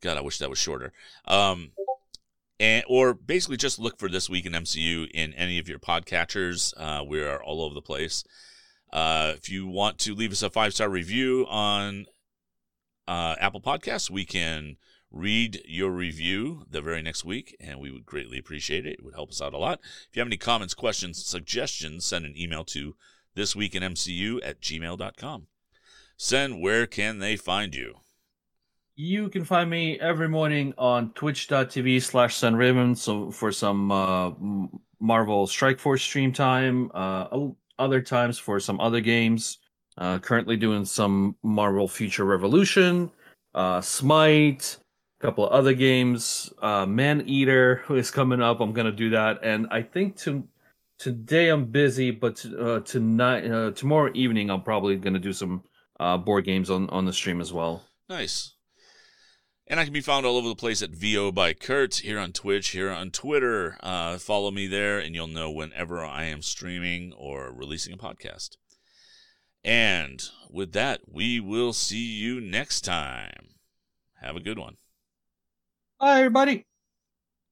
God, 0.00 0.16
I 0.16 0.20
wish 0.20 0.38
that 0.38 0.50
was 0.50 0.58
shorter. 0.58 0.92
Um, 1.24 1.72
and 2.58 2.84
or 2.88 3.14
basically 3.14 3.56
just 3.56 3.78
look 3.78 3.98
for 3.98 4.08
this 4.08 4.30
week 4.30 4.46
in 4.46 4.52
MCU 4.52 5.10
in 5.12 5.32
any 5.34 5.58
of 5.58 5.68
your 5.68 5.78
podcatchers. 5.78 6.72
Uh, 6.76 7.04
we 7.04 7.22
are 7.22 7.42
all 7.42 7.62
over 7.62 7.74
the 7.74 7.82
place. 7.82 8.24
Uh, 8.92 9.32
if 9.36 9.50
you 9.50 9.66
want 9.66 9.98
to 9.98 10.14
leave 10.14 10.32
us 10.32 10.42
a 10.42 10.50
five 10.50 10.72
star 10.72 10.88
review 10.88 11.46
on 11.48 12.06
uh, 13.06 13.34
Apple 13.40 13.60
Podcasts, 13.60 14.10
we 14.10 14.24
can 14.24 14.76
read 15.10 15.62
your 15.66 15.90
review 15.90 16.64
the 16.70 16.80
very 16.80 17.02
next 17.02 17.24
week, 17.24 17.56
and 17.60 17.78
we 17.78 17.90
would 17.90 18.06
greatly 18.06 18.38
appreciate 18.38 18.86
it. 18.86 18.94
It 18.98 19.04
would 19.04 19.14
help 19.14 19.30
us 19.30 19.42
out 19.42 19.54
a 19.54 19.58
lot. 19.58 19.80
If 20.08 20.16
you 20.16 20.20
have 20.20 20.28
any 20.28 20.36
comments, 20.36 20.74
questions, 20.74 21.24
suggestions, 21.24 22.04
send 22.04 22.24
an 22.24 22.36
email 22.36 22.64
to 22.66 22.96
thisweekinmcu 23.36 24.40
at 24.42 24.60
gmail.com. 24.60 25.46
Send 26.16 26.60
where 26.60 26.86
can 26.86 27.18
they 27.18 27.36
find 27.36 27.74
you? 27.74 27.96
You 28.98 29.28
can 29.28 29.44
find 29.44 29.68
me 29.68 30.00
every 30.00 30.26
morning 30.28 30.72
on 30.78 31.12
twitch.tv 31.12 32.00
slash 32.00 32.34
sunraven. 32.34 32.96
So 32.96 33.30
for 33.30 33.52
some 33.52 33.92
uh, 33.92 34.32
Marvel 34.98 35.46
Strike 35.46 35.78
Force 35.78 36.02
stream 36.02 36.32
time, 36.32 36.90
uh, 36.94 37.26
other 37.78 38.00
times 38.00 38.38
for 38.38 38.58
some 38.58 38.80
other 38.80 39.00
games. 39.00 39.58
Uh, 39.98 40.18
currently 40.18 40.56
doing 40.56 40.84
some 40.84 41.36
Marvel 41.42 41.88
Future 41.88 42.24
Revolution, 42.24 43.10
uh, 43.54 43.80
Smite, 43.80 44.78
a 45.18 45.22
couple 45.22 45.46
of 45.46 45.52
other 45.52 45.72
games. 45.72 46.52
Uh, 46.60 46.84
Man 46.84 47.22
Eater 47.26 47.82
is 47.90 48.10
coming 48.10 48.42
up. 48.42 48.60
I'm 48.60 48.72
gonna 48.72 48.92
do 48.92 49.10
that, 49.10 49.40
and 49.42 49.66
I 49.70 49.80
think 49.82 50.16
to 50.18 50.46
today 50.98 51.48
I'm 51.48 51.66
busy, 51.66 52.10
but 52.10 52.44
uh, 52.58 52.80
tonight, 52.80 53.50
uh, 53.50 53.70
tomorrow 53.70 54.10
evening, 54.14 54.50
I'm 54.50 54.62
probably 54.62 54.96
gonna 54.96 55.18
do 55.18 55.32
some 55.32 55.62
uh, 55.98 56.18
board 56.18 56.44
games 56.44 56.68
on 56.68 56.90
on 56.90 57.06
the 57.06 57.12
stream 57.12 57.40
as 57.40 57.52
well. 57.52 57.82
Nice. 58.10 58.55
And 59.68 59.80
I 59.80 59.84
can 59.84 59.92
be 59.92 60.00
found 60.00 60.24
all 60.24 60.36
over 60.36 60.48
the 60.48 60.54
place 60.54 60.80
at 60.80 60.90
VO 60.90 61.32
by 61.32 61.52
Kurt 61.52 61.96
here 61.96 62.20
on 62.20 62.32
Twitch, 62.32 62.68
here 62.68 62.90
on 62.90 63.10
Twitter. 63.10 63.76
Uh, 63.82 64.16
follow 64.18 64.52
me 64.52 64.68
there, 64.68 65.00
and 65.00 65.12
you'll 65.12 65.26
know 65.26 65.50
whenever 65.50 66.04
I 66.04 66.24
am 66.24 66.40
streaming 66.40 67.12
or 67.12 67.52
releasing 67.52 67.92
a 67.92 67.96
podcast. 67.96 68.56
And 69.64 70.22
with 70.48 70.72
that, 70.72 71.00
we 71.10 71.40
will 71.40 71.72
see 71.72 71.98
you 71.98 72.40
next 72.40 72.82
time. 72.82 73.54
Have 74.22 74.36
a 74.36 74.40
good 74.40 74.58
one. 74.58 74.76
Bye, 75.98 76.18
everybody. 76.18 76.64